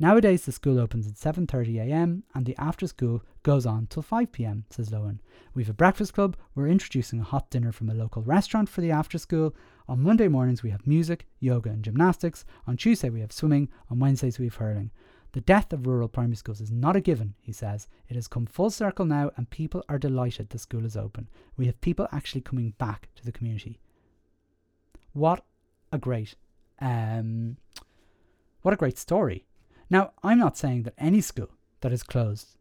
Nowadays, 0.00 0.44
the 0.44 0.52
school 0.52 0.78
opens 0.78 1.08
at 1.08 1.14
7.30am 1.14 2.22
and 2.32 2.46
the 2.46 2.56
after 2.56 2.86
school 2.86 3.24
goes 3.42 3.66
on 3.66 3.88
till 3.88 4.02
5pm, 4.02 4.62
says 4.70 4.90
Lowen. 4.90 5.18
We've 5.54 5.68
a 5.68 5.72
breakfast 5.72 6.14
club, 6.14 6.36
we're 6.54 6.68
introducing 6.68 7.18
a 7.18 7.24
hot 7.24 7.50
dinner 7.50 7.72
from 7.72 7.90
a 7.90 7.94
local 7.94 8.22
restaurant 8.22 8.68
for 8.68 8.80
the 8.80 8.92
after 8.92 9.18
school. 9.18 9.56
On 9.88 10.02
Monday 10.02 10.28
mornings, 10.28 10.62
we 10.62 10.68
have 10.70 10.86
music, 10.86 11.26
yoga, 11.40 11.70
and 11.70 11.82
gymnastics. 11.82 12.44
On 12.66 12.76
Tuesday, 12.76 13.08
we 13.08 13.20
have 13.20 13.32
swimming. 13.32 13.70
On 13.90 13.98
Wednesdays, 13.98 14.38
we 14.38 14.44
have 14.44 14.56
hurling. 14.56 14.90
The 15.32 15.40
death 15.40 15.72
of 15.72 15.86
rural 15.86 16.08
primary 16.08 16.36
schools 16.36 16.60
is 16.60 16.70
not 16.70 16.94
a 16.94 17.00
given, 17.00 17.34
he 17.40 17.52
says. 17.52 17.88
It 18.08 18.14
has 18.14 18.28
come 18.28 18.44
full 18.44 18.70
circle 18.70 19.06
now, 19.06 19.30
and 19.36 19.48
people 19.48 19.82
are 19.88 19.98
delighted 19.98 20.50
the 20.50 20.58
school 20.58 20.84
is 20.84 20.96
open. 20.96 21.28
We 21.56 21.66
have 21.66 21.80
people 21.80 22.06
actually 22.12 22.42
coming 22.42 22.74
back 22.76 23.08
to 23.16 23.24
the 23.24 23.32
community. 23.32 23.78
What 25.14 25.42
a 25.90 25.98
great, 25.98 26.34
um, 26.80 27.56
what 28.60 28.74
a 28.74 28.78
great 28.78 28.98
story. 28.98 29.46
Now, 29.88 30.12
I'm 30.22 30.38
not 30.38 30.58
saying 30.58 30.82
that 30.82 30.94
any 30.98 31.22
school 31.22 31.48
that 31.80 31.92
is 31.92 32.02
closed 32.02 32.58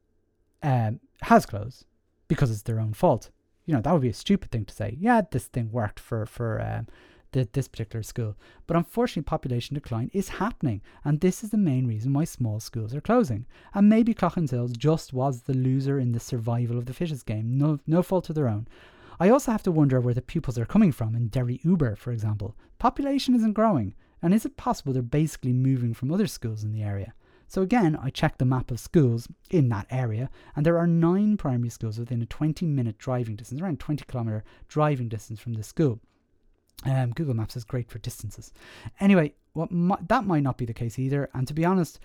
um, 0.64 1.02
has 1.24 1.46
closed 1.46 1.86
because 2.30 2.52
it's 2.52 2.62
their 2.62 2.80
own 2.80 2.94
fault. 2.94 3.32
You 3.66 3.74
know, 3.74 3.82
that 3.82 3.92
would 3.92 4.02
be 4.02 4.10
a 4.10 4.14
stupid 4.14 4.50
thing 4.50 4.64
to 4.66 4.74
say. 4.74 4.96
Yeah, 4.98 5.22
this 5.30 5.48
thing 5.48 5.72
worked 5.72 6.00
for 6.00 6.26
for 6.26 6.62
um, 6.62 6.88
the, 7.32 7.48
this 7.54 7.68
particular 7.68 8.04
school, 8.04 8.36
but 8.66 8.78
unfortunately, 8.78 9.24
population 9.24 9.76
decline 9.76 10.10
is 10.14 10.30
happening, 10.30 10.82
and 11.04 11.20
this 11.20 11.44
is 11.44 11.50
the 11.50 11.58
main 11.58 11.88
reason 11.88 12.14
why 12.14 12.24
small 12.24 12.60
schools 12.60 12.94
are 12.94 13.02
closing. 13.02 13.46
And 13.74 13.90
maybe 13.90 14.14
Cloughan's 14.14 14.52
Hills 14.52 14.74
just 14.74 15.14
was 15.14 15.42
the 15.42 15.54
loser 15.54 16.00
in 16.00 16.12
the 16.12 16.20
survival 16.20 16.78
of 16.78 16.86
the 16.86 16.94
fittest 16.94 17.26
game. 17.26 17.58
No, 17.58 17.80
no 17.86 18.02
fault 18.02 18.30
of 18.30 18.36
their 18.36 18.48
own. 18.48 18.68
I 19.20 19.30
also 19.30 19.52
have 19.52 19.64
to 19.64 19.72
wonder 19.72 20.00
where 20.00 20.14
the 20.14 20.22
pupils 20.22 20.58
are 20.58 20.66
coming 20.66 20.92
from 20.92 21.16
in 21.16 21.30
Derryoober, 21.30 21.98
for 21.98 22.12
example. 22.12 22.56
Population 22.78 23.36
isn't 23.36 23.54
growing. 23.54 23.96
And 24.22 24.34
is 24.34 24.46
it 24.46 24.58
possible 24.58 24.94
they're 24.94 25.02
basically 25.02 25.54
moving 25.54 25.94
from 25.94 26.12
other 26.12 26.28
schools 26.28 26.64
in 26.64 26.72
the 26.72 26.84
area? 26.84 27.14
So 27.48 27.62
again, 27.62 27.98
I 28.02 28.10
checked 28.10 28.40
the 28.40 28.46
map 28.46 28.72
of 28.72 28.80
schools 28.80 29.28
in 29.50 29.70
that 29.70 29.88
area, 29.90 30.30
and 30.56 30.66
there 30.66 30.78
are 30.78 30.88
nine 30.88 31.38
primary 31.38 31.70
schools 31.70 31.98
within 31.98 32.22
a 32.22 32.26
20 32.26 32.66
minute 32.66 32.98
driving 32.98 33.38
distance, 33.38 33.62
around 33.62 33.80
20 33.80 34.04
kilometre 34.06 34.44
driving 34.68 35.08
distance 35.08 35.40
from 35.40 35.54
the 35.54 35.64
school. 35.64 36.02
Um, 36.86 37.12
Google 37.12 37.34
Maps 37.34 37.56
is 37.56 37.64
great 37.64 37.90
for 37.90 38.00
distances. 38.00 38.54
Anyway, 39.00 39.34
what 39.54 39.70
that 40.08 40.26
might 40.26 40.44
not 40.44 40.58
be 40.58 40.66
the 40.66 40.74
case 40.74 41.00
either. 41.00 41.30
And 41.34 41.48
to 41.48 41.54
be 41.54 41.66
honest, 41.66 42.00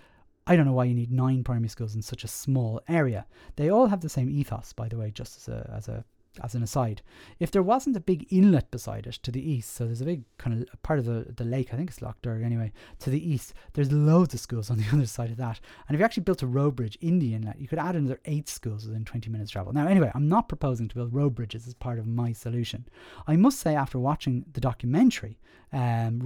I 0.46 0.56
don't 0.56 0.66
know 0.66 0.72
why 0.72 0.84
you 0.84 0.94
need 0.94 1.12
nine 1.12 1.44
primary 1.44 1.68
schools 1.68 1.94
in 1.94 2.02
such 2.02 2.24
a 2.24 2.28
small 2.28 2.80
area. 2.88 3.26
They 3.56 3.68
all 3.68 3.86
have 3.86 4.00
the 4.00 4.08
same 4.08 4.30
ethos, 4.30 4.72
by 4.72 4.88
the 4.88 4.96
way, 4.96 5.10
just 5.10 5.36
as 5.36 5.48
a, 5.48 5.72
as 5.76 5.88
a 5.88 6.04
as 6.40 6.54
an 6.54 6.62
aside, 6.62 7.02
if 7.38 7.50
there 7.50 7.62
wasn't 7.62 7.96
a 7.96 8.00
big 8.00 8.26
inlet 8.30 8.70
beside 8.70 9.06
it 9.06 9.14
to 9.14 9.30
the 9.30 9.50
east, 9.50 9.74
so 9.74 9.84
there's 9.84 10.00
a 10.00 10.06
big 10.06 10.24
kind 10.38 10.62
of 10.62 10.82
part 10.82 10.98
of 10.98 11.04
the, 11.04 11.32
the 11.36 11.44
lake, 11.44 11.72
I 11.72 11.76
think 11.76 11.90
it's 11.90 12.00
Lough 12.00 12.14
Derg 12.22 12.42
anyway, 12.42 12.72
to 13.00 13.10
the 13.10 13.30
east, 13.30 13.52
there's 13.74 13.92
loads 13.92 14.32
of 14.32 14.40
schools 14.40 14.70
on 14.70 14.78
the 14.78 14.86
other 14.92 15.06
side 15.06 15.30
of 15.30 15.36
that. 15.36 15.60
And 15.88 15.94
if 15.94 15.98
you 15.98 16.04
actually 16.04 16.22
built 16.22 16.42
a 16.42 16.46
road 16.46 16.76
bridge 16.76 16.96
in 17.00 17.18
the 17.18 17.34
inlet, 17.34 17.60
you 17.60 17.68
could 17.68 17.78
add 17.78 17.96
another 17.96 18.20
eight 18.24 18.48
schools 18.48 18.86
within 18.86 19.04
20 19.04 19.30
minutes 19.30 19.50
travel. 19.50 19.72
Now, 19.72 19.86
anyway, 19.86 20.10
I'm 20.14 20.28
not 20.28 20.48
proposing 20.48 20.88
to 20.88 20.94
build 20.94 21.12
road 21.12 21.34
bridges 21.34 21.66
as 21.66 21.74
part 21.74 21.98
of 21.98 22.06
my 22.06 22.32
solution. 22.32 22.86
I 23.26 23.36
must 23.36 23.60
say, 23.60 23.74
after 23.74 23.98
watching 23.98 24.44
the 24.52 24.60
documentary, 24.60 25.38
um, 25.72 26.20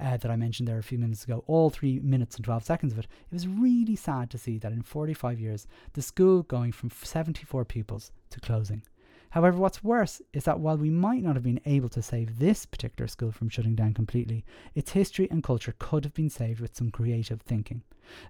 uh, 0.00 0.16
that 0.16 0.30
I 0.30 0.36
mentioned 0.36 0.68
there 0.68 0.78
a 0.78 0.82
few 0.82 0.98
minutes 0.98 1.24
ago, 1.24 1.42
all 1.46 1.70
three 1.70 1.98
minutes 1.98 2.36
and 2.36 2.44
12 2.44 2.64
seconds 2.64 2.92
of 2.92 3.00
it, 3.00 3.06
it 3.06 3.34
was 3.34 3.48
really 3.48 3.96
sad 3.96 4.30
to 4.30 4.38
see 4.38 4.58
that 4.58 4.72
in 4.72 4.82
45 4.82 5.40
years, 5.40 5.66
the 5.94 6.02
school 6.02 6.42
going 6.44 6.72
from 6.72 6.90
74 6.90 7.64
pupils 7.64 8.12
to 8.30 8.40
closing. 8.40 8.82
However, 9.30 9.58
what's 9.58 9.84
worse 9.84 10.22
is 10.32 10.44
that 10.44 10.60
while 10.60 10.78
we 10.78 10.88
might 10.88 11.22
not 11.22 11.36
have 11.36 11.42
been 11.42 11.60
able 11.66 11.90
to 11.90 12.00
save 12.00 12.38
this 12.38 12.64
particular 12.64 13.06
school 13.08 13.30
from 13.30 13.50
shutting 13.50 13.74
down 13.74 13.92
completely, 13.92 14.44
its 14.74 14.92
history 14.92 15.28
and 15.30 15.42
culture 15.42 15.74
could 15.78 16.04
have 16.04 16.14
been 16.14 16.30
saved 16.30 16.60
with 16.60 16.74
some 16.74 16.90
creative 16.90 17.42
thinking. 17.42 17.82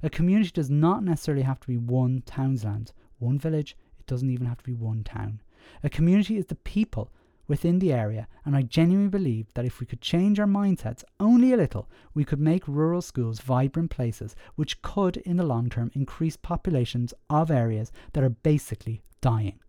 A 0.03 0.11
community 0.11 0.51
does 0.53 0.71
not 0.71 1.05
necessarily 1.05 1.45
have 1.45 1.61
to 1.61 1.69
be 1.69 1.77
one 1.77 2.23
townsland, 2.23 2.93
one 3.21 3.39
village, 3.39 3.77
it 3.99 4.07
doesn't 4.07 4.31
even 4.31 4.47
have 4.47 4.59
to 4.59 4.65
be 4.65 4.75
one 4.75 5.05
town. 5.05 5.41
A 5.85 5.89
community 5.89 6.37
is 6.37 6.47
the 6.47 6.57
people 6.57 7.11
within 7.47 7.79
the 7.79 7.93
area, 7.93 8.27
and 8.45 8.57
I 8.57 8.63
genuinely 8.63 9.09
believe 9.09 9.47
that 9.55 9.65
if 9.65 9.81
we 9.81 9.87
could 9.87 10.01
change 10.01 10.41
our 10.41 10.47
mindsets 10.47 11.05
only 11.21 11.53
a 11.53 11.57
little, 11.57 11.89
we 12.13 12.25
could 12.25 12.41
make 12.41 12.67
rural 12.67 13.03
schools 13.03 13.41
vibrant 13.41 13.91
places 13.91 14.35
which 14.57 14.83
could, 14.83 15.17
in 15.19 15.37
the 15.37 15.47
long 15.47 15.71
term, 15.71 15.91
increase 15.95 16.37
populations 16.37 17.15
of 17.31 17.51
areas 17.51 17.93
that 18.13 18.25
are 18.25 18.31
basically 18.31 19.03
dying. 19.21 19.61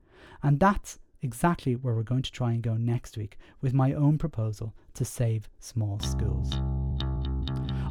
And 0.43 0.59
that's 0.59 0.99
exactly 1.21 1.75
where 1.75 1.93
we're 1.93 2.03
going 2.03 2.21
to 2.23 2.31
try 2.31 2.51
and 2.51 2.61
go 2.61 2.75
next 2.75 3.17
week 3.17 3.37
with 3.61 3.73
my 3.73 3.93
own 3.93 4.17
proposal 4.17 4.73
to 4.93 5.05
save 5.05 5.49
small 5.59 5.99
schools. 5.99 6.53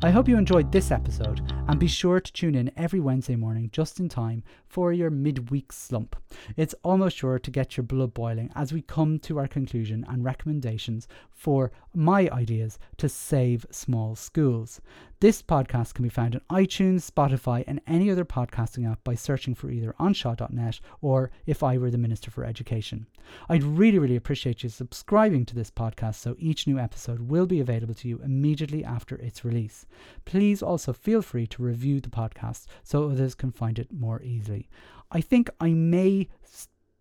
I 0.01 0.11
hope 0.11 0.29
you 0.29 0.39
enjoyed 0.39 0.71
this 0.71 0.93
episode 0.93 1.41
and 1.67 1.81
be 1.81 1.89
sure 1.89 2.21
to 2.21 2.33
tune 2.33 2.55
in 2.55 2.71
every 2.77 3.01
Wednesday 3.01 3.35
morning 3.35 3.69
just 3.73 3.99
in 3.99 4.09
time 4.09 4.45
for 4.69 4.93
your 4.93 5.11
midweek 5.11 5.73
slump. 5.73 6.15
It's 6.57 6.75
almost 6.85 7.17
sure 7.17 7.41
to 7.41 7.51
get 7.51 7.77
your 7.77 7.83
blood 7.83 8.15
boiling 8.15 8.53
as 8.55 8.73
we 8.73 8.81
come 8.83 9.19
to 9.21 9.39
our 9.39 9.49
conclusion 9.49 10.07
and 10.09 10.25
recommendations 10.25 11.09
for 11.39 11.71
my 11.95 12.29
ideas 12.33 12.79
to 12.97 13.09
save 13.09 13.65
small 13.71 14.17
schools. 14.17 14.81
This 15.21 15.41
podcast 15.41 15.95
can 15.95 16.03
be 16.03 16.09
found 16.09 16.35
on 16.35 16.65
iTunes, 16.65 17.09
Spotify, 17.09 17.63
and 17.67 17.81
any 17.87 18.11
other 18.11 18.25
podcasting 18.25 18.91
app 18.91 19.03
by 19.05 19.15
searching 19.15 19.55
for 19.55 19.71
either 19.71 19.95
onshaw.net 20.01 20.81
or 21.01 21.31
If 21.47 21.63
I 21.63 21.79
Were 21.79 21.93
the 21.93 21.99
Minister 21.99 22.31
for 22.31 22.45
Education. 22.45 23.07
I'd 23.49 23.63
really, 23.63 24.01
really 24.01 24.17
appreciate 24.17 24.65
you 24.65 24.69
subscribing 24.69 25.47
to 25.47 25.55
this 25.55 25.71
podcast 25.71 26.17
so 26.17 26.35
each 26.39 26.67
new 26.67 26.79
episode 26.79 27.21
will 27.21 27.47
be 27.47 27.61
available 27.61 27.95
to 27.95 28.09
you 28.09 28.21
immediately 28.23 28.85
after 28.85 29.17
its 29.17 29.45
release. 29.45 29.87
Please 30.25 30.63
also 30.63 30.93
feel 30.93 31.23
free 31.23 31.47
to 31.47 31.63
review 31.63 32.01
the 32.01 32.11
podcast 32.11 32.67
so 32.83 33.09
others 33.09 33.37
can 33.37 33.53
find 33.53 33.79
it 33.79 33.93
more 33.93 34.21
easily. 34.23 34.69
I 35.13 35.21
think 35.21 35.51
I 35.61 35.71
may 35.71 36.29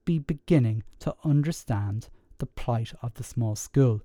be 0.06 0.19
beginning 0.19 0.84
to 1.00 1.15
understand 1.23 2.10
the 2.39 2.45
plight 2.45 2.93
of 3.02 3.13
the 3.15 3.23
small 3.23 3.56
school. 3.56 4.02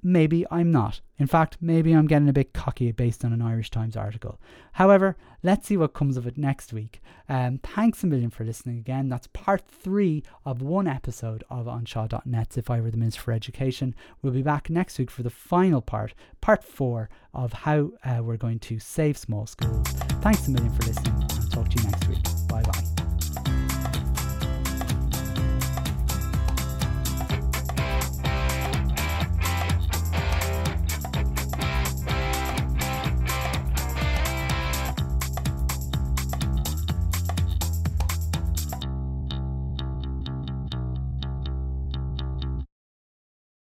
Maybe 0.00 0.46
I'm 0.50 0.70
not. 0.70 1.00
In 1.18 1.26
fact, 1.26 1.56
maybe 1.60 1.92
I'm 1.92 2.06
getting 2.06 2.28
a 2.28 2.32
bit 2.32 2.52
cocky 2.52 2.92
based 2.92 3.24
on 3.24 3.32
an 3.32 3.42
Irish 3.42 3.70
Times 3.70 3.96
article. 3.96 4.38
However, 4.72 5.16
let's 5.42 5.66
see 5.66 5.76
what 5.76 5.92
comes 5.92 6.16
of 6.16 6.24
it 6.24 6.38
next 6.38 6.72
week. 6.72 7.00
Um, 7.28 7.58
thanks 7.58 8.04
a 8.04 8.06
million 8.06 8.30
for 8.30 8.44
listening 8.44 8.78
again. 8.78 9.08
That's 9.08 9.26
part 9.26 9.62
three 9.66 10.22
of 10.44 10.62
one 10.62 10.86
episode 10.86 11.42
of 11.50 11.66
Anshaw.net's 11.66 12.56
If 12.56 12.70
I 12.70 12.80
Were 12.80 12.92
the 12.92 12.96
Minister 12.96 13.22
for 13.22 13.32
Education. 13.32 13.92
We'll 14.22 14.32
be 14.32 14.42
back 14.42 14.70
next 14.70 15.00
week 15.00 15.10
for 15.10 15.24
the 15.24 15.30
final 15.30 15.80
part, 15.80 16.14
part 16.40 16.62
four 16.62 17.10
of 17.34 17.52
how 17.52 17.90
uh, 18.04 18.22
we're 18.22 18.36
going 18.36 18.60
to 18.60 18.78
save 18.78 19.18
small 19.18 19.46
schools. 19.46 19.88
Thanks 20.22 20.46
a 20.46 20.52
million 20.52 20.72
for 20.74 20.86
listening 20.86 21.14
and 21.20 21.50
talk 21.50 21.68
to 21.70 21.82
you 21.82 21.90
next 21.90 22.06
week. 22.06 22.22
Bye 22.48 22.62
bye. 22.62 22.97